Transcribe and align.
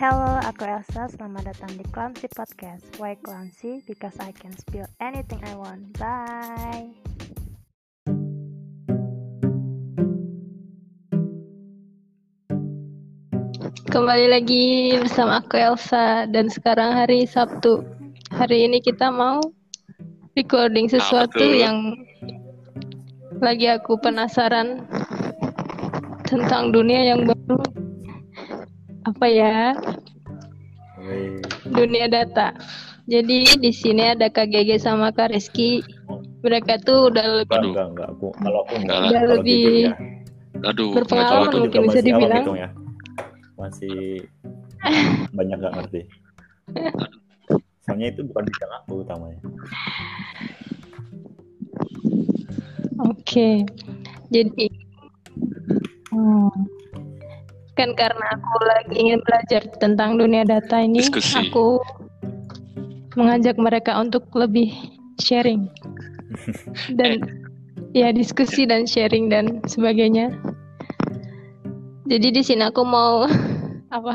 Hello, 0.00 0.40
aku 0.40 0.64
Elsa. 0.64 1.12
Selamat 1.12 1.52
datang 1.52 1.76
di 1.76 1.84
Clumsy 1.92 2.24
Podcast. 2.32 2.88
Why 2.96 3.20
Clumsy? 3.20 3.84
Because 3.84 4.16
I 4.16 4.32
can 4.32 4.56
spill 4.56 4.88
anything 4.96 5.44
I 5.44 5.52
want. 5.52 5.92
Bye. 6.00 6.88
Kembali 13.92 14.32
lagi 14.32 14.96
bersama 14.96 15.44
aku 15.44 15.60
Elsa 15.60 16.24
dan 16.32 16.48
sekarang 16.48 16.96
hari 16.96 17.28
Sabtu. 17.28 17.84
Hari 18.32 18.72
ini 18.72 18.80
kita 18.80 19.12
mau 19.12 19.44
recording 20.32 20.88
sesuatu 20.88 21.36
tuh? 21.36 21.60
yang 21.60 21.76
lagi 23.44 23.68
aku 23.68 24.00
penasaran 24.00 24.80
tentang 26.24 26.72
dunia 26.72 27.12
yang 27.12 27.28
baru. 27.28 27.79
Apa 29.08 29.26
ya? 29.28 29.72
Wih, 31.00 31.40
Dunia 31.72 32.06
data. 32.10 32.52
Jadi 33.08 33.58
di 33.58 33.72
sini 33.72 34.12
ada 34.12 34.28
Kak 34.30 34.52
Gege 34.52 34.76
sama 34.76 35.10
Kak 35.10 35.32
Rizky. 35.32 35.80
Mereka 36.40 36.84
tuh 36.84 37.12
udah 37.12 37.44
lebih 37.44 37.52
enggak, 37.52 37.68
enggak, 37.68 37.86
enggak. 37.90 38.08
Aku, 38.16 38.26
kalau 38.38 38.58
aku 38.64 38.74
enggak. 38.80 38.96
Udah 38.96 39.10
kalau 39.10 39.34
lebih 39.40 39.60
jujur 39.60 39.74
ya. 39.74 39.92
Aduh, 40.60 40.90
Berpengalaman 40.92 41.40
Aku 41.48 41.56
mungkin 41.56 41.62
juga 41.72 41.78
bisa 41.88 42.00
dibilang. 42.04 42.44
ya. 42.52 42.68
Masih 43.56 43.98
banyak 45.36 45.56
nggak 45.56 45.74
ngerti. 45.80 46.00
Soalnya 47.84 48.06
itu 48.12 48.20
bukan 48.28 48.44
bidang 48.46 48.72
aku 48.84 48.92
utamanya. 49.02 49.40
Oke, 53.00 53.64
jadi 54.28 54.68
hmm, 56.12 56.52
kan 57.80 57.96
karena 57.96 58.26
aku 58.36 58.54
lagi 58.68 58.94
ingin 59.00 59.20
belajar 59.24 59.64
tentang 59.80 60.20
dunia 60.20 60.44
data 60.44 60.84
ini, 60.84 61.00
Diskusi. 61.00 61.48
aku 61.48 61.80
mengajak 63.16 63.56
mereka 63.56 63.96
untuk 63.96 64.28
lebih 64.36 64.68
sharing 65.16 65.64
dan 67.00 67.24
ya 67.96 68.12
diskusi 68.12 68.68
dan 68.68 68.84
sharing 68.84 69.32
dan 69.32 69.64
sebagainya. 69.64 70.28
Jadi 72.04 72.28
di 72.36 72.42
sini 72.44 72.68
aku 72.68 72.84
mau 72.84 73.24
apa? 73.96 74.14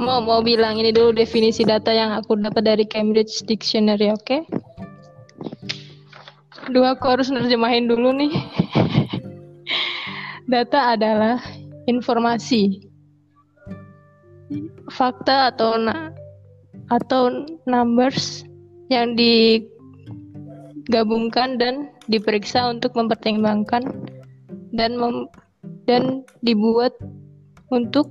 Mau 0.00 0.24
mau 0.24 0.40
bilang 0.40 0.80
ini 0.80 0.96
dulu 0.96 1.12
definisi 1.12 1.68
data 1.68 1.92
yang 1.92 2.16
aku 2.16 2.32
dapat 2.40 2.64
dari 2.64 2.84
Cambridge 2.88 3.44
Dictionary, 3.44 4.08
oke? 4.08 4.48
Dua 6.72 6.96
aku 6.96 7.04
harus 7.12 7.28
nerjemahin 7.28 7.84
dulu 7.84 8.08
nih. 8.16 8.32
Data 10.50 10.98
adalah 10.98 11.38
informasi, 11.86 12.82
fakta 14.90 15.54
atau 15.54 15.78
na- 15.78 16.10
atau 16.90 17.46
numbers 17.70 18.42
yang 18.90 19.14
digabungkan 19.14 21.54
dan 21.54 21.94
diperiksa 22.10 22.66
untuk 22.66 22.98
mempertimbangkan 22.98 24.10
dan 24.74 24.98
mem- 24.98 25.30
dan 25.86 26.26
dibuat 26.42 26.98
untuk 27.70 28.10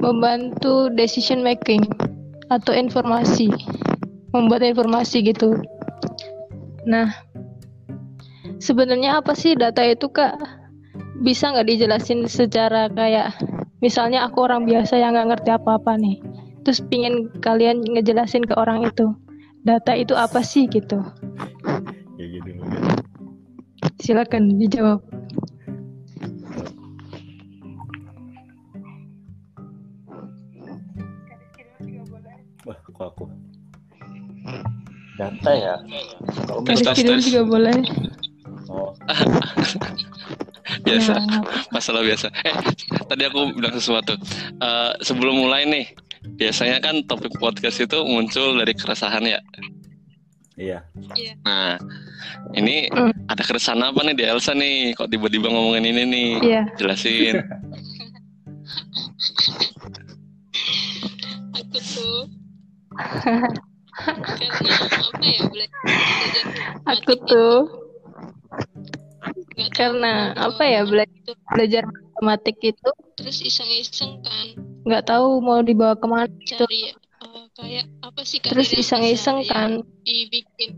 membantu 0.00 0.88
decision 0.96 1.44
making 1.44 1.84
atau 2.48 2.72
informasi 2.72 3.52
membuat 4.32 4.64
informasi 4.64 5.28
gitu. 5.28 5.60
Nah, 6.88 7.12
sebenarnya 8.56 9.20
apa 9.20 9.36
sih 9.36 9.52
data 9.52 9.84
itu 9.84 10.08
kak? 10.08 10.61
Bisa 11.22 11.54
nggak 11.54 11.70
dijelasin 11.70 12.26
secara 12.26 12.90
kayak, 12.90 13.38
misalnya 13.78 14.26
aku 14.26 14.42
orang 14.42 14.66
biasa 14.66 14.98
yang 14.98 15.14
nggak 15.14 15.38
ngerti 15.38 15.50
apa-apa 15.54 15.94
nih, 15.94 16.18
terus 16.66 16.82
pingin 16.82 17.30
kalian 17.38 17.78
ngejelasin 17.86 18.42
ke 18.42 18.58
orang 18.58 18.82
itu, 18.82 19.14
data 19.62 19.94
itu 19.94 20.18
apa 20.18 20.42
sih 20.42 20.66
gitu? 20.66 20.98
Ya 22.18 22.26
gitu. 22.26 22.50
Silakan 24.02 24.58
dijawab. 24.58 24.98
Wah, 32.66 32.78
kok 32.82 32.98
aku. 32.98 33.24
Data 35.14 35.50
ya. 35.54 35.74
Kalau 36.50 36.66
Tes, 36.66 36.82
tes. 36.82 37.22
juga 37.30 37.42
boleh. 37.46 37.78
Oh, 38.66 38.90
Biasa, 40.92 41.12
Nah, 41.16 41.42
masalah 41.74 42.02
biasa. 42.02 42.26
Eh, 42.44 42.54
tadi 43.06 43.22
aku 43.24 43.52
bilang 43.52 43.72
sesuatu. 43.72 44.12
Eh, 44.58 44.92
sebelum 45.00 45.34
mulai 45.38 45.64
nih, 45.64 45.86
biasanya 46.36 46.78
kan 46.78 47.00
topik 47.04 47.32
podcast 47.36 47.78
itu 47.78 47.98
muncul 48.04 48.54
dari 48.54 48.72
keresahan 48.72 49.24
ya. 49.24 49.40
iya. 50.52 50.84
Nah, 51.42 51.80
ini 52.52 52.86
Hmm. 52.86 53.08
ada 53.26 53.40
keresahan 53.40 53.80
apa 53.80 54.04
nih 54.04 54.14
di 54.14 54.24
Elsa 54.24 54.52
nih? 54.52 54.92
Kok 54.94 55.08
tiba-tiba 55.08 55.48
ngomongin 55.48 55.88
ini 55.88 56.02
nih? 56.04 56.30
Iya. 56.38 56.62
Jelasin. 56.76 57.40
aku 61.52 61.78
tuh 61.80 62.28
karena 62.92 64.76
apa 64.76 65.24
ya 65.24 65.40
belajar 65.48 66.44
Aku 66.84 67.12
tuh 67.24 67.56
karena 69.70 70.32
mau 70.32 70.48
apa 70.50 70.62
ya 70.64 70.80
dibawa 70.82 70.90
bela- 70.90 71.06
ke 71.06 71.12
mana 71.12 71.26
tuh. 71.26 71.36
belajar 71.52 71.82
matematik 71.84 72.56
itu 72.62 72.90
terus 73.14 73.38
iseng-iseng 73.40 74.12
kan 74.24 74.46
nggak 74.82 75.04
tahu 75.06 75.38
mau 75.38 75.60
dibawa 75.60 75.94
ke 75.94 76.06
mana 76.06 76.26
itu. 76.26 76.54
cari 76.58 76.80
eh, 76.90 77.44
kayak 77.54 77.86
apa 78.02 78.20
sih 78.22 78.38
karir 78.40 78.52
Terus 78.52 78.70
iseng-iseng 78.74 79.38
kan 79.46 79.70
dibikin 80.02 80.70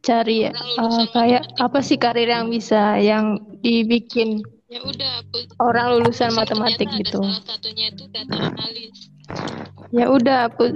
cari 0.00 0.46
lulusan 0.46 1.06
kayak 1.10 1.42
matematik. 1.42 1.64
apa 1.64 1.78
sih 1.82 1.98
karir 1.98 2.28
yang 2.28 2.46
bisa 2.46 2.82
yang 3.00 3.24
dibikin 3.58 4.38
ya 4.66 4.82
udah 4.82 5.22
aku 5.22 5.46
orang 5.58 5.86
lulusan 5.96 6.30
iseng, 6.30 6.38
matematik 6.38 6.88
gitu. 6.92 7.22
salah 7.22 7.42
satunya 7.42 7.86
itu 7.90 8.04
data 8.10 8.36
analis 8.52 8.96
Ya 9.94 10.10
udah 10.10 10.50
aku 10.50 10.74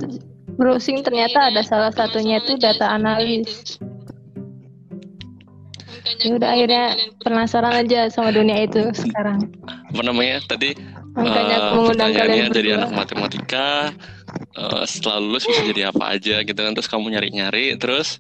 browsing 0.54 1.02
ternyata 1.02 1.50
ada 1.50 1.62
salah 1.62 1.90
satunya 1.90 2.38
itu 2.38 2.54
data 2.56 2.86
analis. 2.88 3.76
Ya 6.18 6.34
udah 6.34 6.48
akhirnya 6.50 6.84
penasaran 7.22 7.74
aja 7.86 8.10
sama 8.10 8.34
dunia 8.34 8.66
itu 8.66 8.90
sekarang. 8.96 9.46
Apa 9.94 10.02
namanya? 10.02 10.42
Tadi 10.44 10.74
Makanya 11.10 11.74
aku 11.74 11.90
pertanyaannya 11.90 12.22
kalian 12.22 12.50
jadi 12.54 12.70
anak 12.78 12.90
matematika. 12.94 13.90
eh, 14.50 14.84
setelah 14.86 15.18
lulus 15.18 15.46
bisa 15.46 15.62
jadi 15.66 15.90
apa 15.90 16.14
aja 16.14 16.42
gitu 16.42 16.58
kan? 16.58 16.74
Terus 16.74 16.88
kamu 16.90 17.10
nyari-nyari, 17.14 17.78
terus 17.78 18.18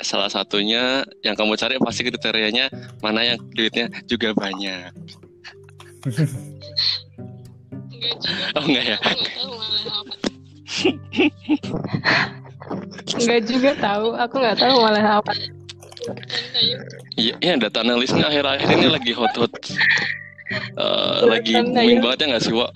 salah 0.00 0.28
satunya 0.32 1.04
yang 1.20 1.36
kamu 1.36 1.56
cari 1.56 1.76
pasti 1.80 2.04
kriterianya 2.04 2.68
mana 3.04 3.24
yang 3.24 3.38
duitnya 3.52 3.88
juga 4.08 4.32
banyak. 4.32 4.92
enggak 6.04 6.28
juga 8.20 8.44
Oh 8.56 8.64
enggak 8.64 8.84
ya? 8.84 8.98
Enggak 13.14 13.46
juga 13.46 13.70
tahu, 13.76 14.16
aku 14.16 14.34
nggak 14.40 14.58
tahu 14.58 14.74
malah 14.80 15.20
apa. 15.20 15.32
Iya, 17.14 17.34
iya 17.38 17.54
data 17.56 17.80
analis 17.80 18.12
ini 18.12 18.22
akhir-akhir 18.22 18.68
ini 18.70 18.88
lagi 18.88 19.12
hot-hot. 19.12 19.52
Eh, 20.74 21.20
lagi 21.24 21.54
booming 21.56 21.98
ya. 21.98 22.02
banget 22.02 22.18
ya 22.20 22.26
nggak 22.34 22.44
sih, 22.44 22.54
Wak? 22.54 22.72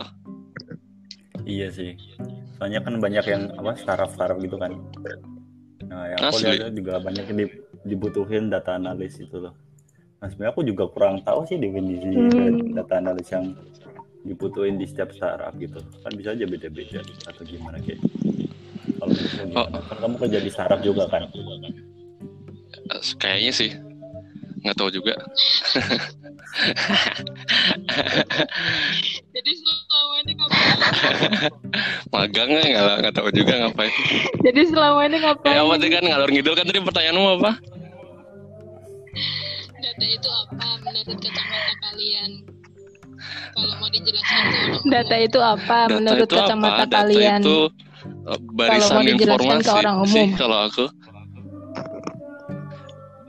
Iya 1.44 1.68
sih. 1.72 1.92
Soalnya 2.56 2.80
kan 2.82 2.98
banyak 2.98 3.24
yang 3.24 3.42
apa 3.54 3.76
startup-startup 3.76 4.38
gitu 4.40 4.56
kan. 4.56 4.72
Nah, 5.86 6.10
yang 6.10 6.18
aku 6.20 6.36
lihat 6.42 6.74
juga 6.74 6.98
banyak 6.98 7.24
yang 7.24 7.38
di- 7.38 7.56
dibutuhin 7.86 8.50
data 8.50 8.74
analis 8.74 9.16
itu 9.16 9.38
loh. 9.38 9.54
Nah, 10.18 10.26
sebenarnya 10.26 10.52
aku 10.52 10.62
juga 10.66 10.84
kurang 10.90 11.22
tahu 11.22 11.46
sih 11.46 11.56
definisi 11.56 12.10
Hmm. 12.10 12.74
data 12.74 12.98
analis 12.98 13.28
yang 13.30 13.54
dibutuhin 14.26 14.76
di 14.76 14.84
setiap 14.84 15.14
startup 15.14 15.54
gitu. 15.56 15.78
Kan 16.02 16.12
bisa 16.12 16.34
aja 16.34 16.44
beda-beda 16.44 17.00
atau 17.24 17.42
gimana 17.46 17.78
kayak. 17.78 18.02
Kalau 18.98 19.14
Oh. 19.54 19.66
Kan 19.70 19.96
kamu 20.02 20.14
kerja 20.18 20.38
di 20.42 20.50
startup 20.50 20.80
juga 20.82 21.06
kan? 21.06 21.30
Kayaknya 23.18 23.52
sih. 23.52 23.70
Nggak 24.64 24.76
tahu 24.76 24.90
juga. 24.90 25.14
jadi 29.36 29.50
selama 29.54 30.14
ini 30.24 30.32
ngapain 30.34 30.78
Magang 32.10 32.48
nggak 32.50 32.66
nggak 32.66 32.96
nggak 33.04 33.14
tahu 33.14 33.28
juga 33.30 33.52
ngapain. 33.62 33.92
Jadi 34.42 34.60
selama 34.66 35.00
ini 35.06 35.16
Ya 35.16 35.30
ngapain? 35.30 35.54
apa 35.62 35.74
tadi 35.78 35.90
kan 35.94 36.02
ngalor 36.02 36.30
ngidul 36.32 36.54
kan 36.58 36.64
tadi 36.66 36.80
pertanyaanmu 36.82 37.30
apa? 37.38 37.52
data 39.78 40.06
itu 40.06 40.30
apa 40.30 40.68
menurut 40.82 41.18
kacamata 41.18 41.74
kalian 41.82 42.30
kalau 43.54 43.74
mau 43.82 43.90
dijelaskan 43.90 44.42
tuh 44.46 44.58
orang 44.62 44.82
Data 44.86 45.16
itu 45.18 45.38
apa 45.42 45.76
Data 45.86 45.96
menurut 45.98 46.26
itu 46.26 46.34
kacamata 46.38 46.70
apa? 46.70 46.84
Data 46.86 46.98
kalian? 47.02 47.40
itu 47.42 47.58
barisan 48.54 48.94
mau 48.94 49.02
dijelaskan 49.02 49.58
informasi 49.58 49.66
ke 49.66 49.72
orang 49.74 49.96
sih 50.06 50.26
umum. 50.26 50.38
kalau 50.38 50.58
aku. 50.70 50.84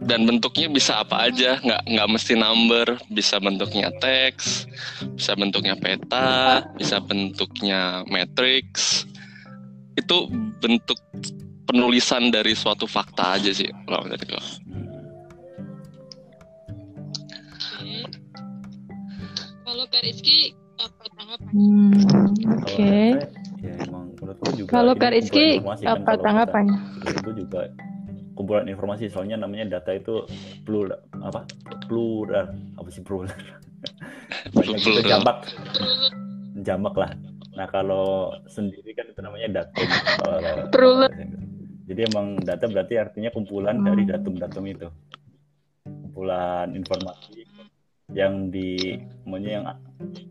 Dan 0.09 0.25
bentuknya 0.25 0.65
bisa 0.73 1.06
apa 1.06 1.29
aja 1.29 1.61
nggak 1.61 1.85
nggak 1.85 2.09
mesti 2.09 2.33
number 2.33 2.97
bisa 3.13 3.38
bentuknya 3.38 3.94
teks 4.01 4.65
bisa 5.13 5.38
bentuknya 5.38 5.77
peta 5.77 6.65
bisa 6.73 6.97
bentuknya 6.97 8.01
matrix 8.09 9.06
itu 9.94 10.25
bentuk 10.57 10.97
penulisan 11.69 12.33
dari 12.33 12.57
suatu 12.57 12.89
fakta 12.89 13.38
aja 13.38 13.53
sih 13.53 13.69
kalau 13.85 14.09
menurut 14.09 14.25
gua. 14.25 14.41
Oke. 14.41 14.50
Kalau 19.61 19.85
Kak 19.85 20.01
Rizky 20.01 20.57
apa 20.81 21.06
tanggapan? 21.13 21.53
Hmm, 21.53 21.94
Kalau 22.57 22.65
Oke. 22.65 22.89
data, 22.89 23.29
ya 23.61 23.73
emang 23.85 24.17
menurutku 24.17 24.50
juga 24.57 24.73
Kalau 24.73 24.97
Kak 24.97 25.13
Rizky, 25.13 25.61
kan 25.61 25.77
apa 25.85 26.17
tanggapannya? 26.17 26.81
itu 27.06 27.45
juga 27.45 27.69
kumpulan 28.39 28.63
informasi 28.65 29.12
soalnya 29.12 29.36
namanya 29.36 29.77
data 29.77 29.91
itu 29.91 30.24
plural 30.63 30.95
apa? 31.19 31.44
Plural 31.86 32.47
apa 32.74 32.88
sih 32.88 33.03
plural 33.03 33.27
banyak 34.56 34.80
Plural. 34.80 35.03
jamak 35.03 35.38
jamak 36.57 36.95
lah. 36.95 37.12
Nah 37.51 37.68
kalau 37.68 38.31
sendiri 38.47 38.95
kan 38.95 39.03
itu 39.06 39.19
namanya 39.19 39.47
datum 39.59 39.88
Kalau- 40.24 40.71
Plural. 40.71 41.12
jadi 41.83 42.07
emang 42.07 42.39
data 42.39 42.63
berarti 42.65 42.95
artinya 42.95 43.27
kumpulan 43.30 43.75
dari 43.77 44.07
datum-datum 44.07 44.63
itu. 44.65 44.88
Kumpulan 45.83 46.71
informasi 46.71 47.44
yang 48.09 48.47
di 48.47 48.95
maunya 49.21 49.59
yang 49.59 49.65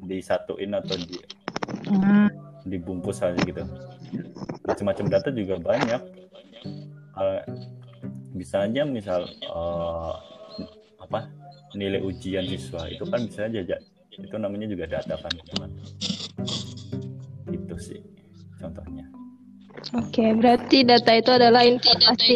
disatuin 0.02 0.72
atau 0.72 0.96
di 0.96 1.20
Hmm, 1.68 2.32
dibungkus 2.64 3.20
aja 3.20 3.36
gitu. 3.38 3.60
Macam-macam 4.64 5.06
data 5.06 5.28
juga 5.30 5.60
banyak. 5.60 6.00
Eh, 7.14 7.42
bisa 8.32 8.64
aja 8.64 8.82
misal 8.84 9.24
eh, 9.28 10.14
apa 10.98 11.28
nilai 11.72 12.00
ujian 12.00 12.44
siswa 12.44 12.88
itu 12.88 13.04
kan 13.04 13.20
bisa 13.24 13.46
aja 13.46 13.60
Ja. 13.64 13.78
itu 14.18 14.34
namanya 14.34 14.66
juga 14.66 14.84
data 14.90 15.14
kan 15.14 15.30
gitu 15.30 15.54
kan 15.62 15.70
itu 17.48 17.74
sih 17.78 18.00
contohnya. 18.58 19.06
Oke, 19.94 20.34
berarti 20.34 20.82
data 20.82 21.14
itu 21.14 21.30
adalah 21.30 21.62
data 21.62 21.70
informasi. 21.70 22.34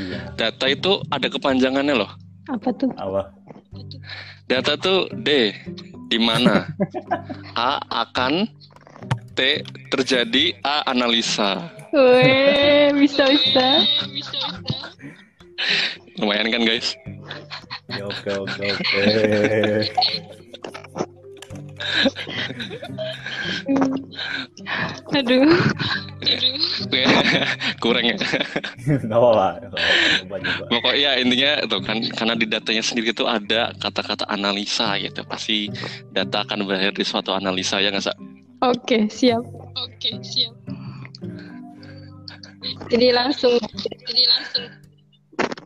iya. 0.00 0.18
Data 0.34 0.66
itu 0.66 1.04
ada 1.12 1.28
kepanjangannya 1.28 1.94
loh. 1.94 2.10
Apa 2.48 2.72
tuh? 2.72 2.88
awal 2.96 3.28
data 4.48 4.76
tuh 4.76 5.08
D 5.20 5.52
di 6.08 6.18
mana? 6.20 6.64
A 7.60 7.76
akan 8.08 8.48
T 9.34 9.60
terjadi 9.90 10.56
A 10.62 10.88
analisa 10.88 11.68
Weh, 11.94 12.90
bisa 12.98 13.30
bisa. 13.30 13.66
Eh, 13.78 13.86
bisa 14.10 14.38
bisa. 14.58 14.86
lumayan 16.18 16.50
kan 16.50 16.62
guys 16.62 16.94
ya 17.94 18.06
oke 18.06 18.30
oke 18.34 18.64
oke 18.74 19.02
Aduh. 25.14 25.46
Aduh. 26.24 26.56
kurang 27.82 28.04
ya 28.08 28.16
nggak 29.04 29.18
apa-apa 29.18 29.48
pokoknya 30.70 31.20
intinya 31.20 31.50
tuh 31.68 31.80
kan 31.84 31.98
karena 32.14 32.34
di 32.38 32.46
datanya 32.48 32.82
sendiri 32.82 33.12
itu 33.12 33.24
ada 33.28 33.74
kata-kata 33.78 34.24
analisa 34.32 34.96
gitu 34.98 35.22
pasti 35.28 35.68
data 36.10 36.46
akan 36.46 36.64
berakhir 36.64 36.96
di 36.96 37.04
suatu 37.04 37.36
analisa 37.36 37.78
ya 37.78 37.92
nggak 37.92 38.04
Sa? 38.04 38.14
Oke, 38.64 39.12
siap. 39.12 39.44
Oke, 39.76 40.16
siap. 40.24 40.56
Jadi 42.88 43.08
langsung. 43.12 43.56
Jadi 43.82 44.22
langsung. 44.28 44.66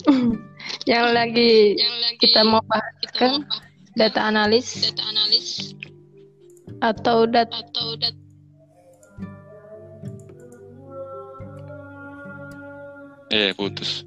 Yang 0.90 1.06
lagi 1.12 1.52
yang 1.76 1.96
lagi 2.00 2.16
kita 2.20 2.40
mau 2.44 2.64
bahas 2.64 2.92
kita 3.04 3.16
kan 3.16 3.32
mau 3.40 3.44
bahas. 3.44 3.64
data 3.96 4.20
analis. 4.24 4.66
Data 4.80 5.04
analis. 5.04 5.46
Atau 6.80 7.28
data 7.28 7.56
atau 7.60 7.96
data 7.96 8.20
eh 13.28 13.52
putus. 13.52 14.04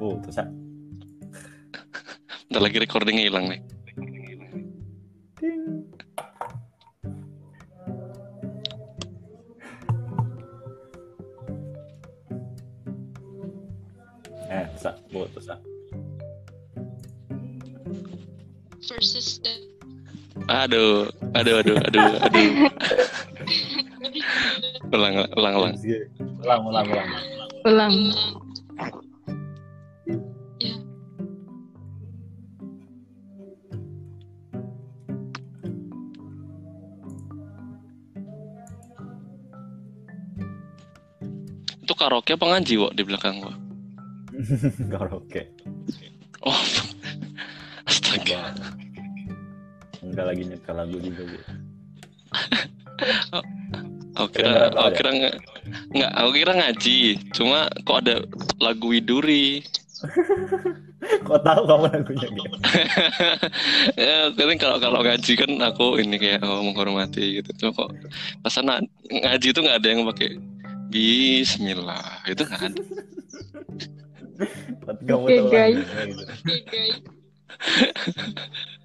Terus 0.00 0.36
ah. 0.40 0.48
Bentar 2.48 2.60
lagi 2.60 2.76
recordingnya 2.80 3.24
hilang 3.28 3.48
nih 3.48 3.60
putus 15.10 15.50
ah. 15.50 15.58
versus 18.86 19.42
aduh 20.48 21.06
aduh 21.36 21.62
aduh 21.62 21.76
aduh 21.84 22.06
aduh. 22.26 22.50
Ulang 24.90 25.14
ulang 25.38 25.54
ulang. 25.54 25.74
Ulang 26.42 26.60
ulang 26.66 26.86
ulang. 26.90 27.08
Ulang. 27.62 27.94
ya. 30.58 30.74
Itu 41.86 41.94
karaoke 41.94 42.34
apa 42.34 42.46
ngaji 42.50 42.74
wok 42.82 42.92
di 42.98 43.02
belakang 43.06 43.38
gua 43.38 43.69
karaoke 44.92 45.42
oh 46.44 46.62
astaga. 47.86 48.54
Enggak. 50.00 50.24
lagi 50.32 50.42
nyetel 50.48 50.74
lagu 50.74 50.96
juga 50.96 51.22
gitu 51.28 51.52
aku 54.16 54.28
kira 54.36 54.72
aku 54.74 54.90
kira 54.96 55.10
nggak 55.16 55.34
nggak 55.94 56.12
aku 56.14 56.30
kira 56.34 56.52
ngaji. 56.56 56.98
Cuma 57.34 57.58
kok 57.86 57.98
ada 58.06 58.24
lagu 58.58 58.86
widuri? 58.90 59.62
Kok 61.00 61.40
tahu 61.40 61.64
kamu 61.64 61.84
lagunya 61.96 62.28
ya 64.04 64.28
kadang 64.36 64.60
kalau 64.60 64.76
kalau 64.76 65.00
ngaji 65.00 65.32
kan 65.32 65.48
aku 65.64 65.96
ini 65.96 66.20
kayak 66.20 66.44
oh, 66.44 66.60
menghormati 66.60 67.40
gitu. 67.40 67.50
Cuma 67.56 67.72
kok 67.72 67.90
pas 68.44 68.54
ngaji 69.08 69.46
itu 69.48 69.60
nggak 69.64 69.78
ada 69.80 69.88
yang 69.88 70.04
pakai 70.12 70.36
Bismillah. 70.92 72.20
Itu 72.28 72.44
nggak 72.44 72.62
ada 72.68 72.82
Kamu 75.06 75.24
Oke, 75.24 75.36
tahu 75.36 75.48
guys. 75.52 75.76
gitu 75.76 76.22
oke 76.24 76.56
guys 76.66 76.96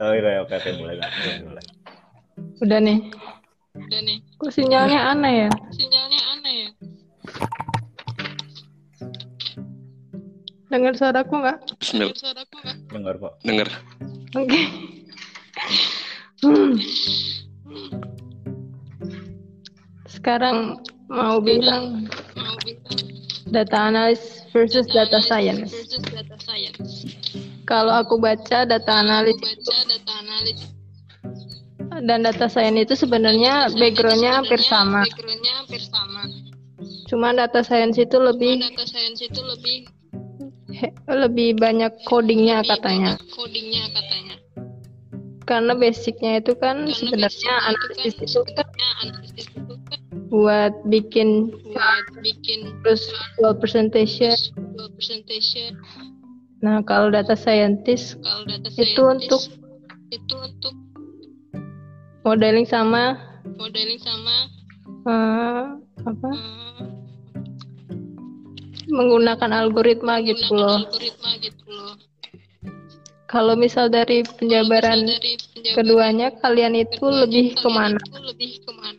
oh 0.03 0.11
iya 0.11 0.41
oke 0.43 0.51
oke 0.51 0.69
mulai 0.75 0.95
Kak. 0.99 1.09
Mulai, 1.15 1.39
mulai. 1.47 1.63
Udah 2.59 2.79
nih. 2.83 2.97
udah 3.75 3.99
nih 4.03 4.17
Kok 4.35 4.51
sinyalnya 4.51 4.99
aneh 5.11 5.33
ya? 5.45 5.49
sinyalnya 5.71 6.19
aneh 6.33 6.55
ya 6.55 6.69
Dengar 10.65 10.93
suaraku 10.97 11.33
nggak? 11.39 11.57
Bismillah 11.79 12.11
Dengar 12.11 12.19
suaraku 12.19 12.55
nggak 12.59 12.77
dengar 12.91 13.15
kok 13.15 13.33
denger 13.41 13.69
Oke. 14.35 14.61
Hmm. 16.43 16.75
Sekarang 20.05 20.83
mau 21.07 21.39
bilang 21.39 22.11
mau 22.35 22.55
bilang 22.59 22.99
data 23.47 23.87
analis 23.87 24.43
versus 24.55 24.87
data 24.87 25.19
science. 25.19 25.75
Kalau 27.67 27.91
aku 27.91 28.15
baca 28.15 28.63
data 28.63 28.91
analis 28.95 29.35
dan 32.07 32.23
data 32.23 32.47
science 32.47 32.87
itu 32.87 32.95
sebenarnya 32.95 33.67
backgroundnya 33.75 34.39
hampir 34.39 34.63
sama. 34.63 35.03
backgroundnya 35.03 35.53
hampir 35.59 35.81
sama 35.83 36.23
Cuma 37.05 37.35
data 37.35 37.61
science 37.61 37.99
itu 37.99 38.17
lebih 38.17 38.63
lebih 39.43 39.77
he- 40.71 40.95
lebih 41.07 41.55
banyak 41.59 41.91
codingnya 42.07 42.63
katanya. 42.63 43.19
codingnya 43.35 43.91
katanya 43.91 44.35
Karena 45.45 45.77
basicnya 45.77 46.41
itu 46.41 46.57
kan 46.57 46.89
sebenarnya 46.89 47.53
analisis 47.69 48.17
itu 48.17 48.41
kan 48.57 48.67
buat 50.27 50.73
bikin 50.85 51.53
buat 51.65 52.05
bikin 52.19 52.59
terus 52.81 53.05
visual 53.35 53.53
presentation. 53.55 54.33
visual 54.33 54.89
presentation 54.91 55.71
Nah, 56.57 56.81
kalau 56.81 57.09
data 57.09 57.33
scientist 57.33 58.17
kalau 58.19 58.41
data 58.43 58.67
Itu 58.71 58.73
scientist 58.73 59.05
untuk- 59.05 59.45
itu 60.09 60.35
untuk 60.35 60.73
modeling 62.21 62.65
sama 62.65 63.21
modeling 63.53 63.97
sama 63.97 64.49
eh, 65.05 65.63
apa? 66.03 66.29
eh, 66.31 66.81
menggunakan 68.87 69.51
algoritma 69.55 70.21
gitu 70.21 70.41
menggunakan 70.43 70.57
loh. 70.57 70.79
algoritma 70.83 71.29
gitu 71.39 71.65
loh 71.67 71.93
Kalau 73.25 73.53
misal 73.53 73.89
dari 73.89 74.21
penjabaran 74.23 75.01
Kalau 75.01 75.11
dari 75.11 75.33
penjabaran 75.51 75.75
keduanya 75.75 76.27
kalian 76.39 76.73
itu 76.77 76.93
keduanya, 76.95 77.19
lebih 77.21 77.45
kalian 77.47 77.59
ke 77.59 77.69
mana? 77.69 77.99
itu 77.99 78.19
lebih 78.23 78.51
ke 78.59 78.71
mana 78.71 78.94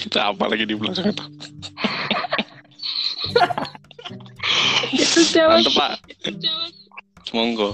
Itu 0.00 0.18
apa 0.18 0.44
lagi 0.48 0.64
di 0.66 0.74
belakang 0.74 1.12
itu? 1.12 1.24
Itu 4.96 5.20
siapa? 5.22 5.60
Mantep 5.60 5.74
pak, 5.76 5.90
monggo. 7.30 7.70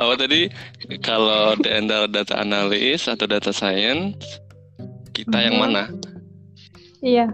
apa, 0.00 0.12
tadi 0.18 0.50
kalau 1.04 1.54
di 1.60 1.70
antara 1.70 2.06
data 2.10 2.40
analis 2.40 3.06
atau 3.06 3.28
data 3.28 3.52
science 3.52 4.40
kita 5.14 5.38
yang 5.40 5.56
Mhm. 5.56 5.62
mana? 5.62 5.84
Iya. 7.00 7.26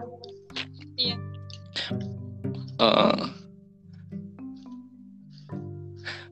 Eh, 2.82 3.22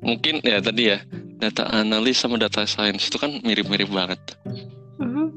mungkin 0.00 0.40
ya 0.44 0.60
tadi 0.60 0.92
ya 0.92 0.98
data 1.40 1.68
analis 1.72 2.20
sama 2.20 2.36
data 2.36 2.64
science 2.68 3.08
itu 3.08 3.16
kan 3.16 3.40
mirip-mirip 3.44 3.88
banget. 3.88 4.20
Mhm. 5.00 5.32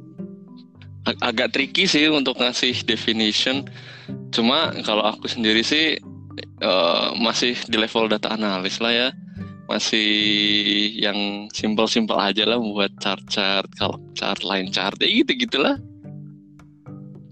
Ag- 1.03 1.21
agak 1.23 1.55
tricky 1.55 1.87
sih 1.87 2.07
untuk 2.07 2.39
ngasih 2.39 2.83
definition. 2.87 3.67
Cuma 4.31 4.71
kalau 4.83 5.03
aku 5.03 5.27
sendiri 5.27 5.63
sih 5.63 5.99
eh, 6.63 7.07
masih 7.19 7.55
di 7.67 7.77
level 7.79 8.11
data 8.11 8.31
analis 8.35 8.79
lah 8.83 8.91
ya. 8.91 9.09
Masih 9.63 10.11
yang 10.99 11.47
simple-simple 11.55 12.19
aja 12.19 12.43
lah 12.43 12.59
buat 12.59 12.91
chart-chart, 12.99 13.67
kalau 13.79 13.95
chart, 14.11 14.43
line 14.43 14.67
chart, 14.67 14.99
ya 14.99 15.07
gitu-gitulah. 15.07 15.79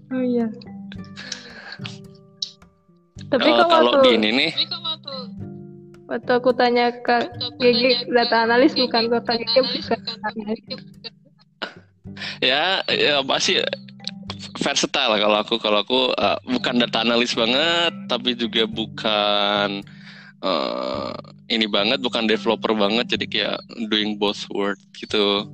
Oh 0.08 0.24
iya. 0.24 0.48
Tapi 3.28 3.48
kok 3.48 3.68
kalau 3.68 3.92
waktu, 3.96 4.04
di 4.04 4.10
ini 4.16 4.28
nih, 4.32 4.50
Tapi 4.52 4.64
waktu 6.12 6.32
aku 6.36 6.52
tanya 6.52 6.92
ke 6.92 7.16
Gigi 7.56 8.04
tanya 8.04 8.28
data 8.28 8.36
analis 8.44 8.76
bukan 8.76 9.08
kota 9.08 9.32
data 9.32 9.40
Gigi 9.40 9.56
analis 9.56 9.84
bukan 9.88 10.00
analis. 10.28 10.60
ya, 12.44 12.84
ya 12.84 13.24
pasti 13.24 13.56
versatile 14.60 15.16
kalau 15.16 15.38
aku. 15.40 15.54
Kalau 15.56 15.78
aku 15.80 16.00
eh, 16.12 16.38
bukan 16.44 16.74
data 16.84 17.00
analis 17.00 17.32
banget, 17.32 17.92
tapi 18.12 18.36
juga 18.36 18.68
bukan 18.68 19.80
eh, 20.44 21.12
ini 21.48 21.64
banget, 21.64 22.04
bukan 22.04 22.28
developer 22.28 22.76
banget. 22.76 23.16
Jadi 23.16 23.24
kayak 23.32 23.58
doing 23.88 24.20
both 24.20 24.44
work 24.52 24.78
gitu. 24.92 25.48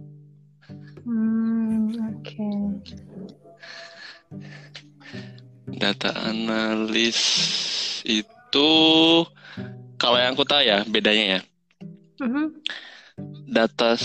Hmm, 1.07 1.95
oke. 2.19 2.51
Data 5.79 6.11
analis 6.27 7.21
itu 8.03 8.71
kalau 9.99 10.17
yang 10.17 10.33
aku 10.33 10.47
tahu 10.47 10.63
ya 10.63 10.87
bedanya 10.87 11.25
ya. 11.39 11.41
Mhm. 12.23 12.45
Data 13.51 13.99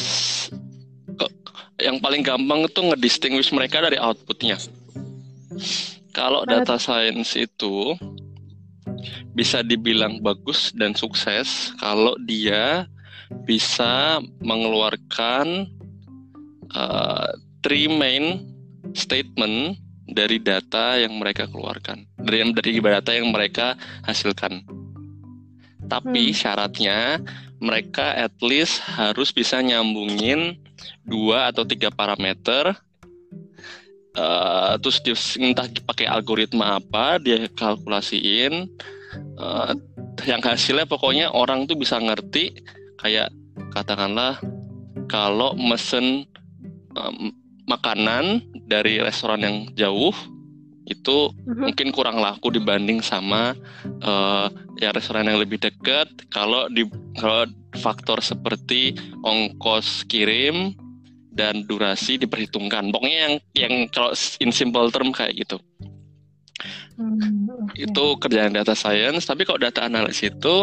yang 1.81 1.97
paling 1.99 2.21
gampang 2.21 2.65
itu 2.65 2.79
ngedistinguish 2.81 3.51
mereka 3.53 3.81
dari 3.81 3.97
outputnya. 3.97 4.57
Kalau 6.13 6.45
data 6.45 6.77
science 6.77 7.33
itu 7.33 7.97
bisa 9.33 9.65
dibilang 9.65 10.21
bagus 10.21 10.69
dan 10.77 10.93
sukses 10.93 11.73
kalau 11.81 12.13
dia 12.21 12.85
bisa 13.49 14.21
mengeluarkan 14.45 15.65
uh, 16.77 17.33
three 17.65 17.89
main 17.89 18.45
statement 18.93 19.81
dari 20.05 20.37
data 20.37 21.01
yang 21.01 21.17
mereka 21.17 21.49
keluarkan 21.49 22.05
dari 22.21 22.45
dari 22.53 22.77
data 22.77 23.09
yang 23.09 23.33
mereka 23.33 23.73
hasilkan. 24.05 24.82
Tapi 25.87 26.31
Hmm. 26.31 26.35
syaratnya 26.35 26.99
mereka 27.59 28.13
at 28.17 28.35
least 28.43 28.83
harus 28.83 29.31
bisa 29.31 29.63
nyambungin 29.63 30.59
dua 31.05 31.51
atau 31.51 31.63
tiga 31.63 31.89
parameter. 31.89 32.75
eh, 34.13 34.73
terus 34.77 35.01
dia 35.01 35.17
entah 35.41 35.65
pakai 35.89 36.05
algoritma 36.05 36.77
apa 36.77 37.17
dia 37.17 37.49
kalkulasiin 37.49 38.69
eh, 39.41 39.71
yang 40.29 40.37
hasilnya 40.37 40.85
pokoknya 40.85 41.33
orang 41.33 41.65
tuh 41.65 41.73
bisa 41.73 41.97
ngerti 41.97 42.53
kayak 43.01 43.33
katakanlah 43.73 44.37
kalau 45.09 45.57
mesen 45.57 46.29
em, 46.93 47.33
makanan 47.65 48.45
dari 48.69 49.01
restoran 49.01 49.41
yang 49.41 49.57
jauh 49.73 50.13
itu 50.83 51.31
Mhm. 51.47 51.71
mungkin 51.71 51.87
kurang 51.95 52.19
laku 52.19 52.51
dibanding 52.51 52.99
sama 52.99 53.55
eh, 54.03 54.47
ya 54.83 54.91
restoran 54.91 55.27
yang 55.27 55.39
lebih 55.39 55.59
dekat. 55.59 56.11
Kalau 56.27 56.67
di 56.67 56.83
kalau 57.15 57.47
faktor 57.79 58.19
seperti 58.19 58.93
ongkos 59.23 60.03
kirim 60.11 60.75
dan 61.33 61.65
durasi 61.65 62.21
diperhitungkan. 62.21 62.93
Pokoknya 62.93 63.19
yang 63.27 63.33
yang 63.55 63.73
kalau 63.89 64.13
in 64.43 64.51
simple 64.53 64.91
term 64.93 65.09
kayak 65.15 65.33
gitu. 65.39 65.57
Hmm, 66.93 67.49
oke. 67.49 67.73
itu 67.73 68.05
kerjaan 68.21 68.53
data 68.53 68.77
science. 68.77 69.25
Tapi 69.25 69.47
kalau 69.47 69.57
data 69.57 69.87
analis 69.87 70.21
itu 70.21 70.55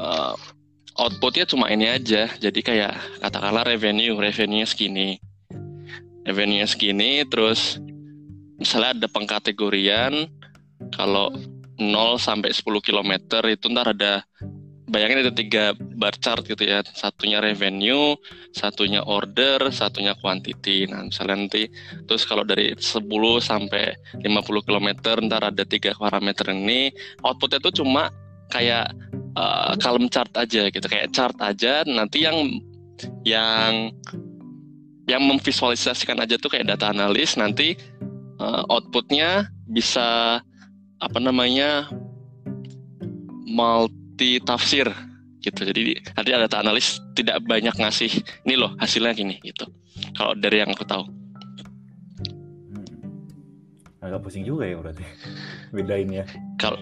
eh, 0.00 0.34
outputnya 0.98 1.46
cuma 1.46 1.70
ini 1.70 1.86
aja. 1.86 2.26
Jadi 2.40 2.60
kayak 2.64 2.96
katakanlah 3.22 3.62
revenue 3.68 4.16
revenue 4.18 4.66
segini. 4.66 5.20
Revenue 6.24 6.64
segini 6.64 7.22
terus 7.28 7.76
misalnya 8.64 8.96
ada 8.96 9.08
pengkategorian 9.12 10.24
kalau 10.96 11.28
0 11.76 12.16
sampai 12.16 12.48
10 12.48 12.64
km 12.80 13.12
itu 13.44 13.66
ntar 13.68 13.92
ada 13.92 14.24
bayangin 14.88 15.26
ada 15.26 15.34
tiga 15.34 15.76
bar 15.76 16.16
chart 16.16 16.48
gitu 16.48 16.64
ya. 16.64 16.80
Satunya 16.96 17.44
revenue 17.44 18.16
satunya 18.56 19.04
order 19.04 19.68
satunya 19.68 20.16
quantity. 20.16 20.88
Nah 20.88 21.04
misalnya 21.04 21.44
nanti 21.44 21.68
terus 22.08 22.24
kalau 22.24 22.46
dari 22.46 22.72
10 22.72 23.04
sampai 23.42 23.92
50 24.24 24.66
km 24.66 24.88
ntar 25.28 25.42
ada 25.52 25.64
tiga 25.68 25.92
parameter 25.98 26.56
ini 26.56 26.88
outputnya 27.20 27.60
tuh 27.60 27.84
cuma 27.84 28.08
kayak 28.48 28.96
uh, 29.36 29.76
column 29.82 30.08
chart 30.08 30.30
aja 30.40 30.72
gitu. 30.72 30.86
Kayak 30.88 31.12
chart 31.12 31.36
aja 31.42 31.84
nanti 31.84 32.24
yang 32.24 32.38
yang 33.26 33.90
yang 35.04 35.20
memvisualisasikan 35.20 36.16
aja 36.16 36.40
tuh 36.40 36.48
kayak 36.48 36.64
data 36.64 36.88
analis 36.88 37.36
nanti 37.36 37.76
uh, 38.44 38.62
outputnya 38.68 39.48
bisa 39.64 40.38
apa 41.00 41.18
namanya 41.20 41.88
multi 43.48 44.40
tafsir 44.44 44.88
gitu. 45.40 45.60
Jadi 45.64 46.00
ada 46.16 46.44
data 46.48 46.60
analis 46.60 47.00
tidak 47.16 47.40
banyak 47.44 47.72
ngasih 47.76 48.12
ini 48.44 48.54
loh 48.56 48.76
hasilnya 48.80 49.16
gini 49.16 49.40
gitu. 49.40 49.64
Kalau 50.16 50.36
dari 50.36 50.60
yang 50.60 50.72
aku 50.72 50.84
tahu. 50.84 51.04
Hmm. 52.72 54.04
Agak 54.04 54.20
pusing 54.24 54.44
juga 54.44 54.68
ya 54.68 54.76
berarti. 54.80 55.04
Bedainnya. 55.76 56.24
kalau 56.60 56.80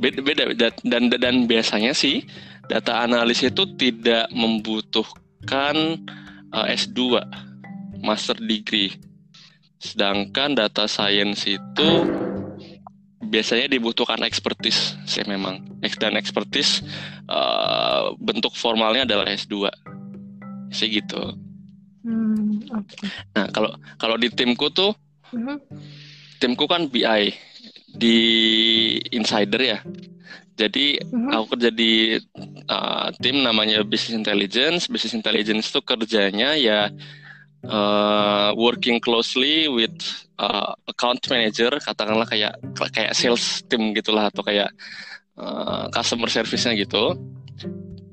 beda, 0.00 0.20
beda. 0.24 0.42
Da- 0.56 0.80
dan 0.84 1.12
dan 1.12 1.44
biasanya 1.44 1.92
sih 1.92 2.24
data 2.72 3.04
analis 3.04 3.44
itu 3.44 3.68
tidak 3.76 4.28
membutuhkan 4.32 6.00
uh, 6.56 6.66
S2 6.68 7.20
master 8.00 8.36
degree 8.40 8.92
sedangkan 9.84 10.56
data 10.56 10.88
science 10.88 11.44
itu 11.44 11.90
biasanya 13.24 13.68
dibutuhkan 13.68 14.20
expertise 14.24 14.96
sih 15.04 15.24
memang 15.28 15.60
dan 16.00 16.16
expertise 16.16 16.80
uh, 17.28 18.16
bentuk 18.16 18.56
formalnya 18.56 19.04
adalah 19.04 19.28
S2 19.28 19.68
sih 20.72 20.88
gitu 20.88 21.36
Hmm, 22.04 22.60
oke. 22.68 22.96
nah 23.32 23.48
kalau 23.48 23.72
kalau 23.96 24.16
di 24.20 24.28
timku 24.28 24.68
tuh 24.68 24.92
Mhm. 25.32 25.56
timku 26.36 26.68
kan 26.68 26.84
BI 26.84 27.32
di 27.96 28.18
insider 29.08 29.60
ya. 29.60 29.78
Jadi 30.54 31.00
Mhm. 31.00 31.30
aku 31.32 31.44
kerja 31.56 31.70
di 31.72 32.20
uh, 32.68 33.08
tim 33.24 33.40
namanya 33.40 33.80
Business 33.82 34.20
Intelligence. 34.20 34.86
Business 34.86 35.16
Intelligence 35.16 35.72
itu 35.72 35.80
kerjanya 35.80 36.54
ya 36.54 36.92
uh, 36.92 37.23
working 38.54 39.00
closely 39.00 39.68
with 39.68 39.94
uh, 40.38 40.74
account 40.88 41.22
manager, 41.30 41.70
katakanlah 41.80 42.28
kayak 42.28 42.54
kayak 42.92 43.12
sales 43.16 43.62
team 43.66 43.94
gitulah 43.96 44.28
atau 44.28 44.44
kayak 44.44 44.70
uh, 45.38 45.88
customer 45.90 46.28
service-nya 46.28 46.76
gitu. 46.76 47.16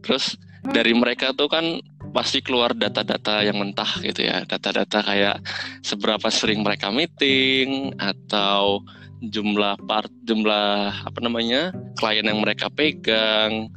Terus 0.02 0.38
dari 0.72 0.94
mereka 0.94 1.34
tuh 1.34 1.50
kan 1.50 1.82
pasti 2.12 2.44
keluar 2.44 2.76
data-data 2.76 3.42
yang 3.42 3.58
mentah 3.58 4.02
gitu 4.04 4.28
ya, 4.28 4.44
data-data 4.44 5.00
kayak 5.04 5.38
seberapa 5.82 6.28
sering 6.28 6.60
mereka 6.62 6.92
meeting 6.92 7.96
atau 7.98 8.84
jumlah 9.22 9.78
part 9.86 10.10
jumlah 10.26 11.06
apa 11.06 11.20
namanya 11.22 11.70
klien 11.94 12.26
yang 12.26 12.42
mereka 12.42 12.74
pegang 12.74 13.70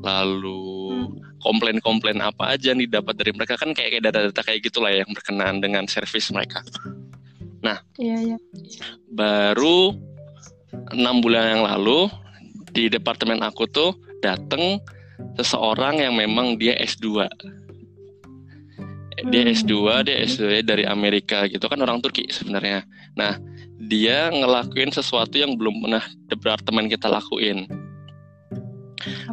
lalu 0.00 1.04
komplain-komplain 1.48 2.20
apa 2.20 2.52
aja 2.52 2.76
nih 2.76 2.84
dapat 2.84 3.16
dari 3.16 3.32
mereka. 3.32 3.56
Kan 3.56 3.72
kayak 3.72 4.04
data-data 4.04 4.44
kayak 4.44 4.68
gitulah 4.68 4.92
yang 4.92 5.08
berkenaan 5.16 5.64
dengan 5.64 5.88
service 5.88 6.28
mereka. 6.28 6.60
Iya, 7.98 8.16
iya. 8.22 8.38
baru 9.10 9.90
enam 10.94 11.18
bulan 11.18 11.58
yang 11.58 11.62
lalu 11.66 12.06
di 12.70 12.86
departemen 12.86 13.42
aku 13.42 13.66
tuh 13.66 13.90
dateng 14.22 14.78
seseorang 15.34 15.98
yang 15.98 16.14
memang 16.14 16.54
dia 16.60 16.78
S2 16.78 17.26
dia 19.26 19.42
Hmm, 19.42 19.50
S2 19.50 19.74
dia 20.06 20.22
oke. 20.22 20.30
S2 20.30 20.62
dari 20.62 20.86
Amerika 20.86 21.50
gitu. 21.50 21.66
Kan 21.66 21.82
orang 21.82 21.98
Turki 21.98 22.30
sebenarnya. 22.30 22.86
Nah 23.18 23.34
dia 23.82 24.30
ngelakuin 24.30 24.94
sesuatu 24.94 25.34
yang 25.34 25.58
belum 25.58 25.82
pernah 25.82 26.04
departemen 26.30 26.86
kita 26.86 27.10
lakuin 27.10 27.66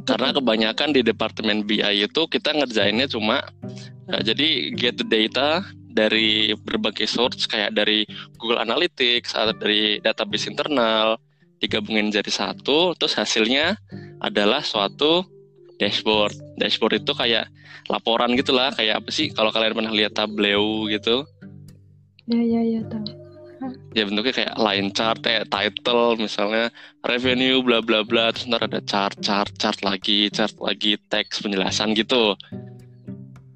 karena 0.05 0.29
kebanyakan 0.31 0.89
di 0.93 1.01
departemen 1.01 1.65
BI 1.65 2.05
itu 2.05 2.22
kita 2.29 2.53
ngerjainnya 2.53 3.10
cuma 3.10 3.41
ya, 4.10 4.34
jadi 4.34 4.74
get 4.77 4.95
the 5.01 5.05
data 5.05 5.65
dari 5.95 6.51
berbagai 6.53 7.07
source 7.07 7.48
kayak 7.48 7.74
dari 7.74 8.03
Google 8.36 8.60
Analytics 8.62 9.31
atau 9.31 9.55
dari 9.55 9.98
database 10.03 10.51
internal 10.51 11.15
digabungin 11.63 12.12
jadi 12.12 12.29
satu 12.29 12.93
terus 13.00 13.15
hasilnya 13.15 13.79
adalah 14.19 14.60
suatu 14.62 15.24
dashboard. 15.79 16.36
Dashboard 16.60 17.03
itu 17.03 17.12
kayak 17.15 17.48
laporan 17.88 18.34
gitulah 18.36 18.72
kayak 18.74 19.03
apa 19.03 19.10
sih 19.12 19.31
kalau 19.31 19.51
kalian 19.51 19.75
pernah 19.75 19.93
lihat 19.93 20.15
Tableau 20.15 20.88
gitu? 20.89 21.24
Ya 22.25 22.41
ya 22.41 22.62
ya 22.63 22.81
tahu. 22.89 23.25
Ya 23.95 24.03
bentuknya 24.05 24.34
kayak 24.34 24.53
line 24.60 24.89
chart 24.91 25.19
kayak 25.24 25.48
title 25.50 26.19
misalnya 26.19 26.69
revenue 27.07 27.63
bla 27.63 27.79
bla 27.79 28.03
bla 28.03 28.34
terus 28.34 28.50
ntar 28.50 28.65
ada 28.65 28.81
chart 28.84 29.15
chart 29.24 29.51
chart 29.55 29.79
lagi 29.81 30.27
chart 30.29 30.53
lagi 30.60 31.00
teks 31.10 31.41
penjelasan 31.41 31.93
gitu. 31.95 32.36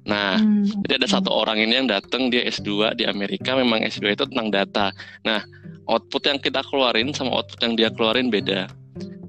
Nah 0.08 0.40
Hmm, 0.40 0.66
jadi 0.86 1.02
ada 1.04 1.08
satu 1.08 1.30
orang 1.30 1.60
ini 1.60 1.84
yang 1.84 1.88
datang 1.88 2.28
dia 2.32 2.42
S2 2.48 2.98
di 2.98 3.04
Amerika 3.06 3.54
memang 3.54 3.84
S2 3.84 4.16
itu 4.16 4.24
tentang 4.26 4.48
data. 4.50 4.86
Nah 5.22 5.44
output 5.86 6.22
yang 6.26 6.38
kita 6.38 6.62
keluarin 6.66 7.14
sama 7.14 7.34
output 7.34 7.60
yang 7.62 7.74
dia 7.76 7.88
keluarin 7.92 8.28
beda. 8.28 8.70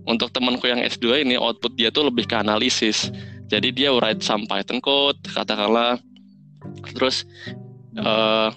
Untuk 0.10 0.34
temanku 0.34 0.66
yang 0.66 0.82
S2 0.82 1.22
ini 1.28 1.38
output 1.38 1.78
dia 1.78 1.94
tuh 1.94 2.10
lebih 2.10 2.26
ke 2.26 2.34
analisis. 2.34 3.14
Jadi 3.52 3.70
dia 3.76 3.92
write 3.94 4.24
some 4.24 4.48
Python 4.50 4.82
code 4.82 5.20
katakanlah. 5.30 6.02
Terus 6.98 7.28
eh, 8.00 8.50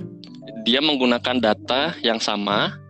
dia 0.64 0.80
menggunakan 0.80 1.37
data 1.38 1.92
yang 2.00 2.18
sama 2.18 2.80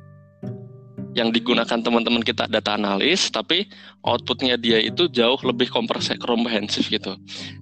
yang 1.15 1.31
digunakan 1.31 1.79
teman-teman 1.79 2.27
kita 2.27 2.51
data 2.51 2.75
analis 2.75 3.31
tapi 3.31 3.71
outputnya 4.03 4.59
dia 4.59 4.83
itu 4.83 5.07
jauh 5.07 5.39
lebih 5.47 5.71
komprehensif 5.71 6.91
gitu. 6.91 7.15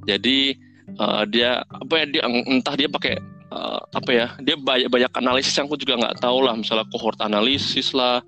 Jadi 0.08 0.56
eh, 0.88 1.22
dia 1.28 1.60
apa 1.64 1.94
ya 2.00 2.04
dia 2.08 2.22
entah 2.28 2.74
dia 2.76 2.88
pakai 2.88 3.20
eh, 3.52 3.80
apa 3.92 4.10
ya 4.10 4.26
dia 4.40 4.56
banyak 4.56 4.88
banyak 4.88 5.12
analisis 5.20 5.52
yang 5.56 5.68
aku 5.68 5.76
juga 5.76 6.00
nggak 6.00 6.24
tahu 6.24 6.48
lah. 6.48 6.56
Misalnya 6.56 6.88
cohort 6.88 7.20
analisis 7.20 7.92
lah 7.92 8.24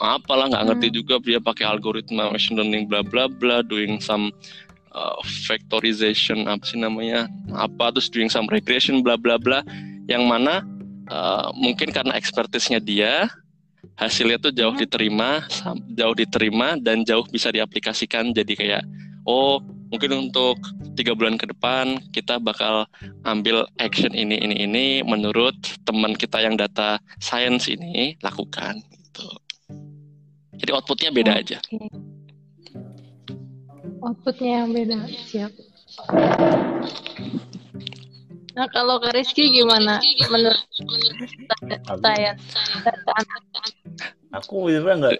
apalah 0.00 0.48
nggak 0.48 0.64
ngerti 0.72 0.88
Hmm. 0.88 0.96
juga. 1.04 1.14
Dia 1.20 1.40
pakai 1.40 1.64
algoritma 1.68 2.32
machine 2.32 2.56
learning 2.56 2.88
bla 2.88 3.04
bla 3.04 3.28
bla 3.28 3.60
doing 3.60 4.00
some 4.00 4.32
uh, 4.96 5.20
factorization 5.44 6.48
apa 6.48 6.64
sih 6.64 6.80
namanya 6.80 7.28
apa 7.52 7.92
terus 7.92 8.08
doing 8.08 8.32
some 8.32 8.48
regression 8.48 9.04
bla 9.04 9.20
bla 9.20 9.36
bla. 9.36 9.60
Yang 10.08 10.24
mana 10.24 10.64
uh, 11.10 11.50
mungkin 11.56 11.90
karena 11.90 12.14
expertise-nya 12.16 12.80
dia 12.82 13.30
hasilnya 13.96 14.38
tuh 14.42 14.52
jauh 14.52 14.74
Hmm. 14.74 14.82
diterima 14.82 15.30
jauh 15.94 16.16
diterima 16.16 16.76
dan 16.82 17.06
jauh 17.06 17.24
bisa 17.30 17.48
diaplikasikan 17.54 18.34
jadi 18.34 18.52
kayak 18.52 18.82
oh 19.24 19.62
mungkin 19.88 20.28
untuk 20.28 20.58
tiga 20.98 21.14
bulan 21.14 21.38
ke 21.38 21.46
depan 21.46 22.02
kita 22.10 22.42
bakal 22.42 22.84
ambil 23.22 23.64
action 23.78 24.10
ini 24.10 24.36
ini 24.42 24.66
ini 24.66 24.86
menurut 25.06 25.54
teman 25.86 26.18
kita 26.18 26.42
yang 26.42 26.58
data 26.58 26.98
science 27.22 27.70
ini 27.70 28.18
lakukan 28.26 28.82
gitu 28.90 29.28
jadi 30.58 30.70
outputnya 30.74 31.14
beda 31.14 31.32
aja 31.38 31.58
Oke. 31.70 32.06
Outputnya 34.06 34.62
yang 34.62 34.70
beda, 34.70 35.08
siap. 35.26 35.52
Nah 38.56 38.66
kalau 38.72 38.96
ke 39.02 39.12
Rizky 39.12 39.52
gimana 39.52 40.00
menurut 40.32 40.62
Aku, 41.66 42.02
saya? 42.02 42.32
Data 42.82 43.12
aku 44.34 44.68
sebenarnya 44.68 44.96
nggak 45.00 45.14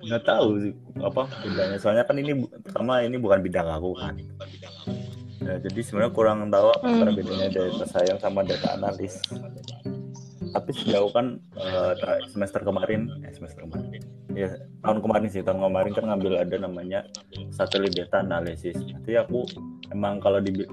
nggak 0.00 0.22
tahu 0.24 0.48
sih 0.62 0.72
apa 1.02 1.22
bedanya. 1.42 1.76
Soalnya 1.76 2.04
kan 2.06 2.16
ini 2.16 2.32
pertama 2.62 3.02
ini 3.02 3.16
bukan 3.18 3.40
bidang 3.42 3.68
aku 3.68 3.92
kan. 3.98 4.14
Ya, 5.40 5.56
jadi 5.58 5.80
sebenarnya 5.82 6.12
kurang 6.12 6.46
tahu 6.48 6.68
apa 6.70 6.84
Hmm. 6.86 7.16
bedanya 7.16 7.48
data 7.50 7.84
science 7.88 8.22
sama 8.22 8.44
data 8.44 8.76
analis. 8.76 9.18
Tapi 10.50 10.70
sejauh 10.74 11.10
kan 11.14 11.38
tra- 11.96 12.22
semester 12.26 12.60
kemarin, 12.66 13.06
eh, 13.22 13.30
semester 13.30 13.62
kemarin, 13.62 14.02
ya 14.34 14.50
tahun 14.82 14.98
kemarin 14.98 15.28
sih 15.30 15.42
tahun 15.46 15.62
kemarin 15.62 15.92
kan 15.94 16.04
ngambil 16.10 16.42
ada 16.42 16.56
namanya 16.58 17.00
satelit 17.54 17.94
data 17.94 18.18
analysis. 18.20 18.74
Jadi 18.74 19.14
aku 19.14 19.46
emang 19.90 20.18
kalau 20.18 20.42
di 20.42 20.66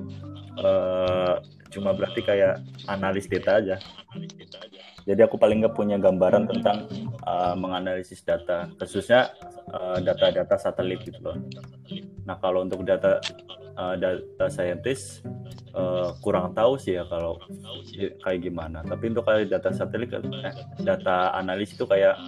eh, 0.58 1.34
cuma 1.70 1.94
berarti 1.94 2.26
kayak 2.26 2.58
analis 2.90 3.30
data 3.30 3.62
aja. 3.62 3.76
Jadi 5.08 5.24
aku 5.24 5.40
paling 5.40 5.64
nggak 5.64 5.72
punya 5.72 5.96
gambaran 5.96 6.52
tentang 6.52 6.84
uh, 7.24 7.56
menganalisis 7.56 8.20
data, 8.28 8.68
khususnya 8.76 9.32
uh, 9.72 10.04
data-data 10.04 10.60
satelit 10.60 11.00
gitu 11.08 11.24
loh. 11.24 11.40
Nah 12.28 12.36
kalau 12.44 12.68
untuk 12.68 12.84
data 12.84 13.24
uh, 13.80 13.96
data 13.96 14.52
scientist 14.52 15.24
uh, 15.72 16.12
kurang 16.20 16.52
tahu 16.52 16.76
sih 16.76 17.00
ya 17.00 17.08
kalau 17.08 17.40
kayak 18.20 18.44
gimana. 18.44 18.84
Tapi 18.84 19.16
untuk 19.16 19.24
kayak 19.24 19.48
data 19.48 19.72
satelit, 19.72 20.12
eh, 20.12 20.56
data 20.84 21.32
analis 21.40 21.72
itu 21.72 21.88
kayak 21.88 22.20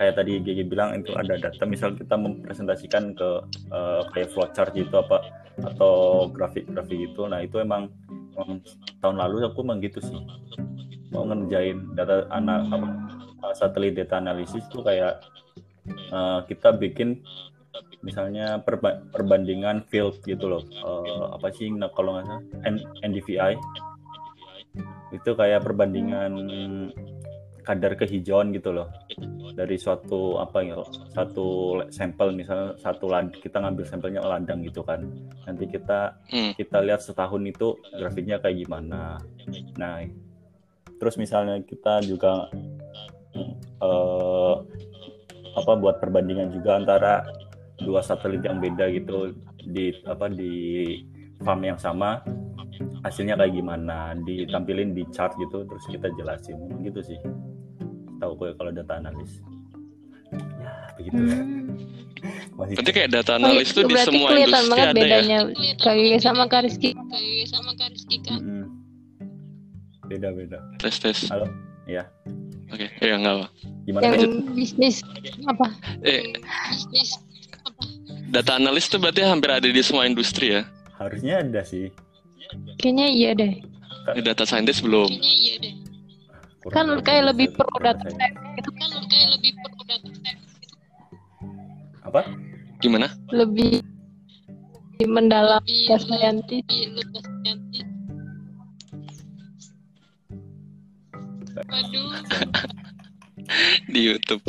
kayak 0.00 0.16
tadi 0.16 0.40
Gigi 0.40 0.64
bilang 0.64 0.96
itu 0.96 1.12
ada 1.12 1.36
data 1.36 1.68
misal 1.68 1.92
kita 1.92 2.16
mempresentasikan 2.16 3.12
ke 3.18 3.28
uh, 3.68 4.08
kayak 4.16 4.32
flowchart 4.32 4.72
gitu 4.72 4.96
apa 4.96 5.28
atau 5.60 6.24
grafik-grafik 6.32 7.12
gitu. 7.12 7.28
Nah 7.28 7.44
itu 7.44 7.60
emang, 7.60 7.92
emang 8.32 8.64
tahun 9.04 9.20
lalu 9.20 9.44
aku 9.44 9.60
emang 9.60 9.84
gitu 9.84 10.00
sih 10.00 10.16
mau 11.12 11.24
ngerjain 11.24 11.96
data 11.96 12.28
ana, 12.28 12.64
apa, 12.68 12.86
uh, 13.44 13.54
satelit 13.56 13.96
data 13.96 14.20
analisis 14.20 14.64
itu 14.68 14.84
kayak 14.84 15.24
uh, 16.12 16.44
kita 16.44 16.74
bikin 16.76 17.22
misalnya 18.02 18.62
perba- 18.62 19.02
perbandingan 19.10 19.86
field 19.88 20.20
gitu 20.22 20.46
loh. 20.46 20.62
Uh, 20.82 21.34
apa 21.34 21.50
sih 21.54 21.70
nah, 21.72 21.90
kalau 21.94 22.16
nggak 22.18 22.26
salah 22.26 22.42
N- 22.66 22.86
NDVI 23.02 23.54
itu 25.08 25.30
kayak 25.32 25.64
perbandingan 25.64 26.32
kadar 27.64 27.96
kehijauan 28.00 28.52
gitu 28.56 28.72
loh. 28.72 28.88
Dari 29.52 29.76
suatu 29.76 30.40
apa 30.40 30.64
ya 30.64 30.80
satu 31.12 31.80
sampel 31.92 32.32
misalnya 32.32 32.76
satu 32.80 33.10
land 33.12 33.36
kita 33.40 33.60
ngambil 33.60 33.84
sampelnya 33.84 34.20
ladang 34.24 34.64
gitu 34.64 34.80
kan. 34.84 35.04
Nanti 35.44 35.68
kita 35.68 36.16
Hmm. 36.32 36.52
kita 36.56 36.80
lihat 36.80 37.04
setahun 37.04 37.44
itu 37.44 37.76
grafiknya 37.96 38.40
kayak 38.40 38.64
gimana. 38.64 39.20
Nah 39.76 40.00
terus 40.98 41.14
misalnya 41.16 41.62
kita 41.62 42.02
juga 42.04 42.50
eh, 43.82 44.54
apa 45.54 45.72
buat 45.74 45.98
perbandingan 45.98 46.54
juga 46.54 46.78
antara 46.78 47.26
dua 47.82 48.02
satelit 48.02 48.42
yang 48.42 48.58
beda 48.58 48.90
gitu 48.90 49.34
di 49.70 49.94
apa 50.06 50.26
di 50.30 50.52
farm 51.42 51.62
yang 51.62 51.78
sama 51.78 52.22
hasilnya 53.02 53.38
kayak 53.38 53.54
gimana 53.54 54.14
ditampilin 54.22 54.94
di 54.94 55.02
chart 55.14 55.34
gitu 55.38 55.66
terus 55.66 55.84
kita 55.86 56.10
jelasin. 56.18 56.58
Gitu 56.82 57.00
sih. 57.02 57.18
Tahu 58.18 58.32
gue 58.38 58.50
kalau 58.58 58.70
data 58.74 58.98
analis. 58.98 59.38
Ya 60.58 60.72
begitu 60.98 61.20
ya. 61.24 61.38
Hmm. 61.38 61.66
masih 62.58 62.74
berarti 62.74 62.90
kayak 62.90 63.10
data 63.14 63.32
Oh, 63.32 63.38
analis 63.38 63.70
tuh 63.70 63.86
di 63.86 63.94
berarti 63.94 64.10
semua 64.10 64.28
kelihatan 64.34 64.50
industri 64.50 64.70
banget 64.74 64.86
ada 64.90 64.98
ya? 64.98 65.02
bedanya. 65.06 65.38
Kayak 65.78 66.18
sama 66.26 66.44
Kak 66.50 66.60
Rizky. 66.66 66.90
kayak 66.90 67.46
sama 67.46 67.70
Kak 67.78 67.88
Rizky 67.94 68.16
kan. 68.26 68.40
Beda 70.08 70.28
beda. 70.32 70.58
Tes 70.80 70.96
tes. 70.96 71.28
Halo? 71.28 71.46
Ya 71.88 72.08
oke 72.72 72.88
ya 73.00 73.14
nggak 73.16 73.34
apa. 73.40 73.46
Gimana? 73.84 74.02
Yang 74.04 74.12
lanjut. 74.12 74.30
bisnis 74.56 74.96
apa? 75.48 75.66
eh. 76.04 76.36
Bisnis 76.72 77.10
apa? 77.64 77.82
Data 78.28 78.60
analis 78.60 78.88
tuh 78.92 79.00
berarti 79.00 79.24
hampir 79.24 79.48
ada 79.48 79.64
di 79.64 79.80
semua 79.80 80.04
industri 80.04 80.56
ya? 80.56 80.68
Harusnya 81.00 81.40
ada 81.40 81.64
sih. 81.64 81.88
Kayaknya 82.80 83.06
iya 83.08 83.30
deh. 83.36 83.52
Di 84.16 84.20
data 84.24 84.44
scientist 84.44 84.84
belum. 84.84 85.08
Kayaknya 85.08 85.32
iya 85.32 85.54
deh. 85.60 85.74
Kurang 86.58 87.00
Kan 87.00 87.06
kayak 87.06 87.24
lebih 87.32 87.46
data 87.54 87.64
pro 87.64 87.78
data 87.80 88.04
gitu, 88.58 88.70
kan 88.76 88.90
kayak 89.08 89.28
lebih 89.38 89.50
perlu 89.64 89.82
data 89.86 90.08
science 90.12 90.48
apa? 92.08 92.24
Gimana? 92.80 93.12
Lebih 93.32 93.84
mendalam 95.04 95.60
data 95.64 95.96
scientist. 96.00 96.68
Di 103.88 104.00
YouTube 104.04 104.42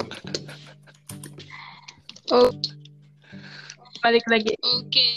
Oh. 2.29 2.53
Balik 3.99 4.21
lagi. 4.29 4.53
oke 4.61 5.07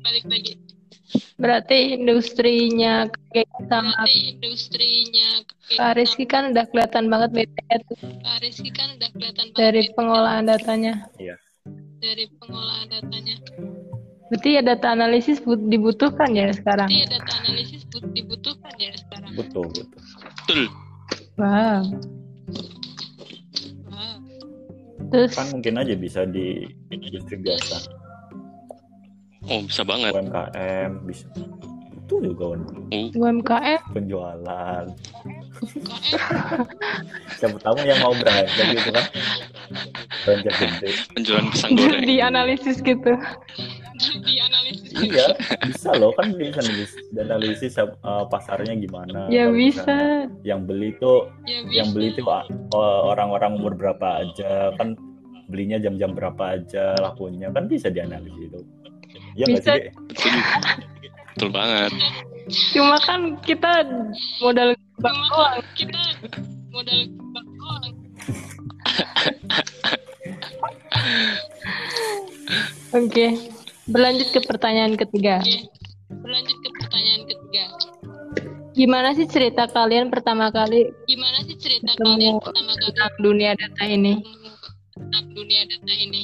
balik 0.00 0.24
lagi 0.26 0.54
Berarti 1.34 1.98
industrinya 1.98 3.08
kayak 3.34 3.50
sama 3.66 3.90
berarti 3.98 4.38
industrinya 4.38 5.28
Kak 5.72 5.98
Rizky 5.98 6.24
kan 6.24 6.54
udah 6.54 6.64
kelihatan 6.70 7.10
banget 7.10 7.30
bedanya 7.34 7.76
tuh 7.90 7.96
Kak 7.98 8.38
Rizky 8.40 8.70
kan 8.70 8.94
udah 8.94 9.08
kelihatan 9.10 9.46
banget 9.50 9.58
dari 9.58 9.82
pengolahan 9.92 10.44
datanya. 10.46 10.94
dari 11.98 12.24
pengolahan 12.38 12.86
datanya 12.88 13.36
Berarti 14.30 14.48
ya 14.54 14.62
data 14.62 14.94
analisis 14.94 15.42
but- 15.42 15.66
dibutuhkan 15.66 16.30
ya 16.30 16.54
sekarang. 16.54 16.86
Berarti 16.86 17.02
ya 17.02 17.08
data 17.18 17.32
analisis 17.42 17.82
but- 17.90 18.14
dibutuhkan 18.14 18.72
itu 18.78 18.94
gitu. 18.94 19.34
Betul. 19.34 19.66
Wow. 21.38 21.82
Ah, 23.90 24.16
Terus 25.10 25.32
Kan 25.34 25.46
mungkin 25.56 25.74
aja 25.80 25.94
bisa 25.96 26.22
di 26.26 26.68
industri 26.92 27.36
biasa, 27.40 27.76
Oh, 29.48 29.64
bisa 29.64 29.82
banget. 29.82 30.12
UMKM 30.14 30.90
bisa. 31.08 31.26
Itu 32.06 32.20
juga 32.20 32.54
kan, 32.54 32.60
UMKM 32.92 33.82
penjualan. 33.90 34.84
Siapa 37.40 37.56
tahu 37.58 37.76
yang 37.82 37.98
mau 38.04 38.14
belanja 38.14 38.62
gitu 38.70 38.90
kan. 38.92 39.06
Belanja 40.26 40.50
gede. 40.54 40.88
Penjualan 41.16 41.46
pisang 41.50 41.72
goreng. 41.74 42.04
dianalisis 42.10 42.76
gitu. 42.84 43.12
dianalisis 44.22 44.69
Iya, 44.90 45.38
bisa 45.70 45.94
loh 45.94 46.10
kan 46.18 46.34
bisa 46.34 46.58
analisis, 46.58 46.92
analisis 47.14 47.74
uh, 47.78 48.26
pasarnya 48.26 48.74
gimana. 48.74 49.30
Ya 49.30 49.46
bisa. 49.50 50.26
Yang 50.42 50.60
beli 50.66 50.90
tuh 50.98 51.30
ya 51.46 51.62
yang 51.82 51.94
beli 51.94 52.10
itu 52.14 52.26
uh, 52.26 53.00
orang-orang 53.06 53.58
umur 53.58 53.78
berapa 53.78 54.26
aja 54.26 54.74
kan 54.74 54.98
belinya 55.50 55.78
jam-jam 55.82 56.14
berapa 56.14 56.58
aja 56.58 56.94
lakunya 56.98 57.50
kan 57.50 57.66
bisa 57.66 57.90
dianalisis 57.90 58.50
itu. 58.50 58.60
Ya 59.38 59.46
Bisa. 59.46 59.78
sih? 59.78 59.90
Dek? 59.90 59.94
Betul. 61.34 61.50
Banget. 61.54 61.90
Cuma 62.74 62.98
kan 63.06 63.38
kita 63.46 63.86
modal 64.42 64.74
Cuma 64.98 65.10
doang. 65.10 65.62
kan 65.62 65.62
kita 65.78 66.02
modal 66.74 66.98
gebak 67.06 67.46
doang 67.56 67.94
Oke. 72.90 73.26
Berlanjut 73.88 74.28
ke 74.34 74.40
pertanyaan 74.44 74.94
ketiga. 74.98 75.40
Oke, 75.40 75.64
berlanjut 76.20 76.58
ke 76.60 76.68
pertanyaan 76.76 77.22
ketiga. 77.24 77.64
Gimana 78.70 79.12
sih 79.12 79.26
cerita 79.26 79.66
kalian 79.66 80.14
pertama 80.14 80.46
kali 80.54 80.86
Gimana 81.10 81.42
sih 81.42 81.58
cerita 81.58 81.90
Ketemu 81.90 82.06
kalian 82.06 82.34
pertama 82.38 82.72
kali 82.78 82.86
tentang 82.86 83.14
dunia 83.18 83.50
data 83.58 83.84
ini? 83.84 84.14
tentang 84.94 85.26
dunia 85.34 85.62
data 85.66 85.92
ini? 85.94 86.22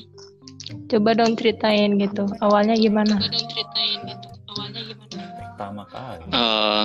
Coba 0.86 1.10
dong 1.18 1.34
ceritain 1.34 1.98
gitu. 1.98 2.24
Awalnya 2.42 2.78
gimana? 2.78 3.18
Coba 3.18 3.28
dong 3.34 3.46
ceritain 3.50 3.98
gitu. 4.06 4.28
Awalnya 4.54 4.80
gimana? 4.86 5.18
Pertama 5.42 5.82
kali. 5.90 6.22
Eh, 6.30 6.84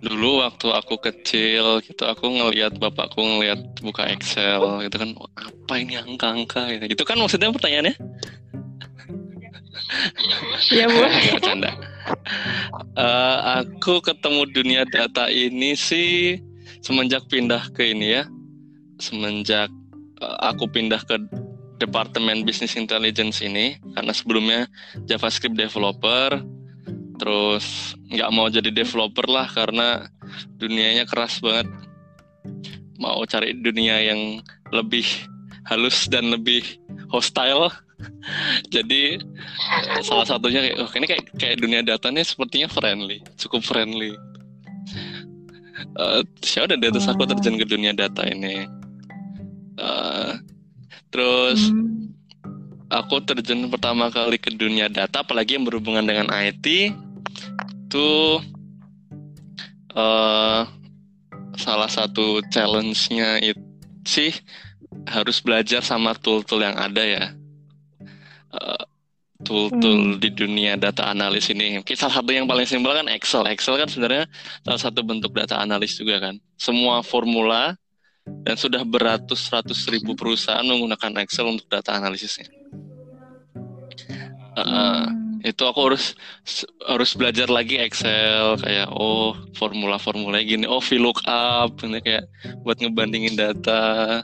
dulu 0.00 0.40
waktu 0.40 0.68
aku 0.72 0.96
kecil 0.96 1.84
gitu 1.84 2.08
aku 2.08 2.24
ngelihat 2.32 2.80
bapakku 2.80 3.20
ngelihat 3.20 3.60
buka 3.84 4.08
Excel 4.08 4.80
gitu 4.88 4.96
kan 4.96 5.12
"Wah, 5.12 5.28
apa 5.36 5.74
ini 5.76 6.00
angka-angka 6.00 6.72
gitu. 6.72 6.84
Itu 6.96 7.02
kan 7.04 7.20
maksudnya 7.20 7.52
pertanyaannya 7.52 7.94
Ya 10.70 10.86
bu. 10.86 11.02
bercanda. 11.36 11.70
Eh, 12.94 13.38
aku 13.62 13.98
ketemu 14.02 14.42
dunia 14.54 14.82
data 14.86 15.26
ini 15.28 15.74
sih 15.74 16.38
semenjak 16.80 17.26
pindah 17.26 17.70
ke 17.74 17.90
ini 17.90 18.20
ya. 18.20 18.24
Semenjak 19.02 19.68
eh, 20.22 20.36
aku 20.46 20.70
pindah 20.70 21.02
ke 21.04 21.18
Departemen 21.80 22.44
Business 22.44 22.76
Intelligence 22.76 23.40
ini 23.40 23.80
karena 23.96 24.12
sebelumnya 24.12 24.60
JavaScript 25.08 25.56
developer 25.56 26.38
terus 27.20 27.92
nggak 28.08 28.32
mau 28.32 28.48
jadi 28.48 28.72
developer 28.72 29.28
lah 29.28 29.44
karena 29.52 30.08
dunianya 30.56 31.04
keras 31.04 31.44
banget. 31.44 31.68
Mau 32.96 33.20
cari 33.28 33.52
dunia 33.56 34.00
yang 34.00 34.40
lebih 34.72 35.04
halus 35.68 36.08
dan 36.08 36.32
lebih 36.32 36.64
hostile. 37.12 37.68
Jadi 38.74 39.20
salah 40.00 40.24
satunya 40.24 40.64
kayak 40.64 40.76
oh, 40.80 40.90
ini 40.96 41.04
kayak 41.04 41.24
kayak 41.36 41.56
dunia 41.60 41.84
datanya 41.84 42.24
sepertinya 42.24 42.64
friendly 42.72 43.20
cukup 43.36 43.60
friendly. 43.60 44.16
Eh 46.00 46.20
terus 46.40 46.52
ya 46.56 46.64
udah 46.64 46.76
deh, 46.80 46.90
terus 46.92 47.08
aku 47.08 47.28
terjun 47.28 47.60
ke 47.60 47.66
dunia 47.68 47.92
data 47.92 48.24
ini. 48.24 48.64
Eh, 49.80 50.32
terus 51.12 51.72
Hmm. 51.72 52.12
aku 52.92 53.20
terjun 53.24 53.68
pertama 53.68 54.08
kali 54.12 54.36
ke 54.36 54.52
dunia 54.52 54.88
data 54.92 55.24
apalagi 55.24 55.56
yang 55.56 55.64
berhubungan 55.64 56.04
dengan 56.04 56.28
IT 56.32 56.92
itu 57.90 58.38
eh 59.98 60.62
salah 61.58 61.90
satu 61.90 62.38
challenge-nya 62.46 63.42
itu 63.42 63.58
sih 64.06 64.30
harus 65.10 65.42
belajar 65.42 65.82
sama 65.82 66.14
tool-tool 66.14 66.62
yang 66.62 66.78
ada 66.78 67.02
ya. 67.02 67.24
Eh, 68.54 68.84
tool-tool 69.42 70.22
di 70.22 70.30
dunia 70.30 70.78
data 70.78 71.10
analis 71.10 71.50
ini. 71.50 71.82
Salah 71.98 72.22
satu 72.22 72.30
yang 72.30 72.46
paling 72.46 72.62
simpel 72.62 72.94
kan 72.94 73.10
Excel. 73.10 73.42
Excel 73.50 73.74
kan 73.74 73.90
sebenarnya 73.90 74.30
salah 74.62 74.80
satu 74.80 75.02
bentuk 75.02 75.34
data 75.34 75.58
analis 75.58 75.98
juga 75.98 76.22
kan. 76.22 76.38
Semua 76.54 77.02
formula 77.02 77.74
dan 78.46 78.54
sudah 78.54 78.86
beratus-ratus 78.86 79.90
ribu 79.90 80.14
perusahaan 80.14 80.62
menggunakan 80.62 81.26
Excel 81.26 81.50
untuk 81.50 81.66
data 81.66 81.98
analisisnya. 81.98 82.46
Hmm. 84.54 85.29
Itu 85.40 85.62
aku 85.64 85.92
harus 85.92 86.12
harus 86.84 87.10
belajar 87.16 87.48
lagi 87.48 87.80
Excel 87.80 88.60
kayak 88.60 88.92
oh 88.92 89.32
formula-formula 89.56 90.40
gini 90.44 90.68
oh 90.68 90.84
VLOOKUP 90.84 91.88
ini 91.88 91.98
kayak 92.04 92.24
buat 92.60 92.76
ngebandingin 92.76 93.36
data 93.40 94.20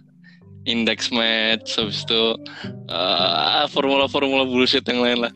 index 0.69 1.09
match 1.09 1.81
habis 1.81 2.05
itu 2.05 2.23
eh, 2.91 3.65
formula-formula 3.73 4.45
bullshit 4.45 4.85
yang 4.85 5.01
lain 5.01 5.19
lah 5.25 5.33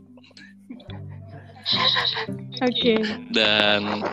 Oke. 2.61 3.01
dan 3.33 4.05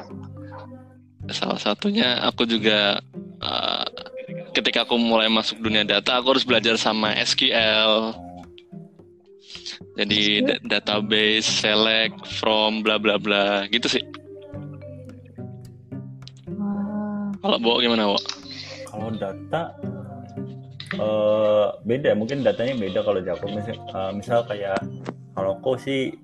salah 1.28 1.60
satunya 1.60 2.24
aku 2.24 2.48
juga 2.48 3.04
eh, 3.44 3.86
ketika 4.56 4.88
aku 4.88 4.96
mulai 4.96 5.28
masuk 5.28 5.60
dunia 5.60 5.84
data 5.84 6.16
aku 6.16 6.38
harus 6.38 6.48
belajar 6.48 6.80
sama 6.80 7.12
SQL 7.20 8.27
jadi 9.98 10.46
da- 10.46 10.80
database 10.80 11.46
select 11.46 12.22
from 12.38 12.86
bla 12.86 12.98
bla 13.02 13.18
bla. 13.18 13.66
Gitu 13.70 13.88
sih. 14.00 14.04
Wah. 16.58 17.30
kalau 17.42 17.58
bawa 17.62 17.78
gimana 17.82 18.04
bawa 18.10 18.22
Kalau 18.88 19.10
data 19.14 19.62
eh 20.98 21.68
beda. 21.86 22.16
Mungkin 22.18 22.42
datanya 22.42 22.74
beda 22.80 23.00
kalau 23.06 23.20
Jakob 23.22 23.50
misal, 23.54 23.78
eh, 23.78 24.12
misal 24.16 24.40
kayak 24.48 24.80
kalau 25.38 25.60
aku 25.60 25.78
sih 25.78 26.16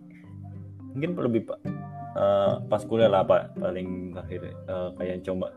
mungkin 0.93 1.13
lebih 1.19 1.45
eh, 2.17 2.53
pas 2.65 2.81
kuliah 2.85 3.11
lah 3.11 3.21
pak. 3.27 3.53
Paling 3.59 4.17
akhir 4.17 4.41
eh, 4.49 4.89
kayak 4.97 5.21
coba 5.27 5.53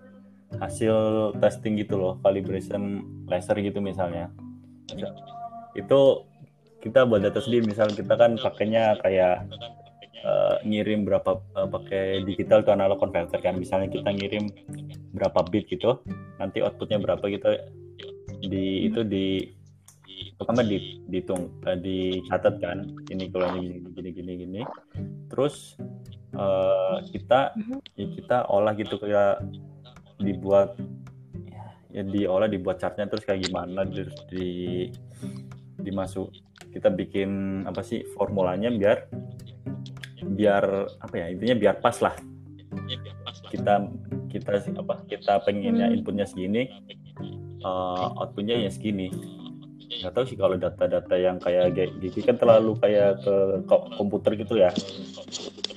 hasil 0.61 0.95
testing 1.41 1.81
gitu 1.81 1.97
loh. 1.97 2.21
Calibration 2.21 3.01
laser 3.31 3.57
gitu 3.65 3.81
misalnya. 3.81 4.29
Itu 5.73 6.29
kita 6.83 7.09
buat 7.09 7.25
data 7.25 7.41
sendiri 7.41 7.69
misal 7.69 7.91
kita 7.91 8.15
kan 8.15 8.37
pakainya 8.39 8.97
kayak 9.01 9.47
eh, 10.21 10.57
ngirim 10.67 11.07
berapa 11.07 11.41
eh, 11.57 11.69
pakai 11.69 12.05
digital 12.25 12.63
to 12.63 12.71
analog 12.73 13.01
converter 13.01 13.41
kan. 13.41 13.57
Misalnya 13.57 13.91
kita 13.91 14.11
ngirim 14.13 14.51
berapa 15.17 15.41
bit 15.49 15.71
gitu 15.73 16.01
nanti 16.37 16.61
outputnya 16.61 17.01
berapa 17.01 17.25
gitu 17.33 17.57
di 18.45 18.85
itu 18.85 19.01
di 19.01 19.49
pertama 20.37 20.61
di 20.61 21.01
dihitung 21.09 21.63
eh, 21.65 21.79
dicatat 21.79 22.55
kan. 22.61 22.85
Ini 23.09 23.25
kalau 23.33 23.57
ini 23.57 23.81
gini 23.81 23.91
gini 23.93 24.11
gini 24.13 24.33
gini 24.45 24.63
terus 25.33 25.75
eh, 26.37 26.97
kita 27.11 27.57
ya 27.97 28.07
kita 28.15 28.37
olah 28.53 28.77
gitu 28.77 29.01
kayak 29.01 29.43
dibuat 30.21 30.77
ya 31.93 32.05
diolah 32.05 32.49
dibuat 32.49 32.77
chartnya 32.77 33.09
terus 33.09 33.25
kayak 33.25 33.49
gimana 33.49 33.85
terus 33.89 34.17
di 34.29 34.85
dimasuk 35.81 36.29
kita 36.77 36.93
bikin 36.93 37.31
apa 37.65 37.81
sih 37.81 38.05
formulanya 38.13 38.69
biar 38.69 39.09
biar 40.27 40.65
apa 41.01 41.15
ya 41.17 41.27
intinya 41.33 41.57
biar 41.57 41.81
pas 41.81 41.97
lah. 42.05 42.13
Kita 43.49 43.89
kita 44.29 44.51
apa 44.77 44.95
kita 45.09 45.41
pengennya 45.43 45.89
Hmm. 45.89 45.97
inputnya 45.97 46.29
segini 46.29 46.69
uh, 47.65 48.13
outputnya 48.21 48.61
ya 48.61 48.69
segini. 48.69 49.09
Nggak 49.87 50.13
tahu 50.13 50.25
sih 50.27 50.37
kalau 50.37 50.59
data-data 50.59 51.15
yang 51.15 51.39
kayak 51.39 51.73
Gigi 52.03 52.21
kan 52.21 52.37
terlalu 52.37 52.75
kayak 52.77 53.23
ke 53.23 53.35
ko- 53.65 53.87
komputer 53.97 54.35
gitu 54.37 54.59
ya. 54.59 54.69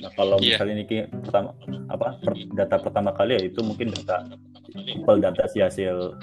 Nah 0.01 0.11
kalau 0.17 0.41
Iya. 0.41 0.57
misalnya 0.57 0.73
ini 0.75 0.85
pertama 1.23 1.49
apa 1.87 2.17
per- 2.19 2.49
data 2.51 2.75
pertama 2.81 3.09
kali 3.13 3.37
ya 3.37 3.41
itu 3.47 3.61
mungkin 3.61 3.93
data 3.93 4.25
simple 4.73 5.19
data 5.21 5.45
sih 5.45 5.61
hasil 5.61 6.17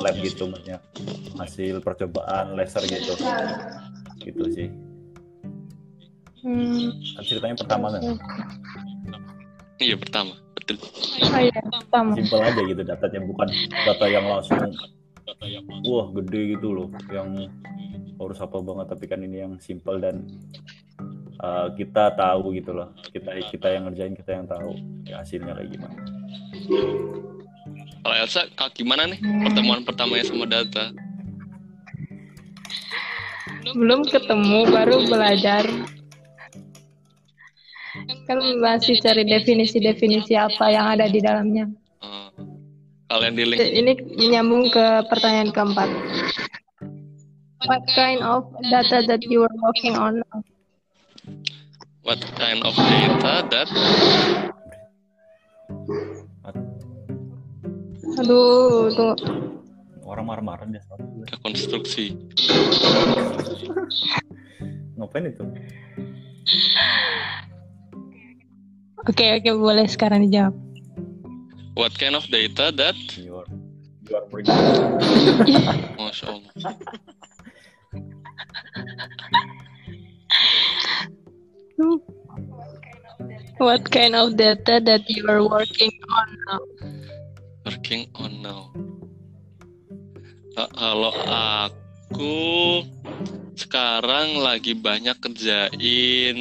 lab 0.00 0.16
gitu 0.18 0.48
maksudnya. 0.48 0.80
Hasil 1.36 1.84
percobaan 1.84 2.56
laser 2.56 2.82
gitu 2.88 3.12
gitu 4.22 4.44
sih. 4.52 4.68
Hmm. 6.38 6.94
kan 7.18 7.22
ceritanya 7.26 7.56
pertama 7.58 7.86
kan? 7.92 8.02
Iya. 9.78 9.94
Pertama. 9.98 10.34
Betul. 10.54 10.76
Oh 11.22 11.40
iya, 11.40 11.60
pertama. 11.62 12.10
simple 12.14 12.42
aja 12.42 12.60
gitu 12.62 12.82
datanya 12.82 13.20
bukan 13.26 13.48
data 13.86 14.06
yang 14.06 14.26
langsung. 14.26 14.58
Wah 15.86 16.06
gede 16.18 16.58
gitu 16.58 16.68
loh 16.72 16.88
yang 17.12 17.34
harus 18.18 18.38
apa 18.42 18.58
banget 18.58 18.86
tapi 18.90 19.04
kan 19.06 19.22
ini 19.22 19.38
yang 19.46 19.54
simple 19.62 20.02
dan 20.02 20.26
eh, 21.38 21.68
kita 21.78 22.14
tahu 22.18 22.54
gitu 22.58 22.74
loh. 22.74 22.90
Kita 23.10 23.34
kita 23.50 23.66
yang 23.70 23.90
ngerjain 23.90 24.14
kita 24.18 24.30
yang 24.42 24.46
tahu 24.46 24.74
ya, 25.06 25.22
hasilnya 25.22 25.54
kayak 25.54 25.70
gimana. 25.74 25.96
Kalau 28.02 28.16
Elsa, 28.24 28.42
kak 28.56 28.72
gimana 28.72 29.10
nih 29.10 29.20
pertemuan 29.20 29.84
pertamanya 29.84 30.24
sama 30.26 30.46
data? 30.48 30.90
Belum 33.74 34.06
ketemu 34.06 34.70
baru 34.70 35.06
belajar. 35.08 35.64
Kan 38.28 38.38
masih 38.60 39.00
cari 39.00 39.24
definisi-definisi 39.24 40.36
apa 40.36 40.68
yang 40.68 40.86
ada 40.98 41.08
di 41.08 41.20
dalamnya. 41.20 41.66
Kalian 43.08 43.34
di 43.34 43.44
link 43.48 43.60
ini 43.60 43.92
nyambung 44.36 44.68
ke 44.68 45.08
pertanyaan 45.08 45.48
keempat. 45.48 45.88
What 47.64 47.82
kind 47.96 48.20
of 48.20 48.48
data 48.68 49.02
that 49.08 49.24
you 49.26 49.42
are 49.42 49.56
working 49.64 49.96
on? 49.96 50.20
Now? 50.28 50.44
what 52.08 52.24
kind 52.40 52.64
of 52.64 52.72
data 52.72 53.44
that 53.52 53.68
aduh 58.16 58.88
tunggu 58.96 59.57
orang 60.08 60.24
marah-marah 60.26 60.66
dia 60.72 60.80
selalu 60.88 61.28
ke 61.28 61.36
konstruksi? 61.44 62.06
ngapain 64.98 65.30
itu 65.30 65.46
oke 69.06 69.24
oke 69.38 69.50
boleh 69.54 69.86
sekarang 69.86 70.26
dijawab 70.26 70.54
What 71.78 71.94
kind 71.94 72.18
of 72.18 72.26
data 72.26 72.74
that? 72.74 72.98
you 73.14 73.38
are, 73.38 73.46
you 74.10 74.18
are 74.18 74.26
bringing 74.26 74.50
Masya 75.94 76.26
Allah. 76.26 76.50
what 83.62 83.86
kind 83.94 84.18
of 84.18 84.34
data 84.34 84.82
that 84.82 85.06
you 85.06 85.22
are 85.30 85.46
working 85.46 85.94
on 86.10 86.28
now? 86.50 86.60
Working 87.66 88.10
on 88.18 88.42
now. 88.42 88.74
Ka- 90.58 90.74
Kalau 90.74 91.14
aku 91.14 92.34
sekarang 93.54 94.42
lagi 94.42 94.74
banyak 94.74 95.14
kerjain 95.22 96.38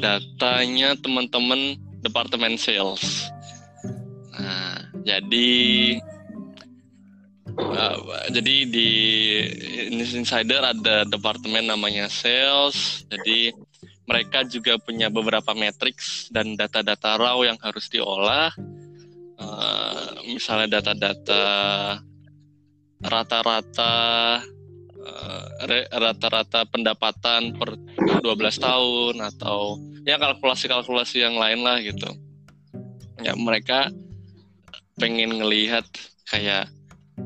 datanya 0.00 0.96
teman-teman 0.96 1.76
departemen 2.00 2.56
sales. 2.56 3.28
Nah, 4.32 4.88
jadi 5.04 5.52
uh, 7.52 8.00
jadi 8.32 8.54
di 8.64 8.90
Insider 9.92 10.64
ada 10.64 11.04
departemen 11.04 11.68
namanya 11.68 12.08
sales. 12.08 13.04
Jadi 13.12 13.52
mereka 14.08 14.48
juga 14.48 14.80
punya 14.80 15.12
beberapa 15.12 15.52
matriks 15.52 16.32
dan 16.32 16.56
data-data 16.56 17.20
raw 17.20 17.36
yang 17.44 17.60
harus 17.60 17.92
diolah. 17.92 18.56
Eh, 19.36 20.32
misalnya 20.32 20.80
data-data 20.80 21.44
rata-rata 23.02 23.94
re- 25.64 25.88
rata-rata 25.90 26.64
pendapatan 26.68 27.56
per 27.56 27.76
12 28.22 28.24
tahun 28.60 29.14
atau 29.20 29.80
ya 30.04 30.20
kalkulasi-kalkulasi 30.20 31.24
yang 31.24 31.36
lain 31.36 31.64
lah 31.64 31.80
gitu. 31.80 32.08
Ya 33.20 33.32
mereka 33.36 33.88
pengen 34.98 35.40
ngelihat 35.40 35.84
kayak 36.28 36.70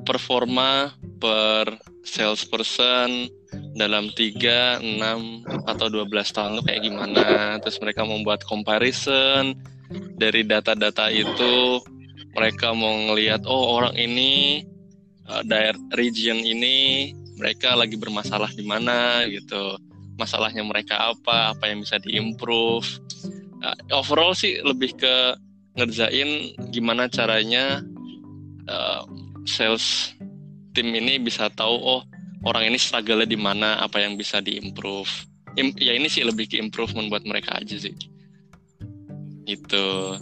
performa 0.05 0.95
per 1.19 1.81
salesperson 2.05 3.29
dalam 3.77 4.13
3, 4.13 4.83
6, 4.83 5.65
atau 5.65 5.87
12 5.89 6.35
tahun 6.35 6.51
tuh 6.61 6.65
kayak 6.69 6.83
gimana. 6.85 7.25
Terus 7.65 7.79
mereka 7.81 8.05
membuat 8.05 8.45
comparison 8.45 9.57
dari 10.17 10.45
data-data 10.45 11.09
itu. 11.09 11.81
Mereka 12.37 12.77
mau 12.77 12.93
ngelihat, 13.09 13.49
oh 13.49 13.81
orang 13.81 13.97
ini, 13.97 14.63
uh, 15.29 15.43
daerah 15.47 15.79
region 15.95 16.41
ini, 16.41 17.13
mereka 17.39 17.77
lagi 17.79 17.95
bermasalah 17.95 18.51
di 18.53 18.65
mana 18.67 19.23
gitu. 19.31 19.79
Masalahnya 20.19 20.67
mereka 20.67 21.15
apa, 21.15 21.55
apa 21.55 21.65
yang 21.71 21.85
bisa 21.85 22.01
diimprove. 22.03 22.89
Uh, 23.63 23.77
overall 23.95 24.35
sih 24.35 24.59
lebih 24.65 24.99
ke 24.99 25.15
ngerjain 25.79 26.59
gimana 26.75 27.07
caranya 27.07 27.79
uh, 28.67 29.07
sales 29.47 30.13
tim 30.75 30.91
ini 30.91 31.23
bisa 31.23 31.47
tahu 31.55 31.75
oh 31.79 32.03
orang 32.43 32.67
ini 32.71 32.79
struggle 32.79 33.23
di 33.23 33.39
mana 33.39 33.79
apa 33.79 34.03
yang 34.03 34.19
bisa 34.19 34.43
diimprove 34.43 35.09
Im- 35.55 35.75
ya 35.79 35.95
ini 35.95 36.11
sih 36.11 36.23
lebih 36.27 36.51
ke 36.51 36.59
improvement 36.59 37.11
buat 37.11 37.23
mereka 37.27 37.59
aja 37.59 37.79
sih 37.79 37.95
gitu 39.47 40.19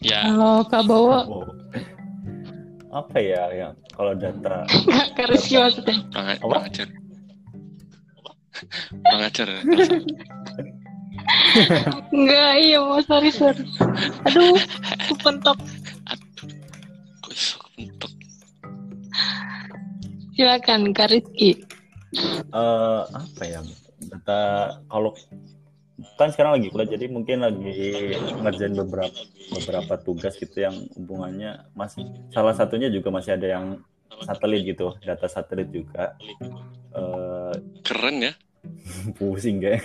ya 0.00 0.20
Kalau 0.24 0.62
Kak 0.64 0.82
Bowo, 0.84 1.18
Oh. 1.26 1.44
apa 2.88 3.16
ya 3.16 3.42
yang 3.52 3.74
kalau 3.92 4.14
data 4.14 4.64
Kak 5.12 5.26
Rizky 5.28 5.56
maksudnya. 5.56 6.00
Apa? 6.14 6.38
kurang 6.40 6.64
ajar 6.64 6.88
kurang 9.04 9.22
ajar 9.24 9.48
Enggak, 12.08 12.52
iya 12.56 12.80
mau 12.80 12.98
sorry 13.04 13.28
sorry. 13.28 13.60
Aduh, 14.24 14.56
aku 14.96 15.14
pentok. 15.20 15.58
aduh 16.08 16.48
kepentok 17.60 18.12
Silakan 20.32 20.92
Kak 20.92 21.10
Rizky. 21.10 21.60
eh 22.48 23.02
apa 23.04 23.42
ya 23.44 23.60
data 24.00 24.40
kalau 24.88 25.12
kan 26.14 26.30
sekarang 26.30 26.62
lagi 26.62 26.70
kuliah 26.70 26.94
jadi 26.94 27.10
mungkin 27.10 27.42
lagi 27.42 28.14
ngerjain 28.38 28.78
beberapa 28.78 29.18
beberapa 29.50 29.94
tugas 29.98 30.38
gitu 30.38 30.62
yang 30.62 30.74
hubungannya 30.94 31.66
masih 31.74 32.06
salah 32.30 32.54
satunya 32.54 32.86
juga 32.86 33.10
masih 33.10 33.34
ada 33.34 33.58
yang 33.58 33.82
satelit 34.22 34.62
gitu 34.62 34.94
data 35.02 35.26
satelit 35.26 35.68
juga. 35.74 36.14
Eh 36.94 37.54
keren 37.82 38.30
ya. 38.30 38.32
Pusing 39.18 39.58
kayak 39.62 39.84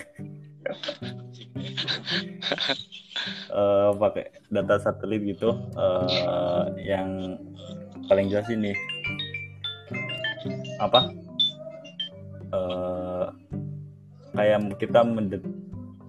eh 3.53 3.89
pakai 3.97 4.25
data 4.53 4.75
satelit 4.81 5.21
gitu 5.25 5.49
eh 5.73 6.65
yang 6.85 7.37
paling 8.05 8.29
jelas 8.29 8.47
ini. 8.53 8.73
Apa? 10.77 11.09
Eh 12.53 13.25
kayak 14.33 14.77
kita 14.81 15.05
mendet 15.05 15.45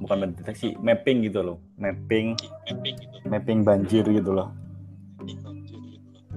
bukan 0.03 0.17
mendeteksi 0.29 0.75
mapping 0.83 1.27
gitu 1.27 1.45
loh. 1.45 1.59
Mapping. 1.79 2.35
Mapping 3.29 3.63
banjir 3.63 4.05
gitu 4.07 4.31
loh. 4.35 4.51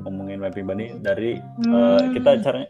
Ngomongin 0.06 0.40
mapping 0.40 0.66
banjir 0.68 0.90
dari 1.02 1.42
eh, 1.42 2.02
kita 2.14 2.40
caranya 2.44 2.70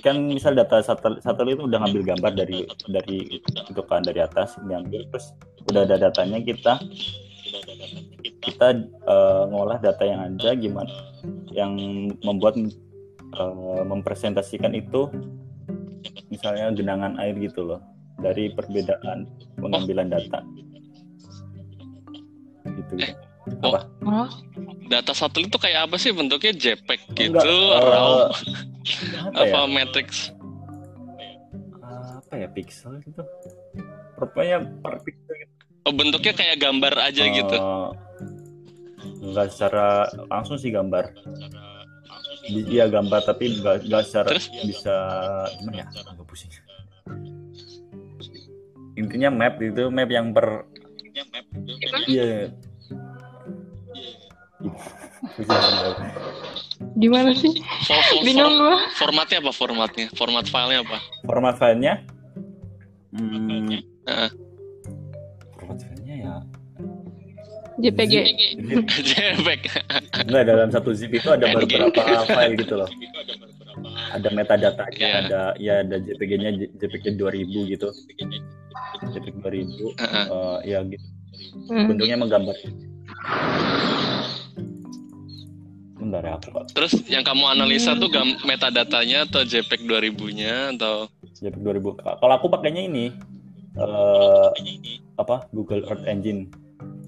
kan 0.00 0.16
misal 0.16 0.56
data 0.56 0.80
satelit, 0.80 1.20
satelit 1.20 1.60
itu 1.60 1.68
udah 1.68 1.84
ngambil 1.84 2.16
gambar 2.16 2.32
dari 2.32 2.64
dari 2.88 3.36
itu 3.44 3.80
kan 3.84 4.00
dari 4.00 4.24
atas 4.24 4.56
diambil 4.64 5.04
terus 5.12 5.36
udah 5.68 5.84
ada 5.84 6.08
datanya 6.08 6.40
kita. 6.40 6.80
Kita 8.40 8.68
eh, 8.88 9.42
ngolah 9.52 9.76
data 9.78 10.02
yang 10.08 10.20
ada 10.24 10.56
gimana 10.56 10.94
yang 11.52 11.76
membuat 12.24 12.56
eh, 13.36 13.82
mempresentasikan 13.84 14.72
itu 14.72 15.12
misalnya 16.32 16.72
genangan 16.72 17.20
air 17.20 17.36
gitu 17.36 17.66
loh 17.68 17.80
dari 18.20 18.52
perbedaan 18.52 19.26
pengambilan 19.58 20.12
data. 20.12 20.40
Gitu, 22.64 22.92
gitu. 23.00 23.14
apa? 23.64 23.88
Oh, 24.04 24.28
data 24.88 25.12
satelit 25.16 25.48
itu 25.48 25.58
kayak 25.58 25.88
apa 25.88 25.96
sih 25.96 26.12
bentuknya? 26.12 26.52
JPEG 26.52 27.00
gitu 27.16 27.32
Enggak, 27.32 27.44
eh, 27.48 27.80
raw. 27.80 28.08
apa 29.32 29.42
ya? 29.44 29.52
apa 29.56 29.60
matrix? 29.66 30.08
Apa 32.20 32.32
ya 32.36 32.48
pixel 32.52 33.00
gitu? 33.02 33.22
Pokoknya 34.20 34.62
per 34.84 35.02
pixel 35.02 35.34
gitu. 35.40 35.52
oh, 35.88 35.92
bentuknya 35.96 36.32
kayak 36.36 36.56
gambar 36.60 36.94
aja 37.00 37.22
gitu? 37.26 37.56
Eh, 37.56 37.88
nggak 39.20 39.46
secara 39.52 40.06
langsung 40.28 40.60
sih 40.60 40.70
gambar. 40.70 41.10
Iya 42.50 42.88
gambar. 42.88 43.20
tapi 43.24 43.60
nggak 43.60 43.86
nggak 43.86 44.02
secara 44.06 44.28
Terus? 44.34 44.46
bisa 44.64 44.96
gimana 45.60 45.84
ya? 45.84 45.86
Agak 46.08 46.24
pusing 46.26 46.50
intinya 49.00 49.32
map 49.32 49.56
itu 49.58 49.88
map 49.88 50.12
yang 50.12 50.30
per 50.30 50.68
iya. 52.04 52.52
Pusing. 55.36 55.56
di 56.96 57.08
mana 57.08 57.32
sih? 57.32 57.52
For- 57.84 57.96
for- 57.96 58.22
Bingung 58.24 58.52
for- 58.52 58.60
gua. 58.60 58.76
formatnya 58.96 59.38
apa 59.40 59.52
formatnya? 59.52 60.06
Format 60.12 60.44
filenya 60.46 60.84
apa? 60.84 60.98
Format 61.24 61.54
filenya? 61.56 61.94
Hmm, 63.10 63.80
Heeh. 64.04 64.30
format 65.56 65.76
filenya 65.78 66.14
ya. 66.20 66.34
JPG. 67.80 68.14
JPEG 69.00 69.62
Enggak 70.20 70.44
dalam 70.44 70.68
satu 70.68 70.92
zip 70.92 71.08
itu 71.10 71.28
ada 71.32 71.48
beberapa 71.48 72.00
file 72.28 72.54
gitu 72.60 72.76
loh. 72.76 72.90
Ada 74.12 74.28
metadata 74.34 74.84
Iya. 74.92 75.24
ada 75.24 75.40
ya 75.56 75.80
ada 75.80 75.96
JPG-nya 75.96 76.50
JPG 76.76 77.16
2000 77.16 77.72
gitu 77.72 77.88
JPG 79.04 79.36
2000 79.38 79.96
Heeh. 79.96 80.24
eh, 80.26 80.58
ya 80.66 80.78
gitu 80.84 81.06
Hmm. 81.66 81.88
bentuknya 81.88 82.16
menggambar 82.16 82.52
bentar 85.94 86.22
ya 86.22 86.34
aku. 86.34 86.48
Terus 86.70 86.92
yang 87.06 87.22
kamu 87.22 87.44
analisa 87.46 87.92
tuh 87.94 88.08
gam 88.08 88.24
metadatanya 88.42 89.24
atau 89.24 89.40
JPEG 89.42 89.84
2000-nya 89.84 90.74
atau 90.74 91.08
JPG 91.34 91.60
2000 91.60 91.92
Ka- 91.94 92.16
kalau 92.18 92.34
aku 92.34 92.48
pakainya 92.48 92.82
ini 92.82 93.12
eh 93.72 94.48
apa 95.14 95.46
Google 95.50 95.84
Earth 95.86 96.02
Engine 96.04 96.48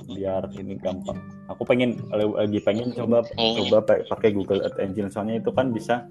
biar 0.07 0.47
ini 0.53 0.77
gampang 0.77 1.19
aku 1.47 1.65
pengen 1.65 1.99
lagi 2.13 2.61
pengen 2.61 2.93
coba 2.93 3.25
Oh. 3.35 3.57
coba 3.59 3.81
pa- 3.83 4.05
pakai 4.07 4.31
Google 4.31 4.61
Earth 4.61 4.79
Engine 4.79 5.09
soalnya 5.09 5.41
itu 5.41 5.51
kan 5.51 5.73
bisa 5.73 6.05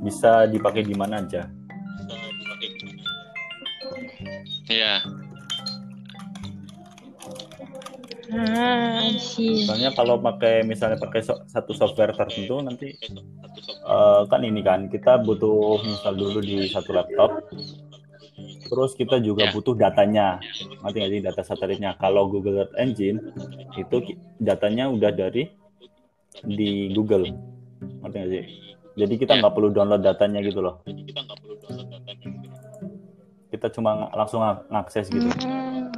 bisa 0.00 0.44
dipakai 0.44 0.82
di 0.82 0.92
mana 0.92 1.22
aja 1.22 1.46
Iya. 4.70 4.94
Ah, 8.30 9.02
I 9.02 9.18
see. 9.18 9.66
Soalnya 9.66 9.90
kalau 9.90 10.22
pakai 10.22 10.62
misalnya 10.62 10.94
pakai 10.96 11.26
so- 11.26 11.42
satu 11.50 11.74
software 11.74 12.14
tertentu 12.14 12.62
nanti 12.62 12.94
eh, 13.82 14.22
kan 14.30 14.40
ini 14.46 14.62
kan 14.62 14.86
kita 14.86 15.18
butuh 15.18 15.82
install 15.82 16.14
dulu 16.14 16.38
di 16.38 16.70
satu 16.70 16.94
laptop. 16.94 17.42
Terus 18.70 18.94
kita 18.94 19.18
juga 19.18 19.50
Ya. 19.50 19.52
butuh 19.52 19.74
datanya, 19.74 20.38
ngerti 20.80 20.96
nggak 20.96 21.10
sih 21.10 21.20
data 21.20 21.42
satelitnya. 21.42 21.98
Kalau 21.98 22.30
Google 22.30 22.62
Earth 22.62 22.76
Engine 22.78 23.18
itu 23.74 24.14
datanya 24.38 24.86
udah 24.86 25.10
dari 25.10 25.50
di 26.40 26.94
Google, 26.94 27.26
ngerti 28.00 28.14
nggak 28.16 28.30
sih? 28.30 28.44
Jadi 28.94 29.14
kita 29.18 29.32
Ya. 29.34 29.38
nggak 29.42 29.54
perlu 29.58 29.74
download 29.74 30.06
datanya 30.06 30.38
gitu 30.38 30.62
loh. 30.62 30.86
Kita 30.86 31.26
cuma 33.68 33.92
ng- 33.92 34.12
langsung 34.16 34.40
ng- 34.40 34.64
ngakses 34.72 35.12
gitu. 35.12 35.28
Hmm. 35.44 35.92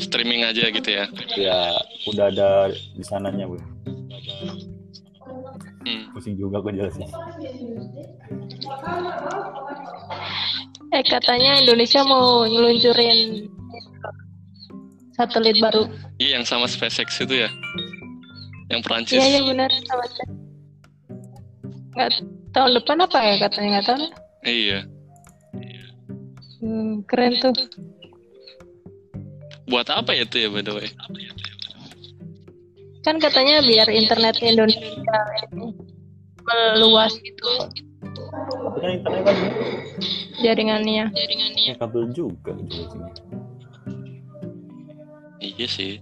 Streaming 0.00 0.48
aja 0.48 0.72
gitu 0.72 0.88
ya. 0.88 1.04
Ya 1.36 1.58
udah 2.08 2.32
ada 2.32 2.72
di 2.72 3.04
sananya, 3.04 3.44
Bu. 3.44 3.60
Hmm. 5.82 6.14
Pusing 6.16 6.40
juga 6.40 6.64
gue 6.64 6.72
jelasin. 6.78 7.04
Eh 10.92 11.02
katanya 11.08 11.60
Indonesia 11.60 12.04
mau 12.04 12.44
ngeluncurin 12.44 13.48
satelit 15.16 15.56
baru. 15.60 15.88
Iya 16.20 16.40
yang 16.40 16.46
sama 16.46 16.68
SpaceX 16.68 17.20
itu 17.24 17.44
ya. 17.44 17.50
Yang 18.68 18.80
Perancis. 18.84 19.16
Iya 19.20 19.26
iya 19.28 19.40
benar 19.44 19.70
sama. 19.88 20.04
Nggak 21.92 22.08
tahun 22.52 22.70
depan 22.80 22.96
apa 23.04 23.18
ya 23.20 23.34
katanya 23.48 23.68
nggak 23.80 23.86
tahu. 23.88 24.04
Iya. 24.44 24.78
Hmm, 26.62 27.02
keren 27.10 27.34
tuh. 27.42 27.50
Buat 29.66 29.90
apa 29.90 30.14
ya 30.14 30.22
itu 30.22 30.36
ya 30.38 30.48
by 30.48 30.62
the 30.62 30.72
way? 30.72 30.88
Kan 33.02 33.18
katanya 33.18 33.66
biar 33.66 33.90
internet 33.90 34.38
Indonesia 34.38 35.18
ini 35.50 35.74
meluas 36.42 37.14
gitu 37.18 37.50
Tapi 38.62 38.78
kan 38.78 38.90
internet 38.94 39.22
kan 39.26 39.36
jaringannya. 40.38 41.10
jaringannya 41.10 41.74
kabel 41.78 42.10
juga 42.14 42.54
gitu 42.62 42.86
sini. 42.90 43.10
Iya 45.42 45.66
sih. 45.66 45.92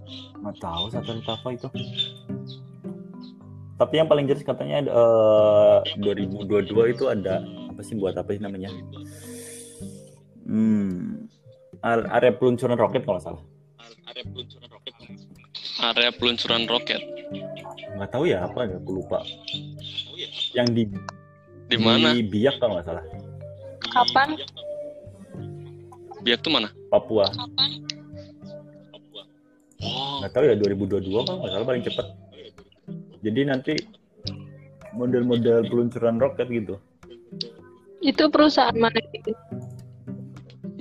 Nggak 0.41 0.57
tahu 0.61 0.83
satelit 0.93 1.25
apa 1.25 1.47
itu. 1.53 1.67
Tapi 3.81 3.93
yang 3.97 4.05
paling 4.05 4.29
jelas 4.29 4.45
katanya 4.45 4.85
eh, 4.85 5.77
2022 5.97 6.93
itu 6.93 7.09
ada 7.09 7.41
apa 7.41 7.81
sih 7.81 7.97
buat 7.97 8.13
apa 8.13 8.29
sih 8.29 8.41
namanya? 8.41 8.69
Hmm, 10.51 11.31
are- 11.79 12.11
area 12.11 12.35
peluncuran 12.35 12.75
roket 12.75 13.07
kalau 13.07 13.23
salah. 13.23 13.43
Area 15.79 16.11
peluncuran 16.11 16.67
roket. 16.67 16.99
Nggak 17.95 18.09
tahu 18.11 18.27
ya 18.27 18.43
apa 18.43 18.67
ya, 18.67 18.75
aku 18.75 18.91
lupa. 18.99 19.23
Yang 20.51 20.67
di 20.75 20.83
Di 21.71 21.77
mana? 21.79 22.11
Di 22.11 22.27
Biak 22.27 22.59
kalau 22.59 22.75
nggak 22.75 22.87
salah. 22.91 23.03
Kapan? 23.95 24.35
Biak 26.19 26.43
tuh 26.43 26.51
mana? 26.51 26.67
Papua. 26.91 27.31
kapan 27.31 27.71
Oh, 29.81 30.21
Nggak 30.21 30.31
tahu 30.35 30.43
ya 30.45 30.55
2022 30.59 31.25
kalau 31.25 31.39
nggak 31.41 31.51
salah 31.55 31.65
paling 31.65 31.83
cepat. 31.87 32.07
Jadi 33.23 33.41
nanti 33.47 33.73
model-model 34.93 35.65
peluncuran 35.71 36.19
roket 36.19 36.51
gitu. 36.51 36.75
Itu 38.03 38.27
perusahaan 38.27 38.75
mana 38.75 38.99
gitu? 39.15 39.31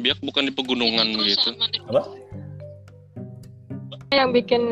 Biak 0.01 0.19
bukan 0.25 0.49
di 0.49 0.53
pegunungan 0.53 1.07
gitu. 1.21 1.51
Apa? 1.89 2.03
Yang 4.11 4.31
bikin 4.43 4.63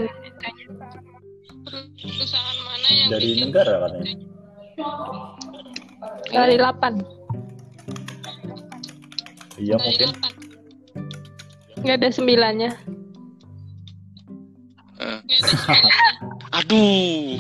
perusahaan 1.95 2.59
mana 2.65 2.89
yang 2.91 3.09
Dari 3.13 3.27
bikin 3.29 3.45
negara 3.53 3.75
katanya. 3.87 4.15
dari 6.29 6.55
8 6.55 7.03
Iya 9.59 9.75
dari 9.75 9.85
mungkin. 9.91 10.09
delapan 10.09 10.33
nggak 11.79 11.97
ada 11.99 12.09
sembilannya. 12.11 12.71
Nggak 14.99 15.17
ada 15.19 15.29
sembilannya 15.29 15.79
Aduh. 16.59 17.39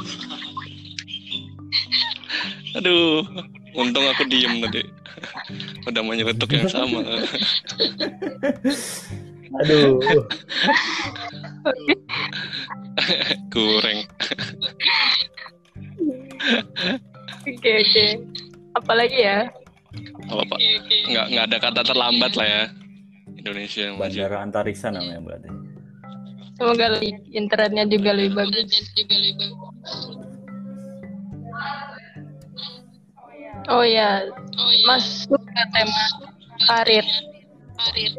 Aduh. 2.76 3.22
Untung 3.74 4.04
aku 4.06 4.22
diem 4.26 4.62
tadi. 4.62 4.82
Udah 5.88 6.04
menyeletuk 6.04 6.52
yang 6.52 6.68
sama. 6.68 7.00
Aduh. 9.64 9.96
Kurang. 13.52 14.04
Oke 17.48 17.70
oke. 17.80 18.06
Apalagi 18.76 19.24
ya? 19.24 19.48
Apa 20.28 20.44
pak? 20.44 20.60
Nggak 21.08 21.32
nggak 21.32 21.48
ada 21.48 21.56
kata 21.56 21.80
terlambat 21.80 22.36
lah 22.36 22.44
ya. 22.44 22.68
Indonesia 23.40 23.88
yang 23.88 23.96
maju. 23.96 24.12
Bandara 24.12 24.44
antariksa 24.44 24.92
namanya 24.92 25.24
berarti. 25.24 25.48
Semoga 26.58 26.98
internetnya 27.32 27.88
juga 27.88 28.12
lebih 28.12 28.36
bagus. 28.36 28.68
juga 28.92 29.16
lebih 29.16 29.40
bagus 29.40 30.27
Oh 33.68 33.84
ya, 33.84 34.24
oh 34.32 34.70
iya 34.72 34.84
masuk 34.88 35.44
ke 35.44 35.64
tema 35.76 36.04
karir. 36.64 37.04
karir 37.76 38.12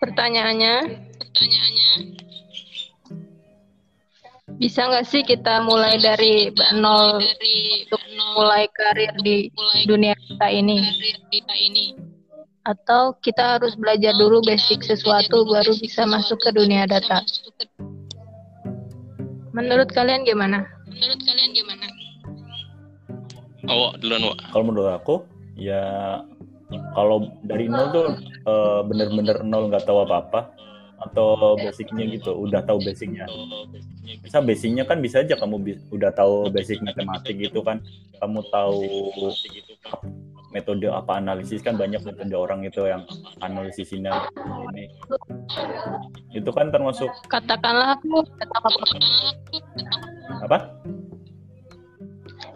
Pertanyaannya, 0.00 0.74
pertanyaannya 1.20 1.92
bisa 4.56 4.88
nggak 4.88 5.04
sih 5.04 5.20
kita 5.20 5.60
mulai 5.68 6.00
dari 6.00 6.48
nol 6.80 7.20
dari 7.20 7.84
untuk 7.84 8.02
mulai 8.32 8.64
karir 8.72 9.12
di 9.20 9.52
mulai 9.52 9.84
dunia 9.84 10.16
kita 10.16 10.48
ini? 10.48 10.80
kita 11.28 11.54
ini 11.60 11.86
Atau 12.64 13.20
kita 13.20 13.60
harus 13.60 13.76
belajar 13.76 14.16
dulu 14.16 14.40
basic 14.48 14.80
sesuatu 14.80 15.44
baru 15.44 15.76
bisa 15.76 16.08
masuk 16.08 16.40
ke 16.40 16.56
dunia 16.56 16.88
data? 16.88 17.20
Menurut 19.52 19.92
kalian 19.92 20.24
gimana? 20.24 20.77
Menurut 20.98 21.20
kalian 21.22 21.50
gimana? 21.54 21.86
Oh, 23.70 23.94
duluan 24.02 24.22
Wak. 24.34 24.38
Kalau 24.50 24.64
menurut 24.66 24.90
aku 24.90 25.14
ya 25.54 25.82
kalau 26.94 27.30
dari 27.46 27.70
nol 27.70 27.86
tuh 27.94 28.06
eh, 28.44 28.80
bener-bener 28.84 29.46
nol 29.46 29.70
nggak 29.70 29.86
tahu 29.86 30.02
apa-apa. 30.02 30.58
Atau 30.98 31.54
basicnya 31.62 32.10
gitu 32.10 32.34
udah 32.34 32.66
tahu 32.66 32.82
basicnya. 32.82 33.30
Bisa 34.18 34.42
basicnya 34.42 34.82
kan 34.82 34.98
bisa 34.98 35.22
aja 35.22 35.38
kamu 35.38 35.56
bi- 35.62 35.82
udah 35.94 36.10
tahu 36.10 36.50
basic 36.50 36.82
matematik 36.82 37.38
gitu 37.38 37.62
kan. 37.62 37.78
Kamu 38.18 38.42
tahu 38.50 38.82
metode 40.50 40.90
apa 40.90 41.22
analisis 41.22 41.62
kan 41.62 41.78
banyak 41.78 42.02
metode 42.02 42.34
orang 42.34 42.66
itu 42.66 42.82
yang 42.82 43.06
analisis 43.38 43.94
ini 43.94 44.10
ini. 44.74 44.90
Itu 46.34 46.50
kan 46.50 46.74
termasuk 46.74 47.14
Katakanlah 47.30 47.94
aku 47.94 48.26
katakanlah 48.42 48.82
aku 48.82 48.98
apa? 50.28 50.58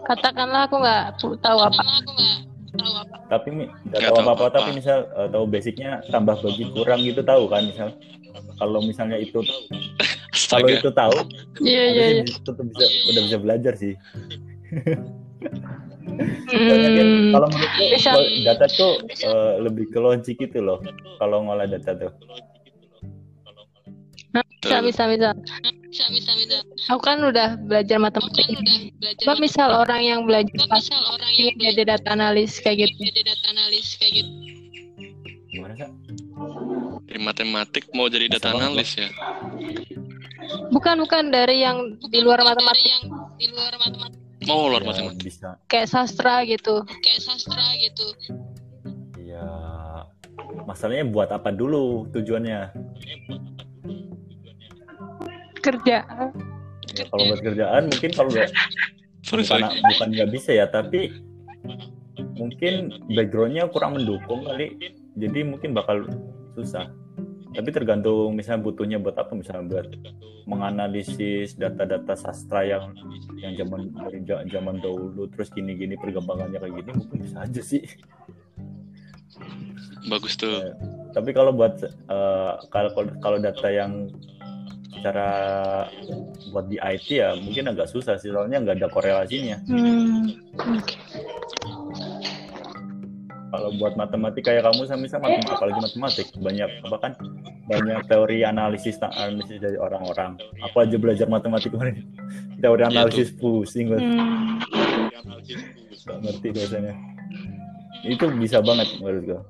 Katakanlah 0.03 0.67
aku 0.67 0.77
nggak 0.83 1.05
tahu 1.19 1.59
apa. 1.63 1.83
katakanlah 1.83 1.97
aku 2.03 2.11
nggak 2.13 2.37
tahu 2.77 2.93
apa. 2.99 3.17
Tapi 3.33 3.49
mi- 3.55 3.71
nggak 3.89 4.03
tahu 4.03 4.17
apa-apa 4.21 4.47
tapi 4.53 4.71
misal 4.77 4.99
eh, 5.09 5.29
tahu 5.33 5.45
basicnya 5.49 5.91
tambah 6.13 6.37
bagi 6.43 6.65
kurang 6.73 7.01
gitu 7.07 7.23
tahu 7.25 7.49
kan 7.49 7.63
misal. 7.65 7.89
Kalau 8.61 8.79
misalnya 8.85 9.19
itu 9.19 9.43
kalau 10.49 10.69
itu 10.69 10.89
tahu 10.93 11.17
Iya 11.65 11.85
iya 11.93 12.05
iya. 12.13 12.23
harusnya 12.25 12.41
tetap 12.45 12.65
bisa 12.69 12.85
udah 13.09 13.23
bisa 13.29 13.39
belajar 13.41 13.75
sih. 13.77 13.95
Hmm, 16.53 17.33
kalau 17.33 17.47
menurutku 17.49 17.85
data 18.45 18.67
tuh 18.77 18.93
eh, 19.09 19.53
lebih 19.65 19.89
ke 19.89 19.99
logik 20.01 20.37
gitu 20.37 20.61
loh 20.61 20.79
kalau 21.17 21.45
ngolah 21.49 21.67
data 21.69 21.97
tuh. 21.97 22.13
Bisa 24.63 24.79
bisa 24.81 25.03
bisa. 25.11 25.31
Aku 26.89 27.01
kan 27.01 27.21
udah 27.21 27.61
belajar 27.61 28.01
matematika. 28.01 28.49
kan 28.49 28.57
udah 28.59 28.79
belajar. 28.97 29.23
Coba 29.23 29.35
misal 29.39 29.69
orang 29.71 30.01
yang 30.01 30.21
belajar 30.25 30.57
Coba 30.57 30.73
pas 30.73 30.81
misal 30.81 31.03
orang 31.07 31.31
yang 31.31 31.53
jadi 31.55 31.83
data 31.85 32.09
analis 32.11 32.53
kayak 32.59 32.77
gitu. 32.83 32.97
jadi 33.05 33.21
data 33.29 33.47
analis 33.51 33.87
kayak 33.97 34.13
gitu. 34.19 34.31
Gimana 35.49 35.73
sih? 35.77 35.89
Di 37.05 37.19
matematik 37.19 37.85
mau 37.93 38.09
jadi 38.09 38.27
data 38.27 38.57
analis 38.57 38.97
ya. 38.97 39.09
Bukan 40.73 40.97
bukan 40.99 41.29
dari 41.29 41.61
yang 41.61 41.79
di 42.03 42.19
luar 42.19 42.41
Bukan 42.41 42.51
matematik 42.57 42.81
Dari 42.81 42.89
yang 42.91 43.05
di 43.37 43.47
luar 43.49 43.73
matematik 43.77 44.19
Mau 44.43 44.67
luar 44.67 44.83
Ya, 44.83 44.89
matematik. 44.91 45.23
bisa. 45.23 45.49
kayak 45.69 45.87
sastra 45.87 46.43
gitu. 46.43 46.83
kayak 46.99 47.21
sastra 47.21 47.63
gitu. 47.79 48.07
Ya, 49.23 49.45
masalahnya 50.65 51.07
buat 51.07 51.31
apa 51.31 51.53
dulu 51.53 52.11
tujuannya? 52.11 52.75
Kerja. 55.63 55.97
Ya, 56.93 57.05
kalau 57.09 57.25
buat 57.31 57.41
kerjaan 57.41 57.83
mungkin 57.89 58.11
kalau 58.13 58.29
nggak 58.35 58.51
Sorry, 59.27 59.47
bukan 59.47 59.71
bukan 59.87 60.09
nggak 60.19 60.31
bisa 60.35 60.51
ya, 60.51 60.67
tapi 60.67 61.15
mungkin 62.35 62.91
backgroundnya 63.15 63.71
kurang 63.71 63.95
mendukung 63.95 64.43
kali, 64.43 64.75
jadi 65.15 65.47
mungkin 65.47 65.79
bakal 65.79 66.11
susah. 66.59 66.91
Tapi 67.55 67.69
tergantung 67.71 68.35
misalnya 68.35 68.67
butuhnya 68.67 68.99
buat 68.99 69.15
apa, 69.15 69.39
misalnya 69.39 69.65
buat 69.71 69.89
menganalisis 70.51 71.55
data-data 71.55 72.19
sastra 72.19 72.67
yang 72.67 72.99
yang 73.39 73.55
zaman 73.55 73.95
dari 73.95 74.27
zaman 74.27 74.83
dahulu 74.83 75.31
terus 75.31 75.55
gini-gini 75.55 75.95
perkembangannya 75.95 76.59
kayak 76.59 76.75
gini 76.83 76.91
mungkin 76.99 77.19
bisa 77.23 77.47
aja 77.47 77.63
sih. 77.63 77.87
Bagus 80.11 80.35
tuh. 80.35 80.51
Eh, 80.51 80.75
tapi 81.15 81.31
kalau 81.31 81.55
buat 81.55 81.79
eh, 81.87 82.53
kalau 82.75 82.91
kalau 83.23 83.39
data 83.39 83.69
yang 83.71 84.11
secara 84.93 85.29
buat 86.53 86.69
di 86.69 86.77
IT 86.77 87.09
ya 87.09 87.33
mungkin 87.41 87.73
agak 87.73 87.89
susah 87.89 88.21
sih 88.21 88.29
soalnya 88.29 88.61
nggak 88.61 88.77
ada 88.79 88.89
korelasinya. 88.93 89.57
Hmm. 89.67 90.31
Oke. 90.61 90.97
Kalau 93.53 93.69
buat 93.77 93.93
matematika 94.01 94.49
kayak 94.49 94.65
kamu 94.65 94.89
sama 94.89 95.05
sama 95.13 95.29
apalagi 95.45 95.77
matematik 95.77 96.27
banyak 96.41 96.71
apa 96.89 96.97
kan 96.97 97.13
banyak 97.69 98.01
teori 98.09 98.49
analisis 98.49 98.97
analisis 98.97 99.61
dari 99.61 99.77
orang-orang. 99.77 100.41
Aku 100.65 100.81
aja 100.81 100.97
belajar 100.97 101.29
matematik 101.29 101.73
kemarin. 101.73 102.09
Teori 102.63 102.81
Iya 102.81 102.89
analisis 102.95 103.29
pusing 103.37 103.93
banget. 103.93 104.09
Hmm. 104.09 104.57
Nggak 105.93 106.19
ngerti 106.25 106.49
biasanya. 106.49 106.95
Itu 108.09 108.25
bisa 108.41 108.65
banget 108.65 108.89
menurut 108.99 109.23
gue. 109.29 109.41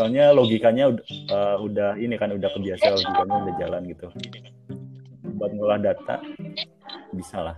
Soalnya 0.00 0.32
logikanya 0.32 0.96
udah, 0.96 1.04
eh, 1.12 1.56
udah 1.60 1.90
ini 2.00 2.16
kan 2.16 2.32
udah 2.32 2.48
kebiasa 2.56 2.88
logikanya 2.88 3.36
udah 3.36 3.54
jalan 3.60 3.82
gitu. 3.84 4.08
Buat 5.36 5.52
ngolah 5.60 5.76
data 5.76 6.24
bisa 7.12 7.44
lah. 7.44 7.56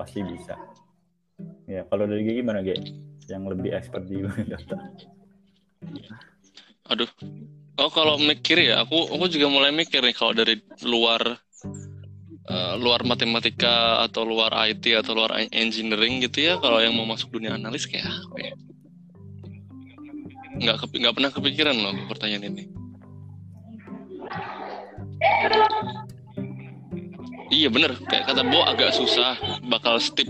Pasti 0.00 0.24
bisa. 0.24 0.56
Ya, 1.68 1.84
kalau 1.92 2.08
dari 2.08 2.24
Gi 2.24 2.40
gimana, 2.40 2.64
Ge? 2.64 2.72
Yang 3.28 3.42
lebih 3.52 3.70
expert 3.76 4.08
di 4.08 4.24
data. 4.56 4.80
Aduh. 6.88 7.10
Oh 7.76 7.92
kalau 7.92 8.16
mikir 8.16 8.56
ya, 8.56 8.80
aku 8.80 9.12
aku 9.12 9.28
juga 9.28 9.52
mulai 9.52 9.76
mikir 9.76 10.00
nih 10.00 10.16
kalau 10.16 10.32
dari 10.32 10.56
luar 10.88 11.36
eh, 12.48 12.74
luar 12.80 13.04
matematika 13.04 14.00
atau 14.08 14.24
luar 14.24 14.56
IT 14.72 15.04
atau 15.04 15.12
luar 15.12 15.36
engineering 15.52 16.24
gitu 16.24 16.48
ya, 16.48 16.56
kalau 16.56 16.80
yang 16.80 16.96
mau 16.96 17.04
masuk 17.04 17.28
dunia 17.28 17.52
analis 17.52 17.84
kayak 17.84 18.08
ya? 18.40 18.56
Nggak 20.56 20.76
nggak 20.88 21.14
pernah 21.14 21.32
kepikiran 21.32 21.76
loh 21.76 21.92
pertanyaan 22.08 22.48
ini. 22.52 22.64
Iya 27.46 27.70
bener, 27.70 27.94
kayak 28.10 28.26
kata 28.26 28.42
Bo 28.42 28.66
agak 28.66 28.90
susah, 28.92 29.38
bakal 29.70 30.02
steep. 30.02 30.28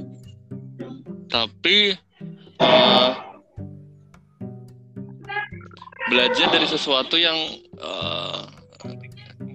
Tapi 1.33 1.97
eh, 2.61 3.11
belajar 6.13 6.47
dari 6.53 6.67
sesuatu 6.69 7.17
yang 7.17 7.37
eh, 7.75 8.43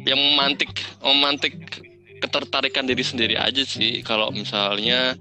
yang 0.10 0.20
memantik 0.20 0.74
memantik 1.00 1.54
ketertarikan 2.22 2.86
diri 2.86 3.06
sendiri 3.06 3.36
aja 3.38 3.62
sih 3.62 4.02
kalau 4.02 4.34
misalnya 4.34 5.16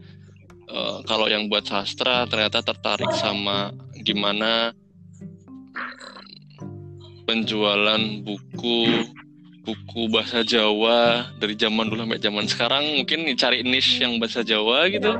eh, 0.64 0.98
kalau 1.04 1.28
yang 1.28 1.46
buat 1.46 1.68
sastra 1.68 2.24
ternyata 2.24 2.64
tertarik 2.64 3.12
sama 3.14 3.70
gimana 4.00 4.72
penjualan 7.30 8.02
buku 8.26 9.06
buku 9.62 10.10
bahasa 10.10 10.42
Jawa 10.42 11.30
dari 11.38 11.54
zaman 11.54 11.86
dulu 11.86 12.02
sampai 12.02 12.18
zaman 12.18 12.44
sekarang. 12.50 12.84
Mungkin 12.98 13.30
cari 13.38 13.62
niche 13.62 14.02
yang 14.02 14.18
bahasa 14.18 14.42
Jawa 14.42 14.90
gitu. 14.90 15.14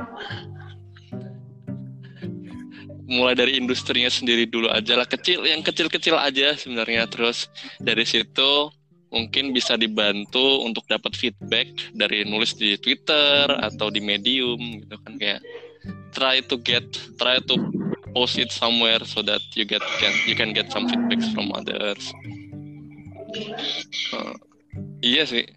Mulai 3.07 3.35
dari 3.39 3.55
industrinya 3.55 4.11
sendiri 4.11 4.43
dulu 4.43 4.67
aja 4.67 4.99
lah. 4.99 5.07
Kecil 5.07 5.47
yang 5.47 5.63
kecil-kecil 5.63 6.19
aja 6.19 6.51
sebenarnya. 6.59 7.07
Terus 7.07 7.47
dari 7.79 8.03
situ 8.03 8.67
mungkin 9.07 9.55
bisa 9.55 9.79
dibantu 9.79 10.67
untuk 10.67 10.83
dapat 10.91 11.15
feedback 11.15 11.71
dari 11.95 12.27
nulis 12.27 12.51
di 12.59 12.75
Twitter 12.75 13.47
atau 13.55 13.87
di 13.87 14.03
Medium 14.03 14.59
gitu 14.83 14.99
kan. 14.99 15.15
Kayak 15.15 15.39
try 16.11 16.43
to 16.43 16.59
get 16.59 16.83
try 17.15 17.39
to 17.39 17.55
post 18.13 18.37
it 18.37 18.51
somewhere 18.51 19.01
so 19.07 19.23
that 19.23 19.41
you 19.55 19.63
get 19.63 19.81
can 19.99 20.13
you 20.27 20.35
can 20.35 20.51
get 20.51 20.71
some 20.71 20.87
feedbacks 20.87 21.31
from 21.31 21.51
others. 21.55 22.11
Eh, 24.11 24.33
iya 25.01 25.23
sih. 25.23 25.47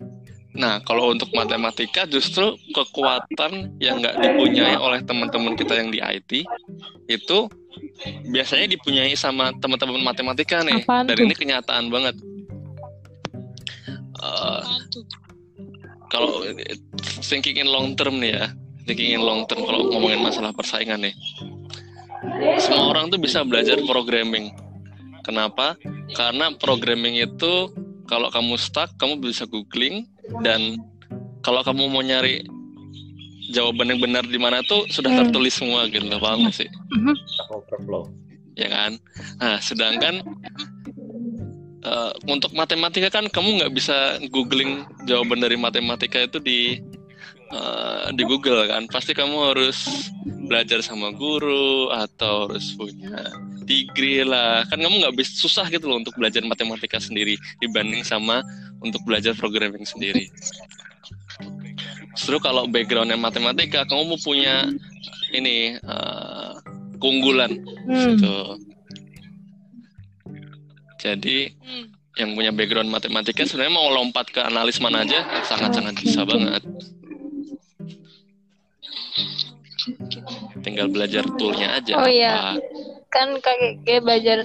Nah 0.54 0.78
kalau 0.86 1.10
untuk 1.10 1.30
matematika 1.34 2.06
justru 2.06 2.54
kekuatan 2.70 3.74
yang 3.82 3.98
nggak 3.98 4.16
dipunyai 4.22 4.78
oleh 4.78 5.02
teman-teman 5.02 5.58
kita 5.58 5.74
yang 5.74 5.90
di 5.90 5.98
IT 5.98 6.46
itu 7.10 7.38
biasanya 8.30 8.70
dipunyai 8.70 9.12
sama 9.18 9.50
teman-teman 9.58 10.02
matematika 10.02 10.62
nih. 10.62 10.86
Apaan 10.86 11.10
dan 11.10 11.16
tuh? 11.18 11.26
ini 11.26 11.34
kenyataan 11.34 11.90
banget. 11.90 12.16
Eh, 14.22 14.62
kalau 16.08 16.46
thinking 17.26 17.58
in 17.58 17.66
long 17.66 17.98
term 17.98 18.22
nih 18.22 18.38
ya. 18.38 18.46
Thinking 18.84 19.16
in 19.18 19.22
long 19.24 19.48
term 19.50 19.64
kalau 19.64 19.90
ngomongin 19.90 20.22
masalah 20.22 20.52
persaingan 20.52 21.08
nih 21.08 21.16
semua 22.58 22.84
orang 22.90 23.08
tuh 23.08 23.20
bisa 23.20 23.42
belajar 23.42 23.78
programming. 23.84 24.50
Kenapa? 25.24 25.74
Karena 26.12 26.52
programming 26.56 27.16
itu 27.16 27.72
kalau 28.04 28.28
kamu 28.28 28.60
stuck 28.60 28.92
kamu 29.00 29.20
bisa 29.20 29.48
googling 29.48 30.04
dan 30.44 30.76
kalau 31.40 31.64
kamu 31.64 31.88
mau 31.88 32.04
nyari 32.04 32.44
jawaban 33.52 33.92
yang 33.92 34.00
benar 34.00 34.24
di 34.24 34.36
mana 34.40 34.60
tuh 34.64 34.84
sudah 34.88 35.12
Hmm. 35.12 35.20
tertulis 35.24 35.56
semua 35.56 35.88
gitu. 35.88 36.04
Paham 36.16 36.48
gak 36.48 36.56
sih? 36.64 36.68
Overflow. 37.48 38.08
ya 38.54 38.70
kan? 38.70 38.94
Nah 39.42 39.58
sedangkan 39.58 40.22
eh, 41.84 42.12
untuk 42.30 42.54
matematika 42.54 43.10
kan 43.10 43.26
kamu 43.28 43.60
nggak 43.60 43.72
bisa 43.74 44.16
googling 44.30 44.86
jawaban 45.04 45.42
dari 45.42 45.58
matematika 45.58 46.22
itu 46.22 46.38
di 46.40 46.80
eh, 47.54 48.10
di 48.18 48.26
Google 48.26 48.66
kan 48.66 48.90
pasti 48.90 49.14
kamu 49.14 49.54
harus 49.54 50.10
belajar 50.50 50.82
sama 50.82 51.14
guru 51.14 51.88
atau 51.94 52.50
harus 52.50 52.74
punya 52.74 53.30
degree 53.64 54.26
lah 54.26 54.66
kan 54.68 54.76
kamu 54.76 55.00
nggak 55.06 55.16
bisa 55.16 55.32
susah 55.40 55.70
gitu 55.72 55.88
loh 55.88 56.02
untuk 56.02 56.12
belajar 56.18 56.44
matematika 56.44 57.00
sendiri 57.00 57.38
dibanding 57.62 58.04
sama 58.04 58.44
untuk 58.84 59.00
belajar 59.08 59.32
programming 59.32 59.88
sendiri 59.88 60.28
justru 62.12 62.36
kalau 62.42 62.68
backgroundnya 62.68 63.16
matematika 63.16 63.88
kamu 63.88 64.14
mau 64.14 64.20
punya 64.20 64.68
ini 65.32 65.78
eh, 65.78 66.52
keunggulan 67.02 67.52
Hmm. 67.84 68.16
gitu. 68.16 68.36
Jadi 71.04 71.52
Hmm. 71.60 71.86
yang 72.16 72.30
punya 72.32 72.48
background 72.54 72.88
matematika 72.88 73.44
sebenarnya 73.44 73.74
mau 73.76 73.92
lompat 73.92 74.30
ke 74.32 74.40
analis 74.40 74.80
mana 74.80 75.04
aja 75.04 75.20
sangat-sangat 75.44 76.00
bisa 76.00 76.24
banget. 76.24 76.62
Tinggal 80.64 80.88
belajar 80.88 81.22
toolnya 81.36 81.76
aja. 81.76 81.92
Oh 82.00 82.08
iya. 82.08 82.32
apa. 82.34 82.52
Kan 83.12 83.38
kakek 83.38 83.84
kayak 83.84 84.02
belajar 84.02 84.38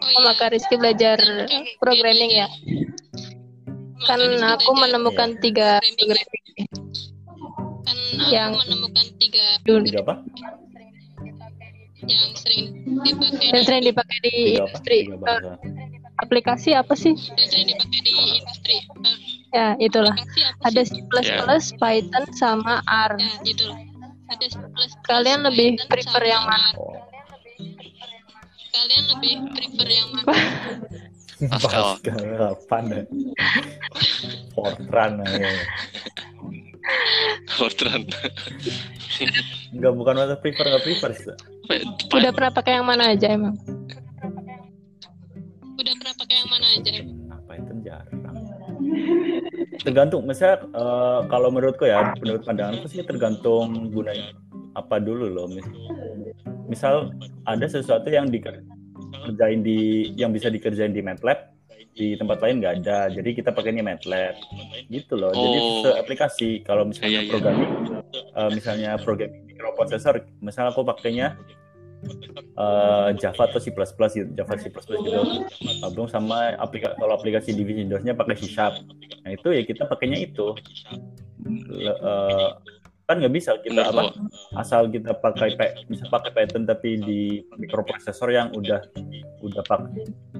Oh 0.00 0.08
sama 0.10 0.32
iya. 0.32 0.38
Kak 0.40 0.48
Rizky 0.50 0.74
belajar 0.74 1.18
programming 1.78 2.32
ya. 2.32 2.48
Kan 4.00 4.20
aku 4.40 4.70
menemukan 4.74 5.36
tiga 5.38 5.76
programming 5.78 6.44
kan 7.84 7.98
aku 8.18 8.32
yang- 8.32 8.56
menemukan 8.56 9.06
tiga 9.16 9.44
dulu 9.62 9.84
Tiga 9.84 10.00
apa? 10.02 10.14
yang 12.00 12.30
sering 12.34 12.64
dipakai 13.02 13.44
yang 13.44 13.52
di, 13.54 13.66
sering 13.66 13.82
dipakai 13.84 14.18
di 14.22 14.30
Tiga 14.32 14.62
apa? 14.64 14.68
industri 14.70 14.98
Tiga 15.04 15.28
Eh, 15.28 15.40
aplikasi 16.18 16.70
apa 16.72 16.94
sih? 16.94 17.14
yang 17.14 17.48
sering 17.48 17.66
dipakai 17.68 18.00
di 18.00 18.12
industri. 18.38 18.76
Nah, 18.98 19.16
Ya 19.48 19.68
itulah. 19.78 20.12
apa 20.12 20.68
Ada? 20.68 20.82
C++, 20.84 21.00
Python 21.76 22.24
sama 22.32 22.80
R. 22.84 23.12
Ya, 23.16 23.32
gitu. 23.42 23.66
Ada 24.28 24.46
plus 24.52 24.92
Kalian 25.08 25.40
lebih 25.48 25.80
prefer 25.88 26.22
yang 26.28 26.44
mana? 26.44 26.68
Oh, 26.76 26.92
Kalian 28.68 29.04
lebih 29.16 29.32
prefer 29.56 29.88
yang 29.88 30.08
mana? 30.12 30.28
Pascal. 31.54 31.96
Pascal 32.02 32.84
ya? 32.90 33.02
Fortran 34.52 35.22
aja. 35.22 35.48
Fortran. 37.56 38.02
Enggak 39.72 39.92
bukan 39.96 40.14
masa 40.18 40.34
prefer 40.36 40.64
enggak 40.66 40.84
prefer. 40.84 41.10
sih. 41.16 41.34
Udah 42.12 42.30
pernah 42.34 42.52
pakai 42.52 42.72
yang 42.80 42.86
mana 42.86 43.14
aja 43.14 43.26
emang? 43.32 43.54
Udah 45.78 45.94
pernah 45.94 46.14
pakai 46.18 46.34
yang 46.42 46.48
mana 46.50 46.66
aja? 46.74 46.90
Apa 47.38 47.52
itu 47.54 47.72
jarang. 47.86 48.36
Tergantung, 49.78 50.24
misalnya 50.24 50.64
eh, 50.64 51.20
kalau 51.28 51.48
menurutku 51.52 51.84
ya, 51.84 52.12
menurut 52.18 52.42
pandanganku 52.42 52.88
sih 52.88 53.04
tergantung 53.04 53.92
gunanya 53.92 54.32
apa 54.72 54.96
dulu 54.98 55.26
loh. 55.28 55.46
Mis- 55.46 55.68
Misal 56.68 57.16
ada 57.48 57.64
sesuatu 57.64 58.12
yang 58.12 58.28
dikerjain 58.28 59.64
di 59.64 60.12
yang 60.20 60.36
bisa 60.36 60.52
dikerjain 60.52 60.92
di 60.92 61.00
MATLAB 61.00 61.56
di 61.96 62.14
tempat 62.14 62.38
lain 62.44 62.60
nggak 62.60 62.74
ada, 62.84 63.08
jadi 63.10 63.30
kita 63.34 63.50
pakainya 63.50 63.80
MATLAB 63.82 64.36
gitu 64.86 65.16
loh. 65.16 65.32
Jadi 65.32 65.58
Oh. 65.58 65.80
se-aplikasi 65.82 66.62
kalau 66.62 66.84
misalnya 66.84 67.10
Iya, 67.10 67.20
iya. 67.24 67.30
programming, 67.32 67.72
eh, 68.12 68.50
misalnya 68.52 68.90
programming 69.00 69.42
microprocessor, 69.48 70.14
misalnya 70.38 70.70
aku 70.70 70.84
pakainya 70.84 71.34
eh, 72.58 73.08
Java 73.18 73.42
atau 73.46 73.60
C++ 73.62 73.70
gitu, 73.70 74.30
Java 74.34 74.54
C++ 74.58 74.68
gitu. 74.68 75.20
Gabung 75.78 76.08
sama 76.10 76.54
aplikasi 76.58 76.94
kalau 76.98 77.14
aplikasi 77.14 77.50
di 77.54 77.62
Windows-nya 77.62 78.18
pakai 78.18 78.36
C 78.38 78.50
Sharp. 78.50 78.82
Nah 79.22 79.30
itu 79.34 79.48
ya 79.54 79.62
kita 79.62 79.86
pakainya 79.86 80.18
itu. 80.18 80.54
Le- 81.68 82.00
eh, 82.00 82.48
kan 83.08 83.24
nggak 83.24 83.32
bisa 83.32 83.56
kita 83.64 83.88
Bener 83.88 83.88
apa 83.88 84.00
kok. 84.12 84.14
asal 84.60 84.92
kita 84.92 85.16
pakai 85.16 85.56
bisa 85.88 86.04
pakai 86.12 86.28
Python 86.28 86.68
tapi 86.68 87.00
di 87.00 87.40
microprocessor 87.56 88.28
yang 88.28 88.52
udah 88.52 88.84
udah 89.40 89.62
pak 89.64 89.88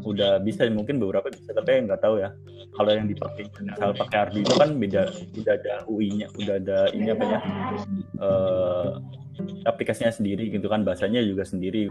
udah 0.04 0.36
bisa 0.44 0.68
mungkin 0.68 1.00
beberapa 1.00 1.32
bisa 1.32 1.56
tapi 1.56 1.88
nggak 1.88 2.04
tahu 2.04 2.20
ya. 2.20 2.28
Kalau 2.76 2.92
yang 2.92 3.08
dipakai 3.08 3.48
misal 3.64 3.96
pakai 3.96 4.16
Arduino 4.28 4.52
kan 4.60 4.76
beda 4.76 5.08
udah 5.40 5.54
ada 5.56 5.74
UI-nya 5.88 6.28
udah 6.36 6.54
ada 6.60 6.78
ini 6.92 7.08
apa 7.08 7.24
ya 7.24 7.40
eh, 8.20 8.88
aplikasinya 9.64 10.12
sendiri 10.12 10.52
gitu 10.52 10.68
kan 10.68 10.84
bahasanya 10.84 11.24
juga 11.24 11.48
sendiri. 11.48 11.88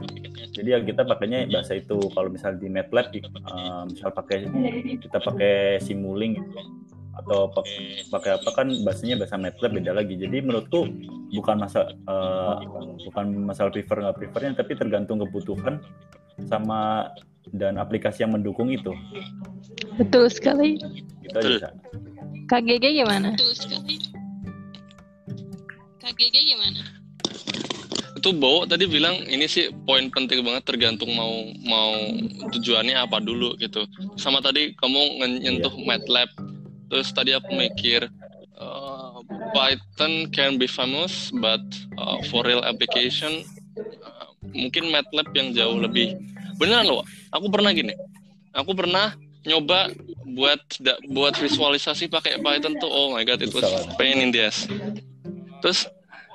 Jadi 0.53 0.77
ya 0.77 0.79
kita 0.85 1.09
pakainya 1.09 1.49
bahasa 1.49 1.73
itu 1.73 1.97
kalau 2.13 2.29
misal 2.29 2.53
di 2.53 2.69
MATLAB 2.69 3.17
eh, 3.17 3.81
misal 3.89 4.13
pakai 4.13 4.45
kita 5.01 5.17
pakai 5.25 5.81
Simulink 5.81 6.37
gitu, 6.37 6.61
atau 7.23 7.49
pak- 7.49 7.67
pakai 8.13 8.31
apa 8.37 8.49
kan 8.53 8.67
bahasanya 8.85 9.17
bahasa 9.17 9.35
MATLAB 9.35 9.71
beda 9.81 9.91
lagi 9.93 10.13
jadi 10.15 10.37
menurutku 10.41 10.85
bukan 11.33 11.57
masa 11.57 11.89
eh, 11.91 12.55
bukan 13.05 13.25
masalah 13.45 13.71
prefer 13.73 13.97
nggak 14.01 14.17
prefernya 14.17 14.51
tapi 14.57 14.77
tergantung 14.77 15.19
kebutuhan 15.21 15.81
sama 16.45 17.11
dan 17.55 17.79
aplikasi 17.79 18.21
yang 18.27 18.35
mendukung 18.35 18.69
itu 18.69 18.91
Betul 19.97 20.29
sekali. 20.29 20.77
gitu 21.25 21.33
Betul. 21.33 21.57
aja 21.57 21.67
Sa. 21.67 21.69
KGG 22.47 23.03
gimana? 23.03 23.33
Betul 23.35 23.53
sekali. 23.57 23.95
KGG 25.99 26.35
gimana? 26.47 26.83
itu 28.17 28.33
Bowo 28.33 28.65
tadi 28.65 28.89
bilang 28.89 29.13
ini 29.29 29.45
sih 29.45 29.69
poin 29.85 30.09
penting 30.09 30.41
banget 30.41 30.65
tergantung 30.65 31.13
mau 31.13 31.47
mau 31.69 31.93
tujuannya 32.49 32.97
apa 32.97 33.21
dulu 33.21 33.53
gitu 33.61 33.85
sama 34.17 34.41
tadi 34.41 34.73
kamu 34.81 35.21
nyentuh 35.37 35.69
MATLAB 35.85 36.25
terus 36.87 37.11
tadi 37.11 37.35
aku 37.35 37.51
mikir 37.53 38.07
uh, 38.57 39.19
Python 39.51 40.27
can 40.31 40.55
be 40.55 40.67
famous 40.67 41.29
but 41.35 41.61
uh, 41.95 42.19
for 42.31 42.43
real 42.47 42.63
application 42.63 43.43
uh, 43.77 44.27
mungkin 44.51 44.89
MATLAB 44.89 45.27
yang 45.35 45.49
jauh 45.53 45.77
lebih 45.77 46.15
beneran 46.57 46.89
loh. 46.89 47.05
Aku 47.35 47.51
pernah 47.51 47.69
gini 47.71 47.93
aku 48.57 48.73
pernah 48.73 49.13
nyoba 49.45 49.93
buat 50.27 50.59
da- 50.81 50.99
buat 51.07 51.37
visualisasi 51.37 52.09
pakai 52.11 52.41
Python 52.41 52.75
tuh 52.81 52.89
oh 52.89 53.13
my 53.15 53.23
god 53.23 53.39
it 53.39 53.53
was 53.53 53.63
Susah 53.63 53.85
banget. 53.85 53.95
pain 53.95 54.17
in 54.19 54.29
the 54.33 54.41
ass. 54.43 54.65
Terus 55.63 55.87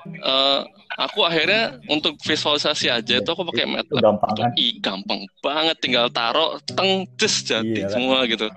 eh, 0.07 0.61
aku 0.97 1.21
akhirnya 1.21 1.77
untuk 1.91 2.17
visualisasi 2.23 2.89
aja 2.89 3.13
itu 3.21 3.29
aku 3.29 3.43
pakai 3.53 3.65
itu 3.69 3.73
MATLAB. 3.75 4.01
gampang 4.01 4.31
kan? 4.33 4.49
Ih, 4.57 4.73
gampang 4.81 5.21
banget 5.43 5.77
tinggal 5.83 6.07
taruh 6.09 6.57
teng 6.73 7.05
jadi 7.19 7.61
Iya 7.61 7.85
kan? 7.85 7.91
semua 7.91 8.17
gitu 8.25 8.47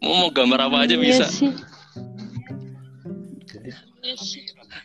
mau 0.00 0.14
mau 0.20 0.30
gambar 0.30 0.68
apa 0.68 0.76
aja 0.84 0.94
Iya 0.96 1.02
bisa 1.02 1.26
Yes. 4.04 4.36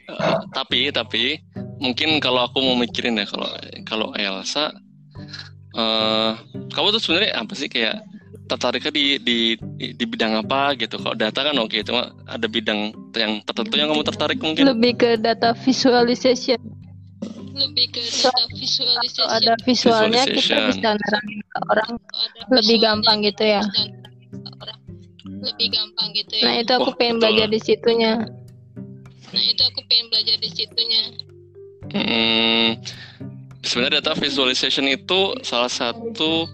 Eh, 0.07 0.37
tapi 0.55 0.95
tapi 0.95 1.43
mungkin 1.77 2.23
kalau 2.23 2.47
aku 2.47 2.63
mau 2.63 2.79
mikirin 2.79 3.19
ya 3.19 3.27
kalau 3.27 3.51
kalau 3.83 4.07
Elsa 4.15 4.71
eh 5.75 6.31
kamu 6.71 6.95
tuh 6.95 7.01
sebenarnya 7.03 7.35
apa 7.35 7.51
sih 7.51 7.67
kayak 7.67 7.99
tertariknya 8.47 8.89
di, 8.89 9.05
di 9.21 9.37
di 9.77 9.85
di 9.93 10.05
bidang 10.07 10.39
apa 10.39 10.73
gitu 10.79 10.97
kalau 10.97 11.13
data 11.13 11.45
kan 11.45 11.53
oke 11.59 11.77
cuma 11.83 12.15
ada 12.25 12.47
bidang 12.47 12.95
yang 13.13 13.43
tertentu 13.43 13.75
yang 13.75 13.91
kamu 13.91 14.07
tertarik 14.07 14.39
mungkin 14.39 14.71
Lebih 14.71 14.93
ke 14.97 15.09
data 15.19 15.51
visualization. 15.53 16.57
Lebih 17.53 17.85
ke 17.91 18.01
data 18.23 18.31
visualization. 18.55 19.27
Ada 19.29 19.53
visualnya 19.67 20.23
kita 20.25 20.57
bisa 20.71 20.89
nerangin 20.95 21.39
ke 21.43 21.57
orang 21.69 21.91
Ada 21.99 22.39
lebih 22.55 22.77
gampang 22.81 23.17
gitu 23.21 23.43
ya. 23.45 23.61
orang 24.63 24.78
Lebih 25.39 25.67
gampang 25.71 26.07
gitu 26.13 26.33
ya. 26.35 26.43
Nah 26.45 26.53
itu 26.59 26.71
aku 26.75 26.89
Wah, 26.91 26.95
pengen 26.99 27.15
betul. 27.15 27.23
belajar 27.23 27.47
di 27.47 27.59
situnya. 27.63 28.13
Nah 29.29 29.43
itu 29.45 29.61
aku 29.63 29.79
pengen 29.87 30.05
belajar 30.11 30.35
di 30.41 30.49
situnya. 30.51 31.03
Hmm, 31.89 32.67
sebenarnya 33.63 34.03
data 34.03 34.13
visualization 34.19 34.85
itu 34.85 35.19
salah 35.41 35.71
satu 35.71 36.45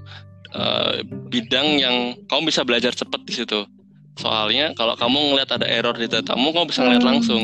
eh, 0.56 1.04
bidang 1.28 1.68
yang 1.82 1.96
kamu 2.30 2.48
bisa 2.48 2.64
belajar 2.64 2.96
cepat 2.96 3.22
di 3.28 3.34
situ. 3.36 3.68
Soalnya 4.16 4.72
kalau 4.80 4.96
kamu 4.96 5.36
ngeliat 5.36 5.52
ada 5.52 5.68
error 5.68 5.92
di 5.92 6.08
datamu, 6.08 6.56
kamu 6.56 6.72
bisa 6.72 6.88
ngeliat 6.88 7.04
Hmm. 7.04 7.12
langsung, 7.12 7.44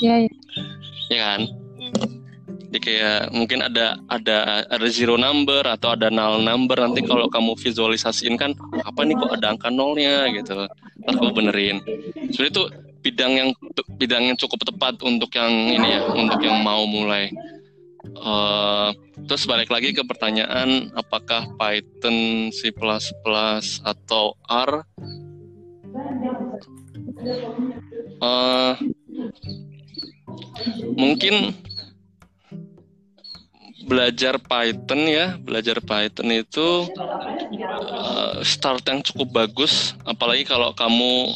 Ya, 0.00 0.24
ya. 0.24 0.30
ya 1.12 1.18
kan? 1.20 1.40
Jadi 2.68 2.78
kayak 2.84 3.32
mungkin 3.32 3.64
ada 3.64 3.96
ada 4.12 4.68
ada 4.68 4.86
zero 4.92 5.16
number 5.16 5.64
atau 5.64 5.96
ada 5.96 6.12
null 6.12 6.44
number 6.44 6.76
nanti 6.76 7.00
kalau 7.00 7.24
kamu 7.32 7.56
visualisasiin 7.56 8.36
kan 8.36 8.52
apa 8.84 9.00
nih 9.08 9.16
kok 9.16 9.32
ada 9.40 9.56
angka 9.56 9.72
nolnya 9.72 10.28
gitu. 10.36 10.68
Ntar 11.00 11.14
kamu 11.16 11.32
benerin. 11.32 11.80
Sebenarnya 12.28 12.52
itu 12.52 12.64
bidang 13.00 13.32
yang 13.32 13.50
bidang 13.96 14.22
yang 14.28 14.36
cukup 14.36 14.68
tepat 14.68 15.00
untuk 15.00 15.32
yang 15.32 15.48
ini 15.48 15.96
ya, 15.96 16.02
untuk 16.12 16.40
yang 16.44 16.60
mau 16.60 16.84
mulai. 16.84 17.32
Eh, 18.04 18.88
terus 19.24 19.48
balik 19.48 19.72
lagi 19.72 19.96
ke 19.96 20.04
pertanyaan 20.04 20.92
apakah 20.92 21.48
Python, 21.56 22.50
C++ 22.52 22.68
atau 23.80 24.36
R? 24.44 24.72
Eh, 28.20 28.74
mungkin 30.98 31.56
belajar 33.88 34.36
Python 34.36 35.08
ya, 35.08 35.40
belajar 35.40 35.80
Python 35.80 36.28
itu 36.30 36.68
eh, 37.88 38.36
start 38.44 38.84
yang 38.86 39.00
cukup 39.00 39.32
bagus, 39.32 39.96
apalagi 40.04 40.44
kalau 40.44 40.76
kamu 40.76 41.32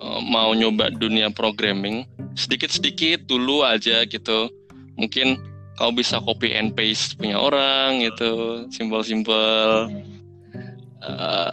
eh, 0.00 0.20
mau 0.24 0.56
nyoba 0.56 0.88
dunia 0.96 1.28
programming 1.28 2.08
sedikit-sedikit 2.32 3.28
dulu 3.28 3.62
aja 3.62 4.02
gitu. 4.08 4.48
Mungkin 4.96 5.36
kamu 5.76 6.00
bisa 6.00 6.20
copy 6.20 6.52
and 6.56 6.72
paste 6.72 7.16
punya 7.20 7.36
orang 7.36 8.00
gitu, 8.00 8.64
simpel-simpel. 8.72 9.92
Eh, 11.02 11.50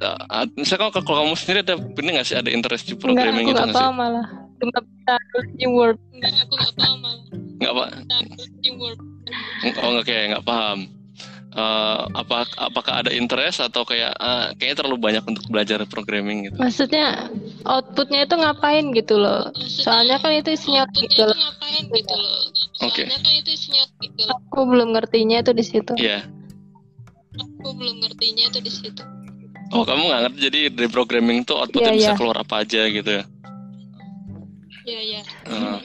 eh, 0.00 0.44
misalnya 0.56 0.88
kalau, 0.88 0.92
kalau 1.04 1.18
kamu 1.28 1.34
sendiri 1.36 1.58
ada 1.64 1.76
ini 1.76 2.08
nggak 2.16 2.26
sih 2.26 2.36
ada 2.40 2.50
interest 2.50 2.88
di 2.88 2.96
Enggak, 2.96 3.04
programming 3.04 3.44
aku 3.46 3.50
gitu 3.52 3.60
nggak 3.60 3.68
nggak 3.76 3.92
sih? 3.92 3.98
malah. 4.00 4.26
Cuma 4.62 4.78
bisa 4.80 5.14
new 5.58 5.70
word. 5.76 5.98
Enggak, 6.14 6.32
aku 6.46 6.52
nggak 6.56 6.74
paham 6.80 6.98
malah. 7.04 7.51
Nggak 7.62 7.74
pak? 7.78 7.88
Oh 9.78 9.88
nggak 9.94 10.06
kayak 10.10 10.24
nggak 10.34 10.44
paham. 10.46 10.80
Eh, 11.52 12.00
apa 12.16 12.48
apakah 12.56 13.04
ada 13.04 13.12
interest 13.12 13.60
atau 13.60 13.84
kayak 13.84 14.16
eh, 14.16 14.46
kayaknya 14.56 14.76
terlalu 14.82 14.98
banyak 14.98 15.24
untuk 15.28 15.44
belajar 15.52 15.84
programming 15.84 16.48
gitu? 16.48 16.56
Maksudnya 16.56 17.28
outputnya 17.68 18.24
itu 18.24 18.34
ngapain 18.40 18.88
gitu 18.96 19.20
loh. 19.20 19.52
Maksudnya, 19.52 19.84
Soalnya 19.84 20.16
kan 20.24 20.32
itu 20.32 20.50
isinya 20.56 20.82
gitu 20.96 21.12
itu 21.12 21.22
loh. 21.28 21.36
ngapain 21.36 21.84
gitu 21.92 22.14
loh. 22.16 22.36
Oke. 22.88 23.02
Kan 23.04 23.20
isinya 23.46 23.84
gitu 24.00 24.20
loh. 24.24 24.32
Aku 24.48 24.58
belum 24.64 24.88
ngertinya 24.96 25.44
itu 25.44 25.52
di 25.52 25.64
situ. 25.64 25.92
Iya. 26.00 26.24
Aku 27.36 27.68
belum 27.76 27.96
ngertinya 28.00 28.44
itu 28.48 28.58
di 28.64 28.72
situ. 28.72 29.02
Oh 29.76 29.84
kamu 29.84 30.08
nggak 30.08 30.20
ngerti 30.28 30.38
jadi 30.48 30.60
dari 30.72 30.88
programming 30.88 31.44
tuh 31.44 31.60
outputnya 31.60 31.92
Iya, 31.92 32.00
bisa 32.00 32.12
iya. 32.12 32.18
keluar 32.20 32.36
apa 32.40 32.64
aja 32.64 32.80
gitu 32.88 33.10
ya? 33.12 33.24
Iya, 34.88 35.00
iya. 35.04 35.22
Eh, 35.52 35.78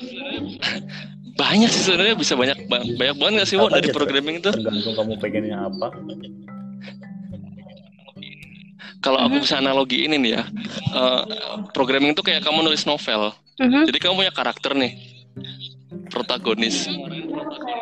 banyak 1.38 1.70
sih 1.70 1.84
sebenarnya 1.86 2.16
bisa 2.18 2.34
banyak 2.34 2.58
ba- 2.66 2.82
banyak 2.84 3.16
banget 3.16 3.34
nggak 3.38 3.48
sih 3.48 3.56
Wo, 3.56 3.70
Apa 3.70 3.78
dari 3.78 3.94
programming 3.94 4.42
itu? 4.42 4.50
tergantung 4.50 4.94
kamu 4.98 5.14
pengennya 5.22 5.58
apa 5.70 5.88
Kalau 8.98 9.22
aku 9.22 9.46
bisa 9.46 9.62
analogi 9.62 10.10
ini 10.10 10.18
nih 10.18 10.42
ya, 10.42 10.44
eh, 10.92 11.24
programming 11.70 12.18
itu 12.18 12.26
kayak 12.26 12.42
kamu 12.42 12.66
nulis 12.66 12.82
novel. 12.84 13.30
Mhm. 13.62 13.86
Jadi 13.86 13.98
kamu 14.02 14.26
punya 14.26 14.34
karakter 14.34 14.74
nih, 14.74 14.92
protagonis. 16.10 16.90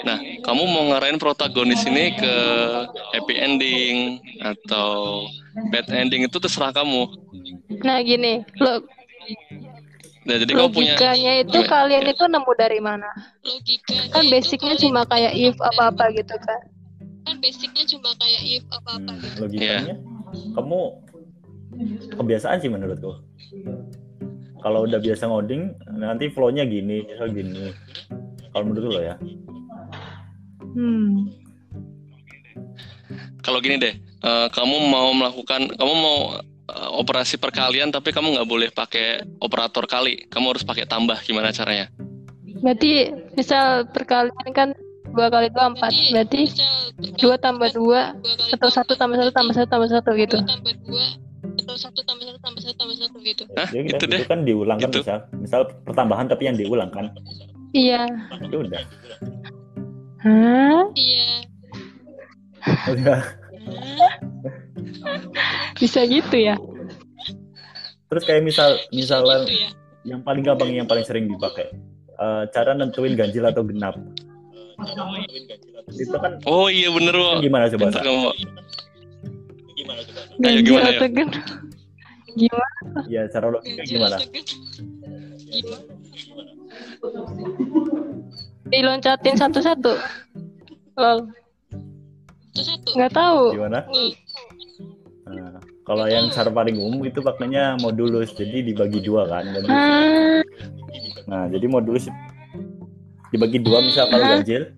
Nah, 0.04 0.20
kamu 0.44 0.62
mau 0.68 0.84
ngarahin 0.92 1.16
protagonis 1.16 1.88
ini 1.88 2.14
ke 2.14 2.36
happy 3.16 3.36
ending 3.42 3.96
atau 4.44 5.24
bad 5.72 5.88
ending 5.90 6.28
itu 6.28 6.36
terserah 6.36 6.76
kamu. 6.76 7.08
Nah 7.82 7.98
gini, 8.04 8.44
lo 8.60 8.84
Nah, 10.26 10.36
jadi 10.36 10.52
kamu 10.52 10.70
punya 10.74 10.94
logikanya 10.98 11.32
itu 11.40 11.54
gimana? 11.54 11.70
kalian 11.70 12.04
itu 12.10 12.24
nemu 12.26 12.52
dari 12.58 12.80
mana? 12.82 13.10
logika 13.42 13.94
Kan 14.10 14.26
basicnya 14.28 14.74
cuma 14.76 15.02
kayak 15.06 15.34
if 15.34 15.56
apa-apa 15.62 16.10
gitu 16.12 16.36
kan. 16.42 16.62
kan 17.22 17.36
basicnya 17.42 17.84
cuma 17.90 18.10
kayak 18.18 18.42
if 18.44 18.64
apa 18.70 18.90
apa 18.96 19.12
Hmm, 19.12 19.22
gitu 19.22 19.38
logikanya 19.42 19.96
kamu 20.54 20.80
kebiasaan 22.16 22.58
sih 22.58 22.70
menurutku 22.70 23.18
kalau 24.62 24.86
udah 24.86 24.98
biasa 24.98 25.26
ngoding 25.26 25.74
nanti 25.92 26.30
flow-nya 26.30 26.66
gini 26.66 27.02
misal 27.02 27.30
gini 27.30 27.74
kalau 28.50 28.66
menurut 28.66 28.92
lo 28.92 29.02
ya 29.02 29.16
Hmm. 30.76 31.32
Kalau 33.40 33.64
gini 33.64 33.80
deh, 33.80 33.96
eh, 33.96 34.48
kamu 34.52 34.90
mau 34.90 35.14
melakukan, 35.14 35.72
kamu 35.72 35.94
mau 35.96 36.18
operasi 36.96 37.40
perkalian 37.40 37.90
tapi 37.90 38.12
kamu 38.12 38.36
nggak 38.36 38.50
boleh 38.50 38.70
pakai 38.72 39.24
operator 39.40 39.88
kali, 39.88 40.28
kamu 40.28 40.56
harus 40.56 40.64
pakai 40.68 40.84
tambah. 40.86 41.16
Gimana 41.24 41.52
caranya? 41.52 41.88
Berarti 42.60 43.12
misal 43.36 43.88
perkalian 43.92 44.50
kan 44.52 44.70
dua 45.16 45.28
kali 45.32 45.48
dua 45.52 45.72
empat. 45.72 45.92
Berarti 46.12 46.40
misal 46.52 46.72
dua 47.20 47.36
tambah 47.40 47.70
dua 47.72 48.16
atau 48.52 48.70
satu 48.72 48.94
tambah 48.96 49.16
satu 49.20 49.32
tambah 49.32 49.54
satu 49.56 49.68
tambah 49.70 49.90
satu 49.92 50.10
gitu. 50.16 50.38
dua 50.40 50.48
tambah 50.52 50.74
dua 50.84 51.06
atau 51.56 51.76
satu 51.78 52.00
tambah 52.04 52.26
satu 52.26 52.40
tambah 52.42 52.62
satu 52.62 52.76
tambah 52.78 52.96
satu 53.00 53.18
gitu 53.22 53.44
Hah? 53.56 53.70
Jadi 53.70 53.88
Itu 53.94 54.06
itu, 54.06 54.06
deh. 54.12 54.22
kan 54.28 54.40
diulang 54.44 54.78
kan 54.82 54.90
Itu. 54.92 55.00
misal 55.02 55.20
misal 55.40 55.62
pertambahan 55.86 56.26
tapi 56.28 56.44
yang 56.50 56.58
diulang 56.58 56.90
kan 56.92 57.10
Iya. 57.72 58.06
itu 58.44 58.58
udah 58.66 58.82
Hah? 60.26 60.84
iya 60.98 61.30
udah 62.92 63.20
Bisa 65.82 66.04
gitu 66.06 66.36
ya? 66.36 66.56
terus 68.06 68.22
kayak 68.22 68.46
misal 68.46 68.78
misalnya 68.94 69.44
gitu 69.50 69.66
ya 69.66 69.70
yang 70.06 70.22
paling 70.22 70.46
gampang 70.46 70.70
yang 70.72 70.86
paling 70.86 71.02
sering 71.02 71.26
dipakai 71.26 71.74
eh, 72.16 72.44
cara 72.54 72.78
nentuin 72.78 73.18
ganjil 73.18 73.44
atau 73.44 73.66
genap 73.66 73.98
itu 75.90 76.16
kan 76.20 76.38
Oh 76.46 76.68
iya 76.68 76.92
bener 76.94 77.16
Wo. 77.16 77.40
gimana 77.42 77.72
coba 77.72 77.90
Bentar 77.90 78.04
Sa? 78.04 78.06
kamu. 78.06 78.30
Ayo, 78.30 78.48
Ganjil 80.38 80.64
gimana, 80.68 80.88
atau 80.92 81.08
gen? 81.10 81.30
Gimana? 82.36 82.78
ya 83.08 83.22
cara 83.32 83.48
logika 83.50 83.82
gimana 83.88 84.18
gimana 84.20 85.80
Diloncatin 88.66 89.36
satu-satu. 89.38 89.94
Lol. 90.98 91.30
Nggak 92.98 93.14
tahu. 93.14 93.54
gimana. 93.54 93.86
Nah, 95.86 95.94
kalau 95.94 96.10
yang 96.10 96.34
cara 96.34 96.50
paling 96.50 96.74
umum 96.76 97.06
itu 97.06 97.22
pakainya 97.22 97.78
modulus 97.78 98.34
jadi 98.34 98.66
dibagi 98.66 99.00
dua 99.00 99.30
kan 99.30 99.46
modulus. 99.46 99.70
Ah, 99.70 100.42
nah 101.28 101.44
jadi 101.46 101.66
modulus 101.68 102.10
dibagi 103.30 103.62
dua 103.62 103.86
misal 103.86 104.10
kalau 104.10 104.26
Hah? 104.26 104.34
ganjil 104.36 104.74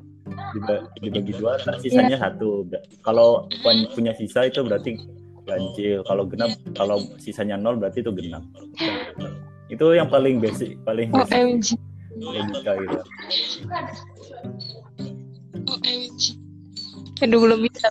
diba- 0.51 0.83
dibagi 0.99 1.31
dua 1.31 1.55
ntar 1.57 1.79
sisanya 1.79 2.19
satu 2.19 2.67
Ber- 2.67 2.83
kalau 2.99 3.47
pun- 3.57 3.87
punya 3.89 4.11
sisa 4.11 4.43
itu 4.43 4.59
berarti 4.61 4.99
ganjil 5.45 6.03
kalau 6.03 6.27
genap 6.27 6.51
kalau 6.75 6.99
sisanya 7.17 7.55
nol 7.55 7.79
berarti 7.79 8.03
itu 8.03 8.11
genap 8.11 8.43
itu 9.69 9.85
yang 9.89 10.11
paling 10.11 10.43
basic 10.43 10.75
paling 10.83 11.07
basic 11.09 11.31
OMG. 11.33 11.67
logika 12.19 12.71
gitu 12.75 12.99
OMG 15.65 16.23
Aduh 17.17 17.39
belum 17.39 17.63
bisa. 17.63 17.87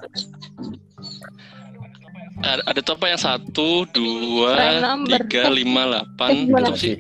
Ada, 2.47 2.63
ada 2.63 2.81
apa 2.95 3.07
yang 3.11 3.19
satu, 3.21 3.83
dua, 3.91 4.55
tiga, 5.03 5.51
lima, 5.51 5.83
delapan, 5.83 6.31
Eh, 6.31 6.43
itu 6.47 6.73
sih. 6.79 6.97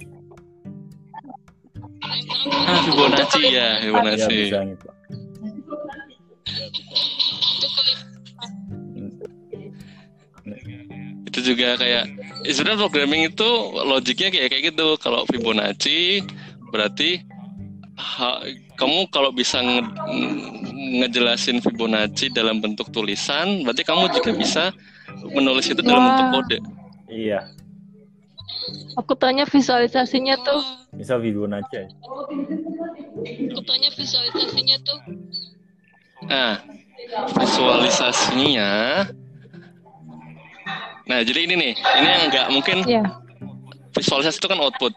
Ah, 2.67 2.79
Fibonacci 2.83 3.41
ya, 3.47 3.51
ya 3.51 3.67
Fibonacci. 3.83 4.39
bisa 4.43 4.59
itu 11.27 11.39
juga 11.53 11.75
kayak 11.77 12.05
ya 12.47 12.53
sebenarnya 12.55 12.81
programming 12.87 13.23
itu 13.29 13.49
logiknya 13.83 14.31
kayak 14.31 14.49
kayak 14.51 14.63
gitu 14.73 14.95
kalau 15.03 15.27
Fibonacci 15.27 16.23
berarti 16.71 17.21
ha- 17.99 18.41
kamu 18.79 19.11
kalau 19.11 19.35
bisa 19.35 19.59
nge- 19.59 19.91
ngejelasin 21.03 21.59
Fibonacci 21.61 22.31
dalam 22.31 22.63
bentuk 22.63 22.89
tulisan 22.95 23.67
berarti 23.67 23.83
kamu 23.83 24.09
juga 24.15 24.31
bisa 24.33 24.65
menulis 25.27 25.67
itu 25.67 25.81
dalam 25.81 26.03
bentuk 26.05 26.27
kode 26.33 26.59
iya 27.09 27.41
Aku 28.97 29.13
tanya 29.13 29.45
visualisasinya 29.45 30.41
tuh. 30.41 30.59
misal 30.91 31.21
Fibonacci 31.21 31.77
aja. 31.77 31.91
aku 33.53 33.63
tanya 33.63 33.91
visualisasinya 33.93 34.77
tuh 34.83 34.99
nah 36.25 36.53
visualisasinya 37.37 38.71
nah 41.05 41.19
jadi 41.21 41.41
ini 41.43 41.55
nih 41.55 41.73
ini 41.77 42.09
yang 42.09 42.23
nggak 42.27 42.47
mungkin 42.51 42.79
Ya. 42.83 43.05
visualisasi 43.93 44.37
itu 44.37 44.47
kan 44.47 44.59
output. 44.59 44.93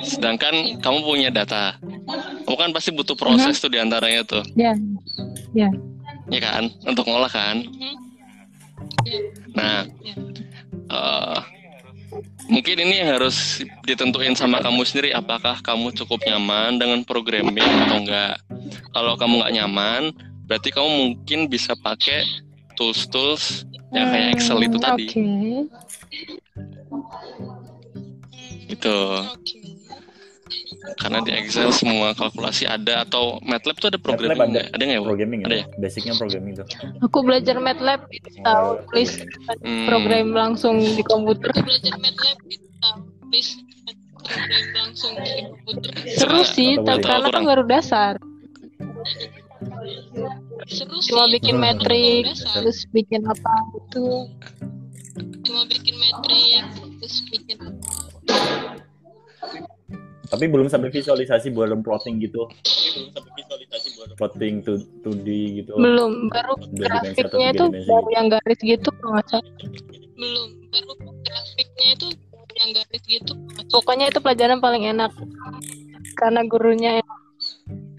Sedangkan 0.00 0.54
kamu 0.78 0.98
punya 1.02 1.28
data. 1.28 1.76
Kamu 2.42 2.56
kan 2.56 2.70
pasti 2.72 2.90
butuh 2.90 3.14
proses 3.14 3.58
tuh 3.58 3.68
di 3.68 3.76
antaranya 3.76 4.22
tuh. 4.22 4.42
Ya. 4.54 4.74
Ya. 5.52 5.68
Ya 6.26 6.40
kan? 6.40 6.66
Untuk 6.82 7.04
ngolah 7.04 7.28
kan? 7.28 7.62
Mhm. 7.62 7.94
Nah, 9.54 9.86
eh, 10.88 11.38
mungkin 12.48 12.76
ini 12.82 13.04
yang 13.04 13.18
harus 13.18 13.62
ditentuin 13.84 14.34
sama 14.34 14.58
kamu 14.64 14.82
sendiri. 14.86 15.10
Apakah 15.14 15.60
kamu 15.62 15.94
cukup 15.94 16.22
nyaman 16.26 16.78
dengan 16.80 17.00
programming 17.04 17.68
atau 17.86 17.98
enggak? 18.02 18.36
Kalau 18.92 19.14
kamu 19.14 19.44
nggak 19.44 19.54
nyaman, 19.54 20.02
berarti 20.48 20.68
kamu 20.72 20.88
mungkin 20.88 21.40
bisa 21.46 21.76
pakai 21.78 22.24
tools-tools 22.74 23.66
yang 23.92 24.08
kayak 24.12 24.28
Excel 24.38 24.60
itu 24.62 24.78
Hmm, 24.78 24.84
tadi. 24.84 25.06
Oke. 25.08 25.22
Gitu. 28.68 29.00
oke 29.00 29.57
Karena 30.96 31.18
di 31.20 31.30
Excel 31.30 31.68
semua 31.70 32.10
kalkulasi 32.12 32.64
ada 32.64 33.02
atau 33.02 33.36
MATLAB 33.42 33.76
tuh 33.76 33.88
ada 33.88 33.96
MATLAB 33.96 34.06
programming 34.06 34.40
ada. 34.40 34.48
nggak? 34.48 34.66
Ada 34.70 34.82
nggak 34.82 34.94
ya? 34.94 35.00
Bu? 35.00 35.06
programming 35.06 35.40
Ada 35.42 35.50
ya 35.50 35.58
ya? 35.58 35.64
basicnya 35.76 36.12
programming 36.14 36.54
tuh 36.54 36.66
Aku 37.02 37.18
belajar 37.20 37.56
MATLAB 37.58 38.00
tahu 38.40 38.66
tulis 38.86 39.10
Hmm. 39.60 39.86
program 39.86 40.26
langsung 40.32 40.76
di 40.80 41.02
komputer. 41.02 41.50
aku 41.50 41.62
belajar 41.62 41.94
MATLAB 41.94 42.38
itu 42.48 42.68
tahu 42.78 42.98
please 43.28 43.50
program 44.14 44.64
langsung 44.74 45.12
di 45.14 45.32
komputer 45.44 45.92
Seru 46.10 46.40
Coba- 46.40 46.48
sih, 46.48 46.70
tapi 46.78 47.02
karena 47.02 47.28
kan 47.28 47.42
baru 47.44 47.64
dasar. 47.64 48.14
seru 50.66 50.98
Cuma 51.00 51.24
sih 51.26 51.32
bikin 51.34 51.56
Hmm. 51.56 51.64
metrik, 51.64 52.24
Dasar. 52.28 52.52
terus 52.60 52.78
bikin 52.88 53.22
apa 53.24 53.52
gitu. 53.74 54.28
cuma 55.42 55.64
bikin 55.64 55.96
metrik 55.96 56.62
terus 57.00 57.16
bikin 57.26 57.58
tapi 60.28 60.44
belum 60.48 60.68
sampai 60.68 60.92
visualisasi 60.92 61.50
belum 61.52 61.80
plotting 61.80 62.20
gitu 62.20 62.44
plotting 64.16 64.60
to 64.64 64.76
2D 65.04 65.28
gitu 65.64 65.72
Belum, 65.78 66.28
baru 66.28 66.54
grafiknya 66.76 67.54
itu 67.54 67.64
baru 67.88 68.08
gitu. 68.08 68.16
yang 68.16 68.26
garis 68.28 68.60
gitu 68.60 68.88
kalau 69.00 69.12
nggak 69.16 69.26
salah. 69.30 69.46
belum 70.18 70.48
baru 70.68 70.92
grafiknya 71.24 71.88
itu 71.96 72.06
yang 72.58 72.70
garis 72.74 73.02
gitu 73.06 73.32
Pokoknya 73.68 74.08
itu 74.08 74.18
pelajaran 74.24 74.58
paling 74.64 74.88
enak. 74.88 75.12
Karena 76.16 76.40
gurunya 76.48 76.90
enak. 77.04 77.18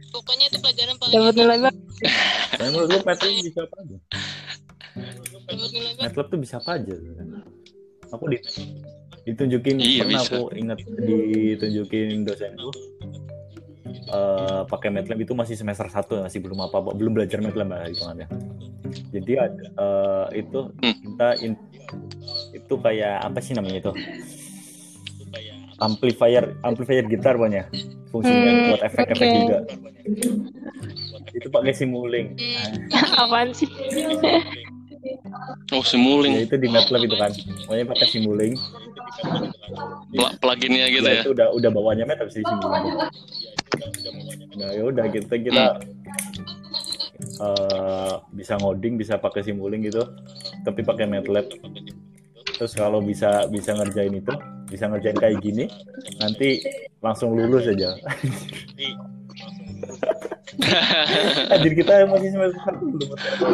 pokoknya 0.09 0.49
itu 0.49 0.57
pelajaran 0.57 0.95
paling 0.97 1.13
dapat 1.21 1.36
nilai 1.38 1.57
bagus. 1.69 1.86
Menurut 2.57 2.88
lu 2.89 2.99
MATLAB 3.05 3.38
bisa 3.45 3.61
apa 3.61 3.75
aja? 3.86 3.97
MATLAB 6.01 6.27
tuh 6.34 6.39
bisa 6.41 6.55
apa 6.57 6.71
aja? 6.82 6.95
Aku 8.09 8.23
di, 8.25 8.38
ditunjukin 9.30 9.75
Iya, 9.77 10.01
pernah 10.03 10.21
bisa. 10.21 10.34
aku 10.34 10.41
ingat 10.53 10.80
ditunjukin 10.99 12.07
dosenku 12.23 12.69
eh 14.09 14.61
pakai 14.65 14.89
MATLAB 14.89 15.21
itu 15.21 15.34
masih 15.34 15.53
semester 15.53 15.86
1 15.86 16.25
masih 16.25 16.41
belum 16.41 16.65
apa 16.65 16.77
apa 16.77 16.89
belum 16.93 17.13
belajar 17.13 17.38
MATLAB 17.39 17.69
lah 17.69 17.86
hitungannya. 17.86 18.27
Jadi 19.09 19.34
ada 19.36 19.65
eh, 19.69 20.41
itu 20.41 20.59
Hmm. 20.75 20.95
kita 20.97 21.30
in- 21.39 21.61
itu 22.51 22.73
kayak 22.75 23.21
apa 23.21 23.38
sih 23.39 23.53
namanya 23.53 23.77
itu? 23.80 23.93
Amplifier 25.80 26.59
amplifier 26.59 27.05
gitar 27.05 27.38
pokoknya 27.38 27.69
fungsinya 28.09 28.51
Hmm, 28.51 28.65
buat 28.67 28.82
efek-efek 28.84 29.15
oke. 29.23 29.38
juga. 29.38 29.57
Itu 31.32 31.47
pakai 31.47 31.71
simuling. 31.71 32.36
Apaan 33.21 33.53
sih? 33.53 33.69
Oh, 35.72 35.80
Ya 35.80 35.88
simuling. 35.88 36.34
itu 36.43 36.56
di 36.60 36.68
MATLAB 36.68 37.02
itu 37.08 37.16
kan. 37.16 37.32
Pokoknya 37.66 37.86
pakai 37.88 38.08
simuling. 38.12 38.54
Pla- 40.12 40.36
pluginnya 40.41 40.86
gitu 40.91 41.08
ya, 41.08 41.22
ya. 41.22 41.24
itu 41.24 41.32
udah 41.34 41.47
udah 41.56 41.70
bawanya 41.72 42.04
MATLAB 42.10 42.30
sih 42.34 42.43
simuling. 42.43 42.86
Nah 44.60 44.70
ya 44.76 44.84
udah 44.84 45.06
kita 45.08 45.36
kita 45.39 45.66
eh, 47.39 48.14
bisa 48.34 48.54
ngoding 48.60 49.00
bisa 49.00 49.16
pakai 49.20 49.43
simuling 49.43 49.88
gitu 49.88 50.04
tapi 50.68 50.84
pakai 50.84 51.08
MATLAB 51.08 51.47
terus 52.60 52.76
kalau 52.76 53.00
bisa 53.00 53.47
bisa 53.47 53.72
ngerjain 53.72 54.20
itu 54.20 54.34
bisa 54.68 54.91
ngerjain 54.91 55.16
kayak 55.16 55.39
gini 55.39 55.72
nanti 56.20 56.60
langsung 57.00 57.32
lulus 57.32 57.72
aja 57.72 57.95
Anjir 61.53 61.73
kita 61.77 62.09
masih 62.09 62.30
semester 62.34 62.59
satu 62.65 62.84
belum 62.89 63.09
apa-apa. 63.15 63.47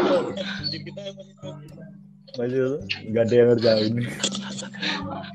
masih 2.36 2.60
nggak 3.12 3.24
ada 3.24 3.36
yang 3.36 3.48
ngerjain. 3.56 3.94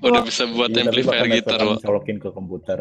Udah 0.05 0.23
bisa 0.25 0.45
buat 0.53 0.69
tapi 0.69 0.85
amplifier 0.85 1.27
gitar, 1.33 1.61
Wak. 1.65 1.81
colokin 1.81 2.17
ke 2.21 2.29
komputer. 2.33 2.79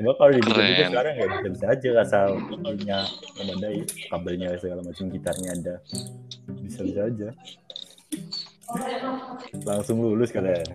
Coba 0.00 0.12
kalau 0.16 0.32
di 0.32 0.40
Keren. 0.40 0.90
sekarang 0.90 1.14
ya 1.14 1.26
bisa-bisa 1.28 1.66
aja 1.70 1.90
asal 2.00 2.28
punya 2.48 3.04
memadai 3.36 3.84
kabelnya 4.08 4.56
segala 4.58 4.80
macam 4.82 5.06
gitarnya 5.12 5.50
ada. 5.54 5.74
Bisa-bisa 6.64 7.00
aja. 7.06 7.28
Langsung 9.66 9.98
lulus 9.98 10.30
kalian 10.30 10.62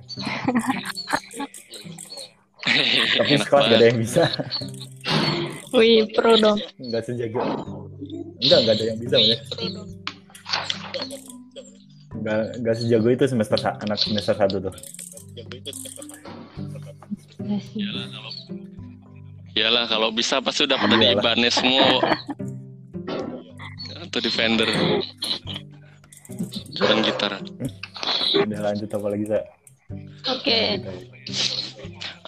tapi 3.18 3.32
Enak 3.32 3.44
sekelas 3.44 3.64
gak 3.64 3.74
ada 3.74 3.86
yang 3.86 4.00
bisa 4.00 4.24
Wih, 5.72 6.08
pro 6.12 6.34
dong. 6.36 6.58
nggak 6.80 7.04
sejago 7.04 7.42
enggak 8.40 8.60
nggak 8.64 8.76
ada 8.76 8.86
yang 8.86 9.00
bisa 9.00 9.18
ya 9.18 9.38
Pro 9.46 9.66
dong. 9.68 9.90
nggak 12.16 12.38
nggak 12.58 12.76
sejago 12.76 13.08
itu 13.10 13.26
semester 13.26 13.58
sa- 13.58 13.78
anak 13.78 13.98
semester 13.98 14.34
satu 14.34 14.58
tuh 14.62 14.76
Ya 15.36 15.44
sih. 17.60 17.84
Iyalah 19.54 19.86
kalau 19.86 20.08
bisa 20.10 20.40
pasti 20.40 20.64
udah 20.64 20.76
pada 20.76 20.96
di. 20.96 21.12
Ibanez 21.12 21.54
semua. 21.54 22.00
Atau 24.02 24.20
di 24.20 24.32
Fender. 24.32 24.68
Bukan 26.72 26.98
gitar. 27.04 27.40
udah 28.36 28.60
lanjut 28.62 28.88
apa 28.90 29.08
lagi 29.08 29.26
saya 29.26 29.44
Oke, 30.28 30.80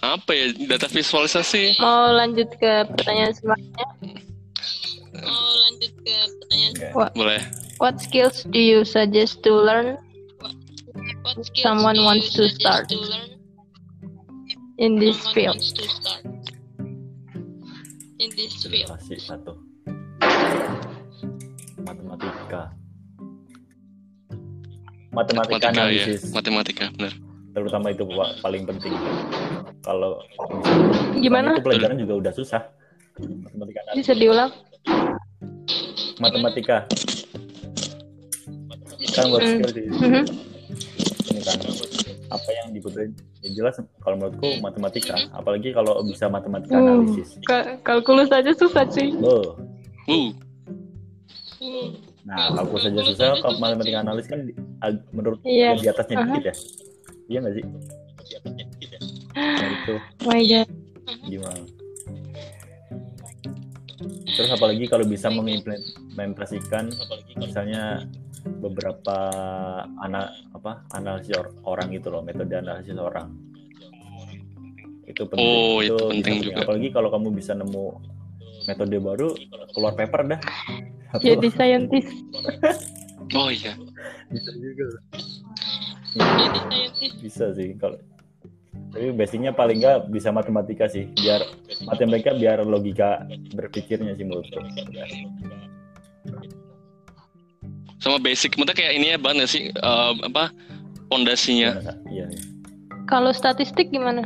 Apa 0.08 0.30
ya 0.32 0.46
data 0.66 0.88
visualisasi? 0.88 1.76
mau 1.76 2.08
lanjut 2.10 2.48
ke 2.56 2.72
pertanyaan 2.88 3.32
selanjutnya. 3.36 3.86
Mau 5.20 5.50
lanjut 5.68 5.92
ke 6.00 6.14
pertanyaan 6.16 6.72
What, 6.96 7.12
Boleh. 7.12 7.40
what 7.76 8.00
skills 8.00 8.48
do 8.48 8.56
you 8.56 8.88
suggest 8.88 9.44
to 9.44 9.52
learn 9.52 10.00
what 11.20 11.36
skills 11.44 11.60
Someone 11.60 11.96
do 11.98 12.00
you 12.00 12.08
wants 12.08 12.32
to 12.32 12.48
start. 12.48 12.88
to 12.88 12.96
learn? 12.96 13.36
in 14.78 14.94
this 14.96 15.18
Someone 15.18 15.34
field? 15.34 15.56
wants 15.58 15.72
to 15.76 15.84
start 15.90 16.22
in 18.22 18.28
this 18.32 18.54
field. 18.64 18.88
satu 19.18 19.52
matematika 21.84 22.72
matematika 25.12 25.58
Matematika 25.58 25.66
ya. 25.66 25.70
analisis 25.74 26.20
Matematika 26.32 26.84
benar. 26.96 27.12
Terutama 27.60 27.86
itu 27.88 28.04
Pak, 28.04 28.30
paling 28.38 28.62
penting 28.64 28.94
kalau 29.80 30.22
Gimana? 31.14 31.54
itu 31.54 31.62
pelajaran 31.62 31.96
juga 31.96 32.14
udah 32.18 32.32
susah 32.32 32.62
matematika 33.18 33.78
analisis. 33.82 33.98
Bisa 34.00 34.12
diulang? 34.14 34.50
matematika 36.18 36.82
kan 39.08 39.24
buat 39.28 39.40
Hmm. 39.40 39.50
skill 39.56 39.70
sih 39.72 39.86
Mhm. 39.88 40.22
ini 41.28 41.40
kan 41.40 41.58
apa 42.28 42.50
yang 42.52 42.66
dibutuhin 42.70 43.10
ya 43.38 43.50
jelas 43.52 43.74
kalau 43.98 44.14
menurutku 44.16 44.58
matematika 44.58 45.14
apalagi 45.32 45.70
kalau 45.70 46.02
bisa 46.02 46.26
matematika 46.26 46.74
Uh, 46.74 46.82
analisis 47.00 47.38
ka- 47.40 47.78
kalkulus 47.80 48.28
aja 48.28 48.50
susah 48.52 48.82
cuy. 48.84 49.14
oh 49.20 49.54
Uh, 50.06 50.30
Hmm. 51.58 51.88
nah 52.24 52.50
kalkulus 52.52 52.82
saja 52.84 53.00
susah 53.04 53.28
kalau 53.38 53.56
matematika 53.56 53.98
analisis 54.00 54.28
kan 54.28 54.40
menurut 55.10 55.38
Iya. 55.40 55.74
di 55.74 55.86
atasnya 55.86 56.16
Aha. 56.16 56.26
dikit 56.28 56.44
ya 56.44 56.54
iya 57.28 57.38
nggak 57.44 57.54
sih? 57.56 57.64
Nah 59.36 59.68
itu 59.70 59.94
Oh 60.24 60.28
my 60.28 60.42
god. 60.44 60.68
gimana? 61.24 61.62
Terus 64.28 64.50
apalagi 64.54 64.84
kalau 64.86 65.04
bisa 65.04 65.28
mengimplementasikan 65.28 66.92
misalnya 67.36 68.06
beberapa 68.62 69.18
anak 70.00 70.30
apa 70.54 70.86
analisis 70.94 71.34
or- 71.36 71.52
orang 71.66 71.90
gitu 71.92 72.08
loh 72.08 72.22
metode 72.22 72.54
analisis 72.54 72.96
orang. 72.96 73.34
Itu 75.08 75.24
penting. 75.26 75.44
Oh, 75.44 75.80
itu 75.82 75.96
bisa 75.96 76.08
penting. 76.12 76.38
juga. 76.48 76.56
apalagi 76.62 76.88
kalau 76.92 77.08
kamu 77.10 77.28
bisa 77.34 77.52
nemu 77.56 77.86
metode 78.68 78.96
baru 79.00 79.28
keluar 79.74 79.92
paper 79.96 80.20
dah. 80.36 80.40
Jadi 81.18 81.48
scientist. 81.48 82.12
oh 83.38 83.48
iya. 83.48 83.72
bisa 84.28 84.52
juga 84.60 84.84
bisa 87.22 87.52
sih 87.54 87.74
kalau 87.78 87.98
tapi 88.88 89.12
basicnya 89.12 89.52
paling 89.52 89.84
nggak 89.84 90.08
bisa 90.08 90.32
matematika 90.32 90.88
sih 90.88 91.06
biar 91.20 91.44
matematika 91.84 92.32
biar 92.32 92.64
logika 92.64 93.22
berpikirnya 93.52 94.16
sih 94.16 94.24
menurutku 94.24 94.58
Sama 97.98 98.22
basic, 98.22 98.54
maksudnya 98.54 98.78
kayak 98.78 98.92
ini 98.94 99.06
ya 99.10 99.18
banget 99.18 99.36
nggak 99.42 99.50
sih 99.50 99.62
eh, 99.74 100.12
apa 100.22 100.54
pondasinya. 101.10 101.82
Sa? 101.82 101.92
iya 102.06 102.30
iya. 102.30 102.42
Kalau 103.10 103.34
statistik 103.34 103.90
gimana? 103.90 104.22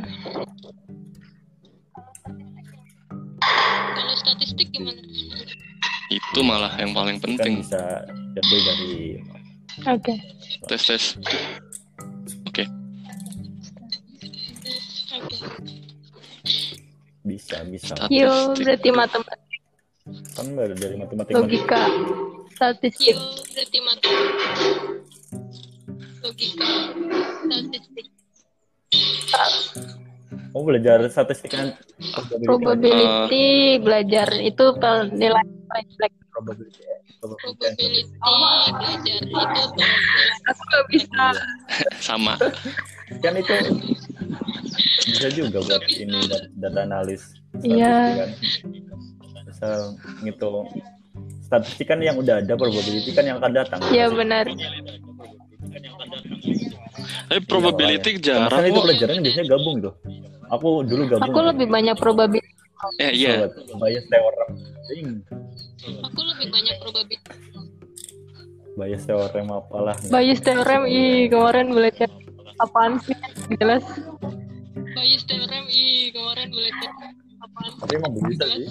kalau 3.97 4.15
statistik 4.19 4.69
gimana? 4.69 5.01
Itu 6.13 6.39
malah 6.45 6.77
yang 6.77 6.93
paling 6.93 7.17
kan 7.17 7.33
penting. 7.33 7.65
bisa 7.65 8.05
diambil 8.37 8.59
dari 8.61 8.93
Oke. 9.89 10.13
Tes 10.69 10.81
tes. 10.85 11.03
Bisa 17.69 17.93
bisa 17.93 17.93
Yo, 18.09 18.57
berarti 18.57 18.89
matematika, 18.89 19.61
kan 20.35 20.45
dari 20.57 20.75
dari 20.75 20.95
matematika 20.97 21.37
logika, 21.39 21.81
statistik. 22.57 23.15
Yo 23.15 23.21
berarti 23.53 23.77
matematika. 23.85 24.47
Logika. 26.23 26.69
Statistik. 27.43 28.07
oh 30.53 30.61
belajar 30.61 31.01
statistik 31.09 31.49
kan 31.49 31.73
probability 32.13 32.45
Probability 32.45 33.47
belajar 33.81 34.27
itu 34.37 34.65
nilai 35.17 35.45
paling 35.65 35.87
jelek. 35.97 36.13
probability 36.29 36.81
probability 37.17 37.81
belajar 38.53 39.13
itu 39.17 39.33
penilaian. 39.33 39.71
Aku 40.51 40.61
gak 40.69 40.85
bisa. 40.91 41.25
Sama. 42.07 42.33
kan 43.21 43.33
itu 43.37 43.53
bisa 45.09 45.27
juga 45.33 45.59
buat 45.63 45.83
ini 45.91 46.19
data 46.57 46.81
analis 46.87 47.42
Iya. 47.61 47.95
Statistik 48.33 48.65
kan. 48.81 48.97
misal 49.45 49.75
ngitung 50.19 50.65
statistik 51.39 51.85
kan 51.85 51.99
yang 51.99 52.17
udah 52.17 52.39
ada 52.39 52.53
probability 52.55 53.09
kan 53.11 53.23
yang 53.23 53.37
akan 53.37 53.51
datang 53.53 53.77
Iya 53.87 54.09
benar. 54.09 54.45
Tapi 57.23 57.41
probability 57.45 58.09
Kan 58.15 58.23
jarang 58.23 58.63
itu 58.63 58.73
kok. 58.73 58.83
pelajarannya 58.83 59.21
biasanya 59.21 59.47
gabung 59.47 59.75
tuh 59.79 59.93
aku 60.47 60.67
dulu 60.83 61.03
gabung 61.07 61.25
Aku 61.27 61.39
lebih 61.43 61.67
banyak 61.67 61.95
probability. 61.95 62.49
Eh 62.99 63.11
iya. 63.15 63.47
bias 63.73 64.05
theorem 64.07 64.49
Ding, 64.85 65.09
Aku 66.03 66.19
lebih 66.21 66.47
banyak 66.49 66.75
probability. 66.79 67.31
bias 68.73 69.03
theorem 69.03 69.45
apalah 69.47 69.95
Bayes 70.03 70.41
teorem, 70.41 70.83
ih 70.85 71.29
kemarin 71.29 71.69
belajar 71.69 72.09
apaan 72.59 72.97
sih? 72.99 73.13
Jelas. 73.55 73.85
Bayes 74.91 75.23
theorem, 75.23 75.63
ih 75.67 76.09
kemarin 76.09 76.49
belajar? 76.49 76.91
Tapi 77.53 77.93
emang 77.97 78.13
bisa 78.17 78.45
sih. 78.49 78.65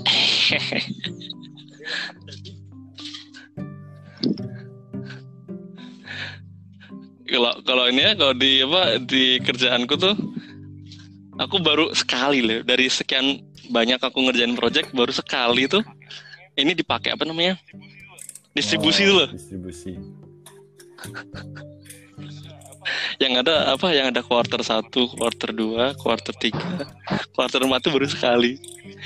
Kalau 7.32 7.52
kalau 7.64 7.84
ini 7.88 8.02
ya 8.04 8.12
kalau 8.12 8.34
di 8.36 8.60
apa 8.60 9.00
di 9.00 9.40
kerjaanku 9.40 9.94
tuh 9.96 10.14
aku 11.40 11.56
baru 11.64 11.88
sekali 11.96 12.44
loh 12.44 12.60
dari 12.60 12.92
sekian 12.92 13.40
banyak 13.72 13.96
aku 14.02 14.20
ngerjain 14.28 14.52
project 14.52 14.92
baru 14.92 15.14
sekali 15.14 15.64
tuh 15.64 15.80
ini 16.60 16.76
dipakai 16.76 17.16
apa 17.16 17.24
namanya? 17.24 17.56
Distribusi 18.52 19.08
Oh, 19.08 19.08
tuh 19.08 19.16
loh. 19.24 19.28
distribusi 19.32 19.92
yang 23.22 23.38
ada 23.40 23.74
apa? 23.74 23.90
Yang 23.94 24.06
ada 24.16 24.20
quarter 24.22 24.60
satu 24.62 25.08
quarter 25.14 25.50
dua 25.54 25.94
quarter 25.98 26.34
tiga 26.36 26.86
quarter 27.34 27.62
empat 27.62 27.80
tuh 27.86 27.92
baru 27.94 28.08
sekali. 28.08 28.58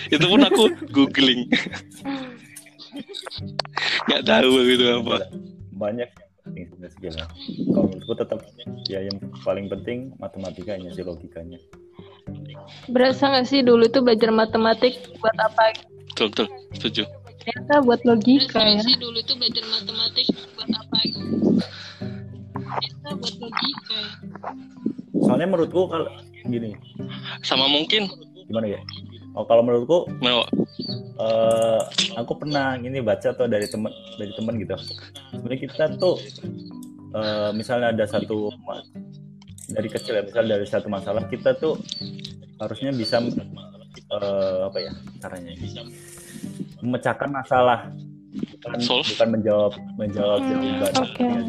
Itu 0.08 0.24
pun 0.26 0.42
aku 0.44 0.64
googling. 0.90 1.50
Nggak 4.08 4.22
tahu 4.24 4.52
gitu 4.64 4.84
apa. 5.02 5.28
Banyak 5.76 6.08
yang 6.54 6.70
penting 6.70 6.90
sebenarnya 6.94 7.26
kalau 7.74 7.86
menurutku 7.90 8.14
tetap 8.14 8.38
ya 8.86 9.02
yang 9.02 9.18
paling 9.42 9.66
penting 9.66 10.14
matematikanya 10.22 10.94
sih 10.94 11.02
logikanya. 11.02 11.58
Berasa 12.90 13.30
nggak 13.30 13.46
sih 13.50 13.60
dulu 13.66 13.90
tuh 13.90 14.02
belajar 14.06 14.30
matematik 14.30 14.98
buat 15.18 15.34
apa? 15.38 15.74
betul 16.14 16.32
betul. 16.32 16.46
Setuju. 16.72 17.02
Ternyata 17.42 17.74
buat 17.84 18.00
logika 18.02 18.58
ya. 18.58 18.78
Referensi 18.80 18.94
dulu 18.98 19.18
tuh 19.22 19.36
belajar 19.38 19.64
matematik 19.70 20.26
buat 20.54 20.70
apa 20.70 20.96
ternyata 22.76 23.08
buat 23.16 23.34
logika 23.40 24.00
soalnya 25.16 25.48
menurutku 25.48 25.82
kalau 25.88 26.06
gini. 26.44 26.76
Sama 27.42 27.66
mungkin. 27.66 28.06
Gimana 28.46 28.66
ya? 28.70 28.80
Oh 29.34 29.42
kalau 29.42 29.60
menurutku 29.60 30.06
menurut- 30.20 30.48
eh 31.16 31.80
aku 32.14 32.32
pernah 32.36 32.76
ini 32.76 33.00
baca 33.00 33.32
tuh 33.32 33.48
dari 33.48 33.66
temen 33.66 33.90
dari 34.16 34.32
temen 34.32 34.54
gitu. 34.60 34.76
Sebenarnya 35.32 35.60
kita 35.66 35.84
tuh 35.96 36.16
eh, 37.12 37.50
misalnya 37.52 37.90
ada 37.90 38.04
satu 38.06 38.52
dari 39.66 39.88
kecil 39.90 40.14
ya 40.14 40.22
misal 40.22 40.44
dari 40.46 40.66
satu 40.68 40.86
masalah 40.86 41.26
kita 41.26 41.56
tuh 41.58 41.74
harusnya 42.60 42.94
bisa 42.94 43.18
eh, 43.18 44.60
apa 44.62 44.78
ya 44.78 44.92
caranya 45.18 45.52
memecahkan 46.80 47.30
masalah. 47.32 47.90
Bukan 48.36 48.78
Solve. 48.84 49.08
bukan 49.16 49.28
menjawab 49.32 49.72
menjawab 49.96 50.38
Hmm, 50.38 50.50
jawaban 50.52 50.92
oke. 51.00 51.24
Iya. 51.24 51.42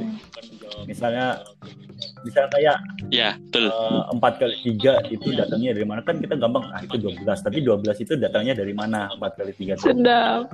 Misalnya 0.86 1.42
misalnya 2.22 2.50
kayak 2.54 2.78
ya 3.10 3.30
betul. 3.40 3.72
Eh, 3.72 4.02
empat 4.14 4.34
kali 4.38 4.56
tiga 4.62 4.94
itu 5.10 5.28
datangnya 5.34 5.74
dari 5.74 5.86
mana? 5.88 6.02
Kan 6.04 6.22
kita 6.22 6.36
gampang 6.38 6.70
ah 6.70 6.82
itu 6.84 7.00
12 7.00 7.26
tapi 7.26 7.64
12 7.64 8.04
itu 8.04 8.14
datangnya 8.20 8.54
dari 8.54 8.74
mana? 8.76 9.10
Empat 9.16 9.40
kali 9.40 9.54
tiga 9.56 9.74
itu 9.80 9.90
sedap. 9.90 10.52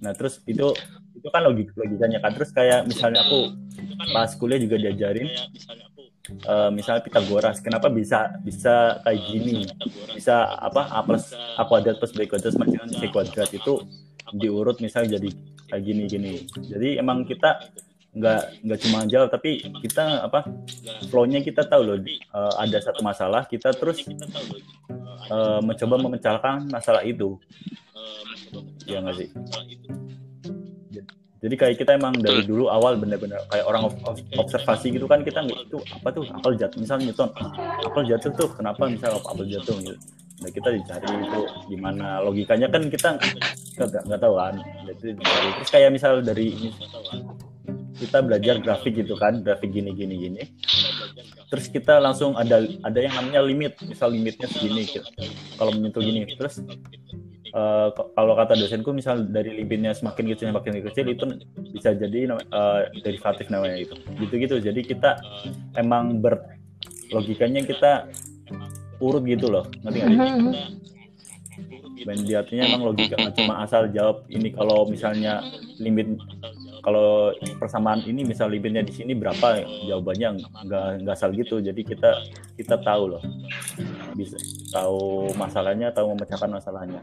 nah 0.00 0.16
terus 0.16 0.40
itu 0.48 0.72
itu 1.14 1.28
kan 1.28 1.40
logik 1.44 1.70
logikanya 1.76 2.18
kan? 2.24 2.32
Terus 2.34 2.50
kayak 2.50 2.88
misalnya 2.88 3.22
aku 3.22 3.52
pas 4.16 4.32
kuliah 4.34 4.58
juga 4.58 4.80
diajarin 4.80 5.28
eh, 6.30 6.70
misalnya 6.72 7.04
Pitagoras 7.04 7.60
kenapa 7.60 7.92
bisa 7.92 8.40
bisa 8.42 8.98
kayak 9.04 9.20
gini? 9.28 9.68
Bisa 10.16 10.56
apa 10.58 10.88
a 10.88 11.04
plus 11.04 11.36
a 11.36 11.62
kuadrat 11.68 12.00
plus 12.00 12.16
b 12.16 12.26
kuadrat 12.26 12.56
sama 12.56 12.66
dengan 12.66 12.88
c 12.88 13.06
kuadrat 13.12 13.52
itu 13.52 13.84
diurut 14.34 14.78
misalnya 14.78 15.18
jadi 15.18 15.30
kayak 15.70 15.82
gini 15.86 16.02
gini 16.10 16.32
jadi 16.66 17.02
emang 17.02 17.26
kita 17.26 17.70
nggak 18.10 18.66
nggak 18.66 18.78
cuma 18.82 18.98
jawab 19.06 19.30
tapi 19.30 19.62
kita 19.86 20.26
apa 20.26 20.42
flow-nya 21.06 21.46
kita 21.46 21.62
tahu 21.62 21.82
loh 21.86 21.96
eh, 22.02 22.52
ada 22.58 22.78
satu 22.82 23.06
masalah 23.06 23.46
kita 23.46 23.70
terus 23.70 24.02
eh, 25.30 25.60
mencoba 25.62 25.94
memecahkan 25.98 26.66
masalah 26.70 27.06
itu. 27.06 27.38
Ya 28.90 28.98
nggak 28.98 29.14
sih? 29.14 29.28
Jadi 31.40 31.54
kayak 31.56 31.76
kita 31.80 31.96
emang 31.96 32.12
dari 32.20 32.44
dulu 32.44 32.68
awal 32.68 33.00
bener-bener 33.00 33.40
kayak 33.48 33.64
orang 33.64 33.88
ob- 33.88 34.00
ob- 34.04 34.20
observasi 34.36 34.92
gitu 34.92 35.08
kan 35.08 35.24
kita 35.24 35.40
itu 35.48 35.80
apa 35.88 36.12
tuh? 36.12 36.28
Apel 36.28 36.52
jatuh. 36.60 36.76
Misalnya 36.76 37.08
Newton 37.08 37.32
apel 37.80 38.04
jatuh 38.12 38.30
tuh 38.36 38.48
kenapa 38.52 38.84
misal 38.92 39.16
apel 39.16 39.48
jatuh? 39.48 39.72
Gitu. 39.80 39.96
Nah 40.44 40.50
kita 40.52 40.68
dicari 40.76 41.08
itu 41.08 41.40
gimana. 41.72 42.20
Logikanya 42.20 42.68
kan 42.68 42.82
kita 42.92 43.16
nggak 43.16 44.04
nggak- 44.04 44.20
tahu 44.20 44.34
kan. 44.36 44.54
Jadi 44.84 45.16
terus 45.16 45.70
kayak 45.72 45.90
misal 45.96 46.20
dari 46.20 46.52
kita 48.00 48.24
belajar 48.24 48.56
grafik 48.58 48.96
gitu 48.96 49.14
kan 49.14 49.44
grafik 49.44 49.68
gini 49.68 49.92
gini 49.92 50.14
gini 50.16 50.42
terus 51.52 51.68
kita 51.68 52.00
langsung 52.00 52.32
ada 52.34 52.62
ada 52.80 52.98
yang 52.98 53.12
namanya 53.12 53.42
limit 53.44 53.72
misal 53.84 54.08
limitnya 54.08 54.48
segini 54.48 54.88
gitu. 54.88 55.04
kalau 55.60 55.76
menyentuh 55.76 56.00
gini 56.00 56.24
terus 56.32 56.62
k- 57.92 58.08
kalau 58.14 58.32
kata 58.38 58.54
dosenku 58.56 58.94
misal 58.94 59.26
dari 59.26 59.52
limitnya 59.52 59.90
semakin 59.92 60.24
kecil 60.32 60.46
semakin 60.54 60.72
kecil 60.86 61.04
itu 61.10 61.24
bisa 61.74 61.90
jadi 61.92 62.18
eh, 62.38 62.80
derivatif 63.02 63.50
namanya 63.50 63.76
itu 63.82 63.94
gitu 64.22 64.34
gitu 64.38 64.54
jadi 64.62 64.80
kita 64.80 65.10
emang 65.76 66.22
ber 66.22 66.56
logikanya 67.10 67.66
kita 67.66 68.06
urut 69.02 69.26
gitu 69.26 69.50
loh 69.50 69.66
ngerti 69.82 69.98
nggak 69.98 70.10
sih? 70.10 70.18
Mhm. 70.30 70.54
di 72.24 72.32
artinya 72.32 72.64
emang 72.64 72.82
logika 72.88 73.16
cuma 73.36 73.60
asal 73.60 73.90
jawab 73.92 74.24
ini 74.32 74.48
kalau 74.54 74.88
misalnya 74.88 75.44
limit 75.76 76.16
kalau 76.80 77.32
persamaan 77.60 78.00
ini 78.04 78.24
misal 78.24 78.50
limitnya 78.50 78.84
di 78.84 78.92
sini 78.92 79.12
berapa 79.16 79.64
jawabannya 79.86 80.40
nggak 80.66 80.86
nggak 81.04 81.14
asal 81.14 81.30
gitu. 81.32 81.60
Jadi 81.60 81.80
kita 81.84 82.10
kita 82.56 82.80
tahu 82.80 83.16
loh. 83.16 83.22
Bisa 84.16 84.36
tahu 84.74 85.30
masalahnya 85.36 85.92
tahu 85.92 86.16
memecahkan 86.16 86.50
masalahnya. 86.50 87.00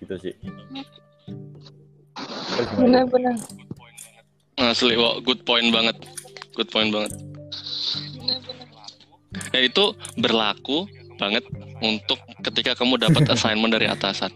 Gitu 0.00 0.14
sih. 0.18 0.34
Benar-benar. 2.76 3.36
Asli 4.60 4.94
wow, 4.94 5.18
good 5.24 5.42
point 5.48 5.72
banget. 5.72 5.96
Good 6.52 6.68
point 6.68 6.92
banget. 6.92 7.12
Ya 9.56 9.64
itu 9.64 9.96
berlaku 10.20 10.84
banget 11.16 11.44
untuk 11.80 12.20
ketika 12.44 12.76
kamu 12.76 13.00
dapat 13.00 13.28
assignment 13.32 13.72
dari 13.72 13.88
atasan. 13.88 14.32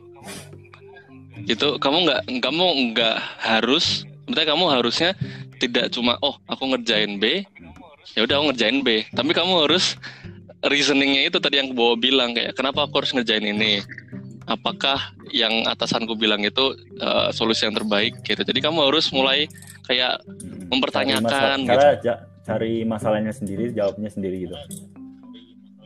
Itu 1.46 1.76
kamu 1.78 2.08
nggak 2.08 2.20
kamu 2.42 2.66
nggak 2.92 3.16
harus 3.38 4.08
Maksudnya 4.26 4.46
kamu 4.50 4.64
harusnya 4.74 5.10
tidak 5.62 5.94
cuma 5.94 6.18
oh 6.20 6.36
aku 6.50 6.74
ngerjain 6.74 7.16
B 7.22 7.46
ya 8.16 8.24
udah 8.24 8.34
aku 8.40 8.44
ngerjain 8.52 8.78
B. 8.82 9.04
Tapi 9.12 9.30
kamu 9.30 9.68
harus 9.68 9.94
reasoningnya 10.64 11.28
itu 11.30 11.38
tadi 11.38 11.60
yang 11.62 11.70
bawa 11.76 11.94
bilang 11.94 12.32
kayak 12.32 12.56
kenapa 12.58 12.88
aku 12.88 13.04
harus 13.04 13.12
ngerjain 13.14 13.44
ini? 13.44 13.84
Apakah 14.46 15.14
yang 15.34 15.66
atasanku 15.66 16.14
bilang 16.16 16.40
itu 16.42 16.74
eh, 16.96 17.28
solusi 17.34 17.66
yang 17.66 17.74
terbaik 17.76 18.18
gitu. 18.24 18.40
Jadi 18.40 18.58
kamu 18.62 18.88
harus 18.88 19.10
mulai 19.10 19.50
kayak 19.84 20.22
mempertanyakan 20.70 21.26
cari, 21.26 21.62
gitu. 21.62 21.70
masalah, 21.70 21.94
cara 21.94 22.02
ja- 22.02 22.22
cari 22.46 22.72
masalahnya 22.86 23.32
sendiri 23.34 23.74
jawabnya 23.74 24.10
sendiri 24.10 24.46
gitu. 24.46 24.54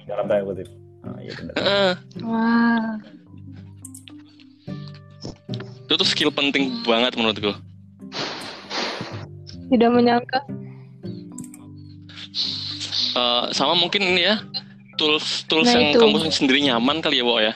Dalam 0.09 0.27
tanda 0.29 0.45
kutip 0.45 0.69
ah, 1.07 1.17
iya 1.23 1.33
benar 1.39 1.53
Heeh, 1.57 1.93
wah. 2.27 2.93
Itu 5.87 5.95
tuh 5.99 6.09
skill 6.09 6.31
penting 6.31 6.85
banget 6.87 7.17
menurutku 7.19 7.70
tidak 9.71 9.91
menyangka. 9.95 10.41
Eh, 13.11 13.45
sama 13.51 13.75
mungkin 13.75 14.03
ini 14.15 14.23
ya 14.23 14.39
tools 14.95 15.43
tools 15.51 15.67
Nah, 15.67 15.75
yang 15.81 15.87
itu. 15.95 15.99
kamu 15.99 16.17
sendiri 16.31 16.59
nyaman 16.71 17.03
kali 17.03 17.19
ya 17.19 17.25
Wo 17.27 17.41
ya? 17.43 17.55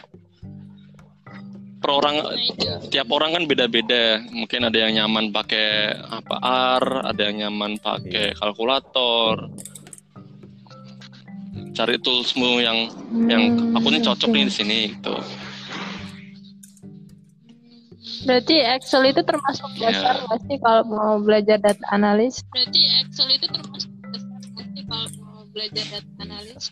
Per 1.84 1.90
orang 1.92 2.16
nah 2.16 2.32
itu 2.32 2.64
tiap 2.88 3.12
orang 3.12 3.36
kan 3.36 3.44
beda-beda. 3.44 4.24
Mungkin 4.32 4.72
ada 4.72 4.78
yang 4.80 5.04
nyaman 5.04 5.28
pakai 5.30 5.92
apa 6.00 6.34
R 6.80 6.84
ada 7.12 7.20
yang 7.28 7.36
nyaman 7.44 7.76
pakai 7.76 8.32
kalkulator. 8.40 9.52
Cari 11.74 11.98
toolsmu 12.00 12.62
yang 12.64 12.88
yang 13.28 13.42
Hmm, 13.54 13.76
aku 13.76 13.90
nih 13.92 14.02
cocok 14.02 14.30
nih 14.32 14.44
di 14.48 14.54
sini 14.54 14.78
gitu 14.96 15.14
berarti 18.25 18.57
Excel 18.59 19.03
itu 19.07 19.20
termasuk 19.20 19.68
Ya. 19.75 19.91
dasar 19.91 20.14
nggak 20.20 20.41
sih 20.43 20.57
kalau 20.59 20.83
mau 20.85 21.12
belajar 21.18 21.57
data 21.57 21.85
analis 21.89 22.41
berarti 22.49 22.81
Excel 23.01 23.29
itu 23.31 23.47
termasuk 23.47 23.91
pasti 24.55 24.81
kalau 24.85 25.09
mau 25.20 25.41
belajar 25.49 25.85
data 25.87 26.11
analis 26.18 26.62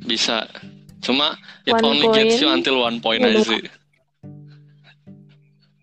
bisa 0.00 0.42
cuma 1.00 1.34
it 1.62 1.72
One 1.72 1.84
only 1.86 2.06
gets 2.12 2.38
you 2.38 2.46
point. 2.46 2.56
until 2.58 2.76
one 2.80 2.98
point 2.98 3.22
Iya, 3.22 3.30
aja 3.30 3.40
sih 3.46 3.62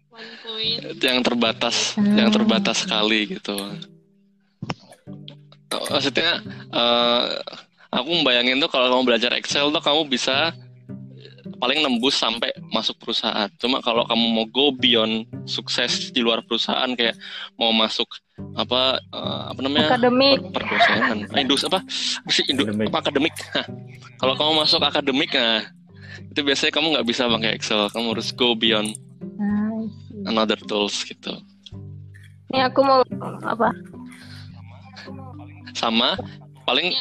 one 0.09 0.33
point 0.41 0.79
yang 0.99 1.19
terbatas 1.21 1.75
Hmm. 1.95 2.15
yang 2.15 2.29
terbatas 2.29 2.83
sekali 2.83 3.27
gitu 3.29 3.55
maksudnya 5.67 6.41
eh, 6.69 7.23
aku 7.89 8.09
membayangin 8.13 8.57
tuh 8.57 8.67
kalau 8.67 8.87
kamu 8.89 9.03
belajar 9.05 9.31
Excel 9.33 9.67
tuh 9.67 9.79
kamu 9.79 10.07
bisa 10.07 10.51
paling 11.57 11.81
nembus 11.81 12.17
sampai 12.17 12.53
masuk 12.69 12.97
perusahaan. 13.01 13.49
Cuma 13.57 13.81
kalau 13.81 14.05
kamu 14.05 14.25
mau 14.33 14.45
go 14.47 14.69
beyond 14.73 15.25
sukses 15.49 16.13
di 16.13 16.21
luar 16.21 16.41
perusahaan 16.45 16.89
kayak 16.93 17.17
mau 17.57 17.73
masuk 17.73 18.07
apa 18.53 19.01
eh, 19.01 19.43
apa 19.53 19.59
namanya? 19.65 19.97
Akademik. 19.97 20.39
Per, 20.53 20.61
perdosenan. 20.63 21.17
Eh, 21.33 21.41
indus 21.41 21.65
apa? 21.65 21.81
Apa 21.81 22.31
sih? 22.31 22.45
Indu, 22.49 22.63
Akademik. 22.69 22.87
apa 22.93 22.97
akademik? 23.01 23.35
Kalau 24.21 24.33
kamu 24.37 24.51
masuk 24.65 24.79
akademik 24.81 25.31
nah 25.33 25.61
itu 26.33 26.41
biasanya 26.41 26.73
kamu 26.73 26.87
nggak 26.97 27.07
bisa 27.09 27.29
pakai 27.29 27.51
Excel. 27.57 27.81
Kamu 27.93 28.13
harus 28.13 28.29
go 28.33 28.53
beyond 28.53 28.93
Nah, 29.37 29.85
another 30.29 30.57
tools 30.61 31.01
gitu. 31.05 31.33
Ini 32.53 32.69
aku 32.69 32.79
mau 32.85 33.01
apa? 33.45 33.69
Sama. 35.73 36.17
Paling 36.67 36.91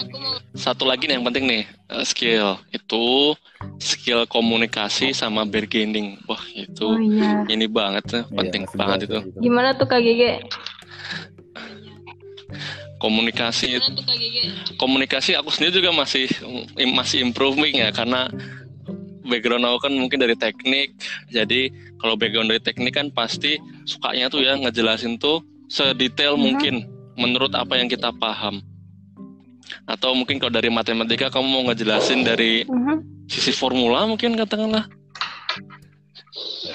satu 0.55 0.87
lagi 0.87 1.11
nih 1.11 1.19
yang 1.19 1.27
penting 1.27 1.45
nih 1.49 1.63
eh, 1.67 2.05
skill. 2.07 2.61
Itu 2.71 3.35
skill 3.79 4.25
komunikasi 4.27 5.13
sama 5.13 5.45
bargaining. 5.45 6.17
Wah 6.25 6.41
itu 6.53 6.87
oh 6.87 6.97
iya. 6.97 7.45
ini 7.47 7.67
banget 7.67 8.05
tuh 8.07 8.23
Iya, 8.25 8.37
penting 8.37 8.63
masih 8.65 8.77
banget 8.77 8.99
itu. 9.03 9.19
gitu. 9.23 9.39
gimana 9.41 9.69
tuh 9.73 9.87
kak 9.87 10.01
Gege? 10.01 10.33
Komunikasi 12.97 13.77
gimana 13.77 13.93
tuh 13.93 14.05
kak 14.05 14.17
Gege? 14.17 14.43
komunikasi 14.77 15.31
aku 15.35 15.53
sendiri 15.53 15.79
juga 15.79 15.93
masih 15.93 16.25
masih 16.91 17.21
improving 17.21 17.77
ya 17.77 17.93
karena 17.93 18.33
background 19.27 19.67
aku 19.67 19.91
kan 19.91 19.93
mungkin 19.93 20.19
dari 20.19 20.33
teknik. 20.35 20.95
Jadi 21.29 21.69
kalau 21.99 22.15
background 22.15 22.49
dari 22.49 22.63
teknik 22.63 22.95
kan 22.95 23.11
pasti 23.11 23.59
sukanya 23.85 24.31
tuh 24.31 24.41
ya 24.41 24.55
ngejelasin 24.55 25.19
tuh 25.19 25.43
sedetail 25.67 26.35
Mhm. 26.35 26.41
mungkin 26.41 26.75
menurut 27.17 27.51
apa 27.53 27.75
yang 27.75 27.89
kita 27.89 28.13
paham 28.15 28.63
atau 29.85 30.15
mungkin 30.15 30.39
kalau 30.39 30.51
dari 30.51 30.69
matematika 30.69 31.29
kamu 31.29 31.47
mau 31.47 31.63
ngejelasin 31.67 32.23
dari 32.23 32.63
Mhm. 32.65 33.27
sisi 33.27 33.51
formula 33.51 34.07
mungkin 34.07 34.35
katakanlah 34.35 34.87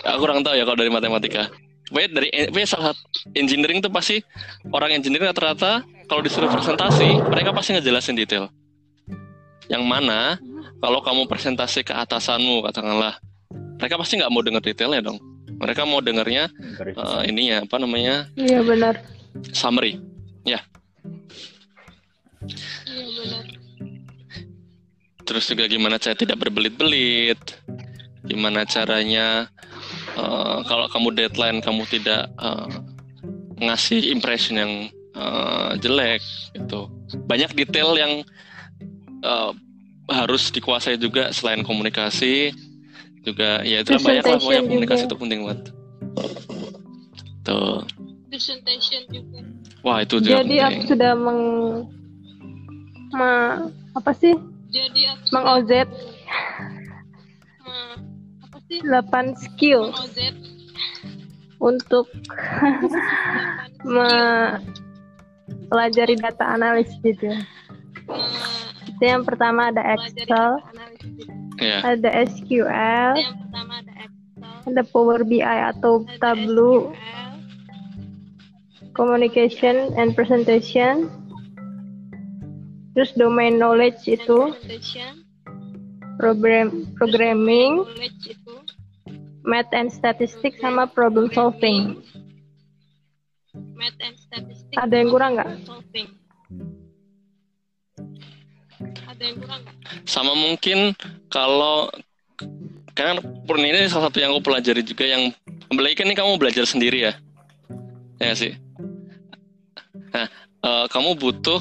aku 0.03 0.17
kurang 0.19 0.41
tahu 0.41 0.55
ya 0.55 0.63
kalau 0.63 0.79
dari 0.79 0.91
matematika 0.91 1.47
Pokoknya 1.91 2.09
dari 2.15 2.27
pokoknya 2.47 2.69
salah 2.71 2.85
satu 2.95 3.03
engineering 3.35 3.83
tuh 3.83 3.91
pasti 3.91 4.23
orang 4.71 4.95
engineering 4.95 5.27
rata-rata 5.27 5.83
kalau 6.07 6.23
disuruh 6.23 6.47
presentasi 6.47 7.19
mereka 7.27 7.51
pasti 7.51 7.75
ngejelasin 7.75 8.15
detail 8.15 8.47
yang 9.67 9.83
mana 9.83 10.39
kalau 10.79 11.03
kamu 11.03 11.27
presentasi 11.27 11.83
ke 11.83 11.91
atasanmu 11.91 12.63
katakanlah 12.63 13.19
mereka 13.75 13.99
pasti 13.99 14.15
nggak 14.15 14.31
mau 14.31 14.39
dengar 14.39 14.63
detailnya 14.63 15.03
dong 15.03 15.19
mereka 15.59 15.83
mau 15.83 15.99
eh, 16.79 16.95
besar. 16.95 17.27
ininya 17.27 17.67
apa 17.67 17.75
namanya 17.75 18.15
Iya 18.39 18.63
benar. 18.63 18.95
summary 19.51 19.99
Iya 22.87 23.05
benar. 23.21 23.45
terus 25.21 25.47
juga 25.47 25.63
gimana 25.69 25.95
cara 25.95 26.17
tidak 26.17 26.43
berbelit-belit? 26.43 27.39
Gimana 28.27 28.67
caranya 28.67 29.47
eh, 30.17 30.57
kalau 30.67 30.85
kamu 30.91 31.15
deadline 31.15 31.59
kamu 31.63 31.87
tidak 31.87 32.27
eh, 32.35 32.69
ngasih 33.61 34.11
impression 34.11 34.57
yang 34.59 34.73
eh, 35.15 35.71
jelek 35.79 36.19
gitu. 36.57 36.89
Banyak 37.29 37.55
detail 37.55 37.95
yang 37.95 38.13
eh, 39.23 39.51
harus 40.11 40.51
dikuasai 40.51 40.99
juga 40.99 41.31
selain 41.31 41.63
komunikasi. 41.63 42.51
Juga 43.21 43.61
ya 43.61 43.85
itu 43.85 43.93
banyak 44.01 44.25
lah 44.25 44.41
pokoknya 44.41 44.65
Presentation 44.65 44.67
komunikasi 44.67 45.03
itu 45.05 45.15
penting 45.15 45.39
banget. 45.45 45.61
Tuh. 47.45 47.79
Presentation 48.27 49.01
juga. 49.13 49.39
wah 49.81 49.97
itu 50.01 50.21
juga 50.21 50.41
Jadi 50.41 50.55
aku 50.59 50.71
penting. 50.71 50.89
sudah 50.89 51.11
meng 51.15 51.41
ma- 53.11 53.67
apa 53.93 54.11
sih? 54.15 54.33
Jadi 54.71 55.03
aku 55.11 55.23
Meng 55.35 55.43
OZ 55.45 55.71
Ma- 57.61 57.99
apa 58.47 58.57
sih? 58.67 58.79
8 58.83 59.35
skill. 59.35 59.91
OZ 59.91 60.17
untuk 61.61 62.09
mempelajari 63.85 64.65
data 66.17 66.57
analis 66.57 66.89
gitu. 67.05 67.29
Itu 68.89 69.03
yang 69.03 69.21
pertama 69.21 69.69
ada 69.69 69.85
Excel, 69.93 70.57
ada 71.61 72.09
SQL, 72.25 73.13
yang 73.17 73.37
pertama 73.45 73.77
ada 73.81 73.93
Excel, 74.01 74.73
ada 74.73 74.81
Power 74.89 75.21
BI 75.21 75.45
atau 75.45 76.01
Tableau, 76.17 76.89
SQL, 76.89 77.37
communication 78.97 79.93
and 79.95 80.17
presentation. 80.17 81.05
Terus 82.91 83.11
domain 83.15 83.55
knowledge 83.55 84.03
itu 84.05 84.51
program 86.19 86.85
programming, 86.99 87.87
knowledge 87.87 88.35
itu 88.35 88.53
math 89.41 89.71
and 89.71 89.89
statistics 89.89 90.59
sama 90.59 90.85
problem 90.85 91.31
solving. 91.31 91.97
math 93.73 93.97
and 93.99 94.13
statistics 94.15 94.77
Ada 94.77 95.01
yang 95.01 95.09
kurang 95.09 95.31
nggak? 95.39 95.49
problem 95.49 95.65
solving. 95.65 96.07
Ada 99.07 99.23
yang 99.23 99.37
kurang 99.39 99.59
nggak? 99.63 99.75
sama 100.05 100.33
mungkin 100.33 100.95
kalau 101.27 101.87
kan 102.91 103.19
purni 103.47 103.71
ini 103.71 103.87
salah 103.87 104.07
satu 104.07 104.19
yang 104.19 104.35
aku 104.35 104.51
pelajari 104.51 104.83
juga 104.83 105.07
yang 105.07 105.31
apalagi 105.67 105.95
kan 105.95 106.07
ini 106.07 106.15
kamu 106.15 106.35
belajar 106.35 106.67
sendiri 106.67 107.07
ya 107.07 107.13
ya 108.19 108.33
sih 108.35 108.55
nah 110.11 110.27
eh, 110.61 110.85
kamu 110.91 111.15
butuh 111.15 111.59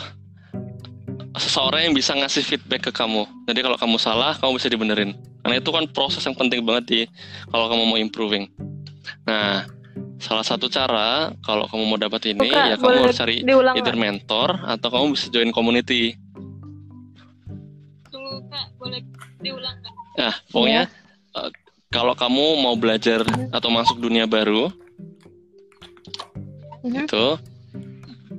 seseorang 1.40 1.88
yang 1.88 1.94
bisa 1.96 2.12
ngasih 2.12 2.44
feedback 2.44 2.86
ke 2.86 2.92
kamu. 2.92 3.24
Jadi 3.48 3.60
kalau 3.64 3.76
kamu 3.80 3.96
salah 3.96 4.36
kamu 4.36 4.60
bisa 4.60 4.68
dibenerin. 4.68 5.16
Karena 5.40 5.56
itu 5.56 5.70
kan 5.72 5.88
proses 5.88 6.20
yang 6.22 6.36
penting 6.36 6.60
banget 6.62 6.84
di 6.86 7.00
kalau 7.48 7.66
kamu 7.72 7.82
mau 7.88 7.98
improving. 7.98 8.44
Nah 9.24 9.64
salah 10.20 10.44
satu 10.44 10.68
cara 10.68 11.32
kalau 11.40 11.64
kamu 11.64 11.82
mau 11.88 11.98
dapat 11.98 12.36
ini 12.36 12.52
Kak, 12.52 12.66
ya 12.68 12.76
kamu 12.76 13.08
harus 13.08 13.16
cari 13.16 13.40
diulang 13.40 13.74
either 13.74 13.96
nggak? 13.96 14.04
mentor 14.04 14.48
atau 14.68 14.88
kamu 14.92 15.04
bisa 15.16 15.26
join 15.32 15.50
community. 15.50 16.12
Tunggu 18.12 18.44
kak, 18.52 18.66
boleh 18.76 19.00
diulang 19.40 19.76
nggak? 19.80 19.94
Nah, 20.20 20.34
pokoknya 20.52 20.82
eh, 21.40 21.50
kalau 21.88 22.12
kamu 22.12 22.44
mau 22.60 22.76
belajar 22.76 23.24
atau 23.50 23.68
masuk 23.72 23.96
dunia 23.96 24.28
baru 24.28 24.68
Mhm. 26.80 27.04
itu 27.04 27.26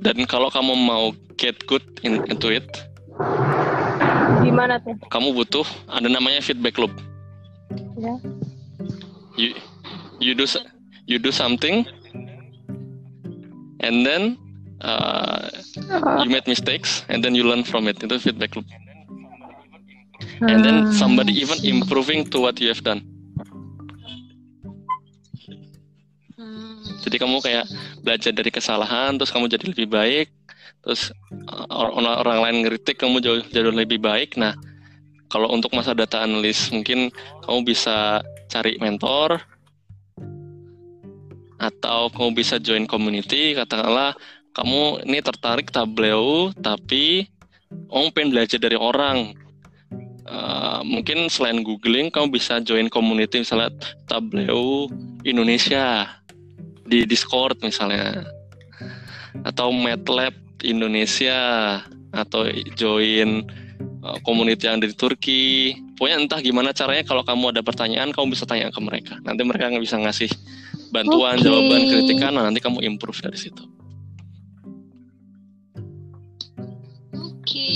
dan 0.01 0.17
kalau 0.25 0.49
kamu 0.49 0.73
mau 0.73 1.13
get 1.37 1.57
good 1.69 1.83
in, 2.01 2.21
into 2.25 2.49
it, 2.49 2.65
Gimana 4.41 4.81
tuh? 4.81 4.97
kamu 5.07 5.37
butuh 5.37 5.67
ada 5.87 6.09
namanya 6.09 6.41
feedback 6.41 6.75
loop. 6.81 6.91
Ya. 7.97 8.15
You 9.37 9.49
you 10.19 10.33
do 10.35 10.45
you 11.07 11.17
do 11.21 11.31
something 11.31 11.87
and 13.81 14.05
then 14.05 14.37
uh, 14.81 15.49
you 16.25 16.29
made 16.29 16.45
mistakes 16.45 17.05
and 17.09 17.23
then 17.23 17.37
you 17.37 17.45
learn 17.45 17.63
from 17.63 17.87
it. 17.87 18.01
Itu 18.01 18.17
feedback 18.19 18.57
loop. 18.57 18.67
And 20.41 20.65
then 20.65 20.89
ah, 20.89 20.93
somebody 20.93 21.37
even 21.37 21.61
improving 21.61 22.25
to 22.33 22.41
what 22.41 22.57
you 22.57 22.73
have 22.73 22.81
done. 22.81 23.05
Hmm. 26.33 26.81
Jadi 27.05 27.21
kamu 27.21 27.41
kayak 27.45 27.69
belajar 28.01 28.33
dari 28.33 28.49
kesalahan, 28.49 29.21
terus 29.21 29.29
kamu 29.29 29.45
jadi 29.49 29.69
lebih 29.69 29.87
baik, 29.89 30.33
terus 30.81 31.13
orang, 31.69 32.25
orang 32.25 32.39
lain 32.41 32.57
ngeritik 32.65 32.97
kamu 32.97 33.21
jauh 33.21 33.41
jauh 33.53 33.73
lebih 33.73 34.01
baik. 34.01 34.37
Nah, 34.37 34.57
kalau 35.29 35.47
untuk 35.53 35.71
masa 35.71 35.95
data 35.95 36.25
analis 36.25 36.73
mungkin 36.73 37.13
kamu 37.45 37.63
bisa 37.63 38.19
cari 38.51 38.75
mentor 38.81 39.39
atau 41.61 42.09
kamu 42.09 42.33
bisa 42.33 42.57
join 42.57 42.89
community. 42.89 43.53
Katakanlah 43.53 44.17
kamu 44.51 45.05
ini 45.07 45.23
tertarik 45.23 45.69
Tableau, 45.71 46.51
tapi 46.59 47.29
kamu 47.69 48.07
pengen 48.11 48.29
belajar 48.33 48.59
dari 48.59 48.75
orang. 48.75 49.37
Uh, 50.21 50.79
mungkin 50.85 51.27
selain 51.27 51.65
googling 51.65 52.07
kamu 52.07 52.31
bisa 52.31 52.61
join 52.61 52.87
community 52.87 53.41
misalnya 53.41 53.73
Tableau 54.05 54.87
Indonesia 55.27 56.07
di 56.87 57.03
Discord 57.09 57.57
misalnya 57.59 58.23
atau 59.43 59.73
MATLAB 59.73 60.31
Indonesia 60.63 61.39
atau 62.11 62.47
join 62.75 63.45
uh, 64.03 64.17
community 64.27 64.67
yang 64.67 64.83
dari 64.83 64.93
Turki 64.95 65.75
pokoknya 65.95 66.17
entah 66.27 66.39
gimana 66.43 66.75
caranya 66.75 67.07
kalau 67.07 67.23
kamu 67.23 67.55
ada 67.55 67.61
pertanyaan 67.63 68.11
kamu 68.11 68.35
bisa 68.35 68.43
tanya 68.43 68.73
ke 68.73 68.81
mereka 68.83 69.15
nanti 69.23 69.41
mereka 69.47 69.71
nggak 69.71 69.83
bisa 69.83 69.97
ngasih 70.01 70.29
bantuan 70.91 71.39
Oke. 71.39 71.45
jawaban 71.47 71.81
kritikan 71.87 72.31
nah, 72.35 72.43
nanti 72.43 72.59
kamu 72.59 72.83
improve 72.83 73.19
dari 73.23 73.39
situ 73.39 73.63
Oke. 77.51 77.67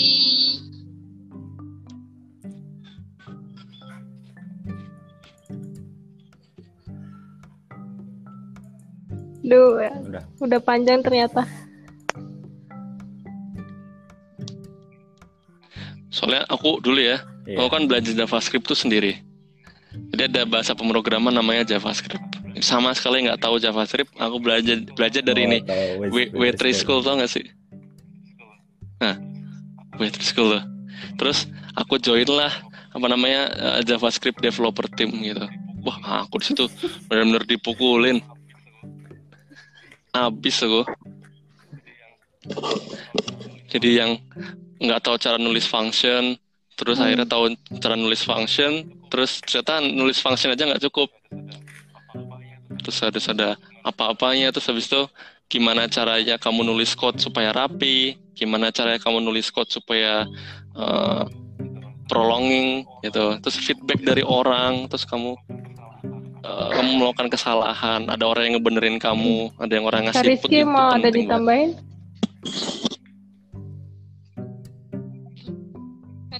Duh, 9.45 9.77
ya. 9.77 9.93
Udah. 10.01 10.23
udah 10.41 10.59
panjang 10.63 11.05
ternyata. 11.05 11.45
Soalnya 16.15 16.47
aku 16.47 16.79
dulu 16.79 16.95
ya 16.97 17.19
Iya. 17.45 17.59
aku 17.59 17.67
kan 17.69 17.83
belajar 17.85 18.15
JavaScript 18.15 18.65
tuh 18.65 18.73
sendiri 18.73 19.19
jadi 20.15 20.25
ada 20.27 20.41
bahasa 20.47 20.73
pemrograman 20.73 21.29
namanya 21.29 21.67
JavaScript 21.67 22.23
sama 22.57 22.95
sekali 22.95 23.27
nggak 23.27 23.37
tahu 23.37 23.59
JavaScript 23.59 24.15
aku 24.15 24.39
belajar 24.39 24.79
belajar 24.95 25.21
dari 25.21 25.43
Oh, 25.43 25.47
ini 25.47 25.57
tahu, 25.61 26.07
W- 26.09 26.31
W3 26.33 26.63
School 26.71 27.03
tau 27.03 27.19
gak 27.19 27.27
sih? 27.27 27.43
Nah, 28.95 29.19
W3 29.99 30.17
School 30.23 30.55
tuh. 30.55 30.63
Terus 31.19 31.51
aku 31.75 31.99
join 31.99 32.23
lah 32.25 32.47
apa 32.95 33.05
namanya 33.05 33.51
eh, 33.51 33.79
JavaScript 33.83 34.39
developer 34.39 34.87
team 34.87 35.11
gitu. 35.19 35.43
Wah, 35.83 35.99
aku 36.23 36.39
di 36.39 36.47
situ 36.47 36.65
benar-benar 37.05 37.43
dipukulin. 37.43 38.23
Habis 40.15 40.63
aku. 40.63 40.81
Jadi 43.67 43.99
yang 43.99 44.15
nggak 44.81 44.99
tahu 45.03 45.15
cara 45.19 45.37
nulis 45.39 45.65
function, 45.67 46.35
terus 46.75 46.99
Hmm. 46.99 47.07
akhirnya 47.07 47.27
tahu 47.27 47.43
cara 47.79 47.95
nulis 47.95 48.21
function, 48.23 48.83
terus 49.07 49.39
ternyata 49.43 49.79
nulis 49.79 50.19
function 50.19 50.51
aja 50.51 50.63
nggak 50.67 50.83
cukup. 50.91 51.09
Terus 52.83 52.97
harus 53.01 53.25
ada 53.31 53.55
apa-apanya, 53.81 54.51
terus 54.51 54.67
habis 54.67 54.85
itu 54.91 55.07
gimana 55.47 55.87
caranya 55.87 56.35
kamu 56.35 56.65
nulis 56.65 56.97
code 56.97 57.21
supaya 57.21 57.53
rapi, 57.55 58.17
gimana 58.35 58.73
caranya 58.73 58.99
kamu 58.99 59.23
nulis 59.23 59.47
code 59.53 59.71
supaya 59.71 60.27
eh, 60.75 61.23
prolonging 62.05 62.83
gitu, 63.01 63.39
terus 63.41 63.57
feedback 63.57 64.03
dari 64.03 64.21
orang, 64.21 64.85
terus 64.91 65.07
kamu 65.07 65.33
kamu 66.45 67.01
melakukan 67.01 67.33
kesalahan, 67.33 68.05
ada 68.05 68.21
orang 68.29 68.45
yang 68.45 68.61
ngebenerin 68.61 69.01
kamu, 69.01 69.49
ada 69.57 69.73
yang 69.73 69.85
orang 69.89 70.05
Kak 70.05 70.21
ngasih 70.21 70.37
input, 70.37 70.49
Rizky 70.53 70.61
mau 70.61 70.93
ada 70.93 71.09
banget. 71.09 71.81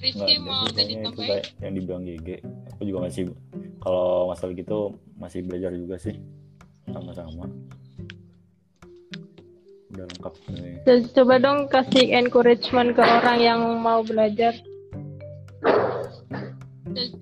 Kak 0.06 0.22
Nggak, 0.22 0.28
Rizky 0.28 0.34
mau 0.38 0.62
ditambahin? 0.70 1.16
kayak 1.18 1.44
yang 1.58 1.72
dibilang 1.74 2.02
GG. 2.06 2.28
Aku 2.76 2.82
juga 2.86 2.98
masih 3.10 3.22
kalau 3.82 4.30
masalah 4.30 4.52
gitu 4.54 4.78
masih 5.18 5.40
belajar 5.42 5.70
juga 5.74 5.96
sih 5.98 6.14
sama-sama 6.90 7.50
udah 9.96 10.04
lengkap 10.12 10.34
nih 10.52 10.76
coba 11.16 11.34
dong 11.40 11.72
kasih 11.72 12.04
encouragement 12.12 12.92
ke 12.92 13.00
orang 13.00 13.38
yang 13.40 13.60
mau 13.80 14.04
belajar. 14.04 14.52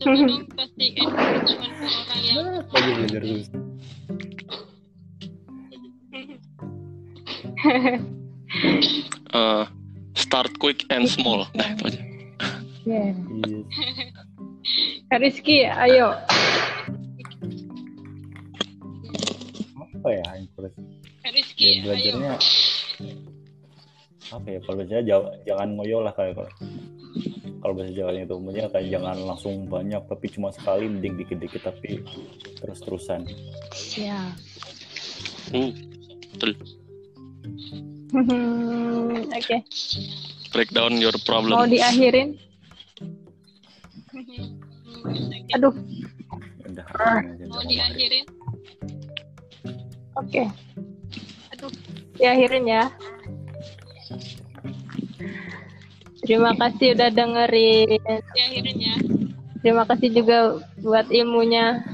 Coba 0.02 0.20
dong 0.26 0.44
kasih 0.58 0.88
encouragement 0.98 1.72
ke 1.78 1.86
orang 1.86 2.20
yang 2.26 2.42
lagi 2.66 2.90
belajar 2.98 3.22
terus 3.22 3.46
Eh, 9.34 9.64
start 10.14 10.54
quick 10.62 10.86
and 10.94 11.10
small. 11.10 11.42
Nah, 11.58 11.74
itu 11.74 11.90
aja. 11.90 12.13
Yeah. 12.84 13.16
Iya. 13.16 13.60
Kak 15.08 15.20
Rizky, 15.20 15.64
ayo. 15.64 16.12
apa 20.04 20.20
ya 20.20 20.26
encourage 20.36 20.76
Kak 21.24 21.32
Rizky, 21.32 21.64
ya 21.64 21.72
ayo. 21.72 21.82
belajarnya 21.88 22.34
apa 24.32 24.46
ya 24.52 24.60
kalau 24.68 24.84
jauh, 24.84 25.26
jangan 25.48 25.68
ngoyo 25.80 25.98
lah 26.04 26.12
kayak 26.12 26.36
kalau 26.36 26.52
kalau 27.64 27.72
bahasa 27.72 27.96
Jawanya 27.96 28.28
itu 28.28 28.36
maksudnya 28.36 28.68
kayak 28.68 28.88
jangan 28.92 29.16
langsung 29.24 29.54
banyak 29.64 30.02
tapi 30.04 30.26
cuma 30.28 30.52
sekali 30.52 30.84
mending 30.92 31.16
dikit-dikit 31.24 31.64
tapi 31.64 32.04
terus-terusan 32.60 33.24
Siap. 33.72 34.36
Uh, 35.56 35.72
betul. 36.36 36.52
Oke, 39.32 39.56
Break 40.52 40.70
down 40.76 41.00
your 41.00 41.16
problem. 41.24 41.56
mau 41.56 41.64
diakhirin? 41.64 42.36
Aduh, 45.54 45.74
udah 46.64 46.84
akhirin 46.88 47.28
aja, 47.30 47.44
Mau 47.46 47.62
diakhirin? 47.62 48.24
oke. 50.14 50.42
Aduh, 51.52 51.70
Diakhirin 52.14 52.64
ya. 52.64 52.84
Terima 56.20 56.56
kasih 56.56 56.96
udah 56.96 57.10
dengerin. 57.10 58.00
diakhirin 58.32 58.78
ya. 58.78 58.96
Terima 59.60 59.84
kasih 59.84 60.08
juga 60.10 60.38
buat 60.80 61.08
ilmunya. 61.08 61.84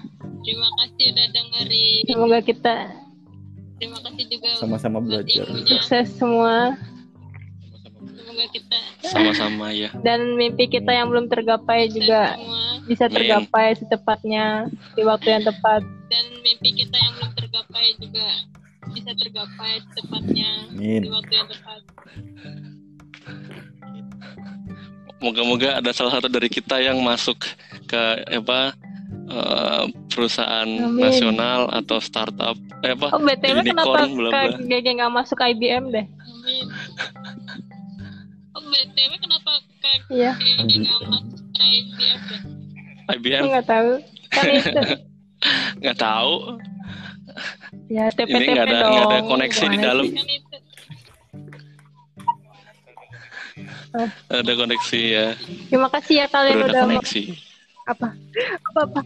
Terima 0.40 0.68
kasih 0.76 1.04
udah 1.10 1.26
dengerin. 1.30 2.02
Semoga 2.06 2.38
kita 2.40 2.74
Terima 3.76 3.96
kasih 3.98 4.24
juga 4.28 4.48
sama-sama 4.60 5.00
belajar 5.00 5.48
sukses 5.64 6.12
semua 6.12 6.76
Semoga 7.96 8.44
kita 8.52 8.78
Sama-sama 9.00 9.72
ya. 9.72 9.88
dan 10.00 10.36
mimpi 10.36 10.68
kita 10.68 10.92
yang 10.92 11.08
belum 11.08 11.26
tergapai 11.26 11.88
juga 11.88 12.36
semua 12.36 12.59
bisa 12.90 13.06
tergapai 13.06 13.78
secepatnya 13.78 14.66
di 14.98 15.02
waktu 15.06 15.28
yang 15.30 15.44
tepat. 15.46 15.86
dan 16.10 16.24
mimpi 16.42 16.74
kita 16.74 16.96
yang 16.98 17.12
belum 17.14 17.30
tergapai 17.38 17.86
juga 18.02 18.26
bisa 18.90 19.14
tergapai 19.14 19.78
secepatnya 19.86 20.50
Amin. 20.66 21.06
di 21.06 21.08
waktu 21.08 21.32
yang 21.32 21.46
tepat. 21.46 21.80
Moga-moga 25.22 25.78
ada 25.78 25.94
salah 25.94 26.18
satu 26.18 26.26
dari 26.26 26.50
kita 26.50 26.82
yang 26.82 26.98
masuk 26.98 27.38
ke 27.86 28.02
apa 28.26 28.74
eh, 29.30 29.84
perusahaan 30.10 30.66
Amin. 30.66 30.98
nasional 30.98 31.70
atau 31.70 32.02
startup 32.02 32.58
eh, 32.82 32.90
apa 32.90 33.14
Oh 33.14 33.22
btw 33.22 33.62
kenapa 33.62 34.10
bla. 34.10 34.58
GG 34.58 34.86
nggak 34.98 35.14
masuk 35.14 35.38
IBM 35.38 35.94
deh? 35.94 36.06
Amin. 36.10 36.66
Oh 38.50 38.62
btw 38.66 39.12
kenapa 39.14 39.62
kak 39.78 40.10
Iya, 40.10 40.34
Kayaknya 40.34 40.90
nggak 40.90 41.00
masuk 41.06 41.38
ya? 41.54 42.14
aku 42.18 42.59
IBM 43.16 43.42
nggak 43.48 43.66
tahu. 43.66 43.90
Kan 44.30 44.44
itu 44.48 44.70
nggak 45.80 45.96
tahu 45.96 46.34
ya 47.88 48.04
TP 48.12 48.28
ini 48.28 48.46
nggak 48.52 48.66
ada 48.68 48.76
dong. 48.76 48.90
nggak 48.92 49.06
ada 49.08 49.18
koneksi 49.24 49.64
di 49.64 49.68
Gimana 49.70 49.86
dalam? 49.88 50.04
Kan 53.90 54.08
ada 54.30 54.52
koneksi 54.54 55.00
ya 55.02 55.26
Terima 55.66 55.88
kasih 55.90 56.14
ya 56.22 56.26
kalian 56.28 56.56
ada 56.56 56.66
udah 56.68 56.82
koneksi 56.86 57.22
apa? 57.88 58.08
Apa 58.70 58.80
apa? 58.86 59.00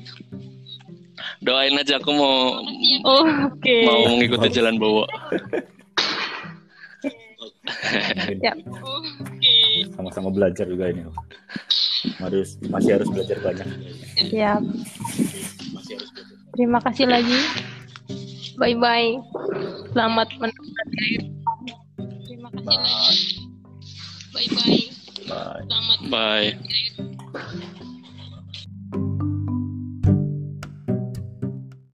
doain 1.41 1.73
aja 1.77 1.97
aku 1.97 2.11
mau 2.13 2.61
Oh, 3.05 3.25
oke. 3.49 3.77
mau 3.85 4.13
mengikuti 4.13 4.49
jalan 4.51 4.77
bawa. 4.77 5.05
Ya. 8.41 8.53
Oke. 8.61 9.57
sama-sama 9.97 10.29
belajar 10.29 10.69
juga 10.69 10.93
ini 10.93 11.05
harus 12.23 12.59
masih 12.71 13.01
harus 13.01 13.09
belajar 13.11 13.39
banyak 13.43 13.69
Siap. 14.15 14.63
Terima 16.55 16.79
kasih 16.79 17.11
lagi. 17.11 17.39
Bye 18.55 18.79
bye. 18.79 19.19
Selamat 19.91 20.29
menikmati. 20.39 21.35
Terima 22.31 22.49
kasih 22.55 22.71
lagi. 22.71 23.43
Bye 24.31 24.49
bye. 24.55 24.83
bye 25.27 25.63
Selamat 25.67 26.01
bye 26.07 26.49
menikmati. 26.55 27.73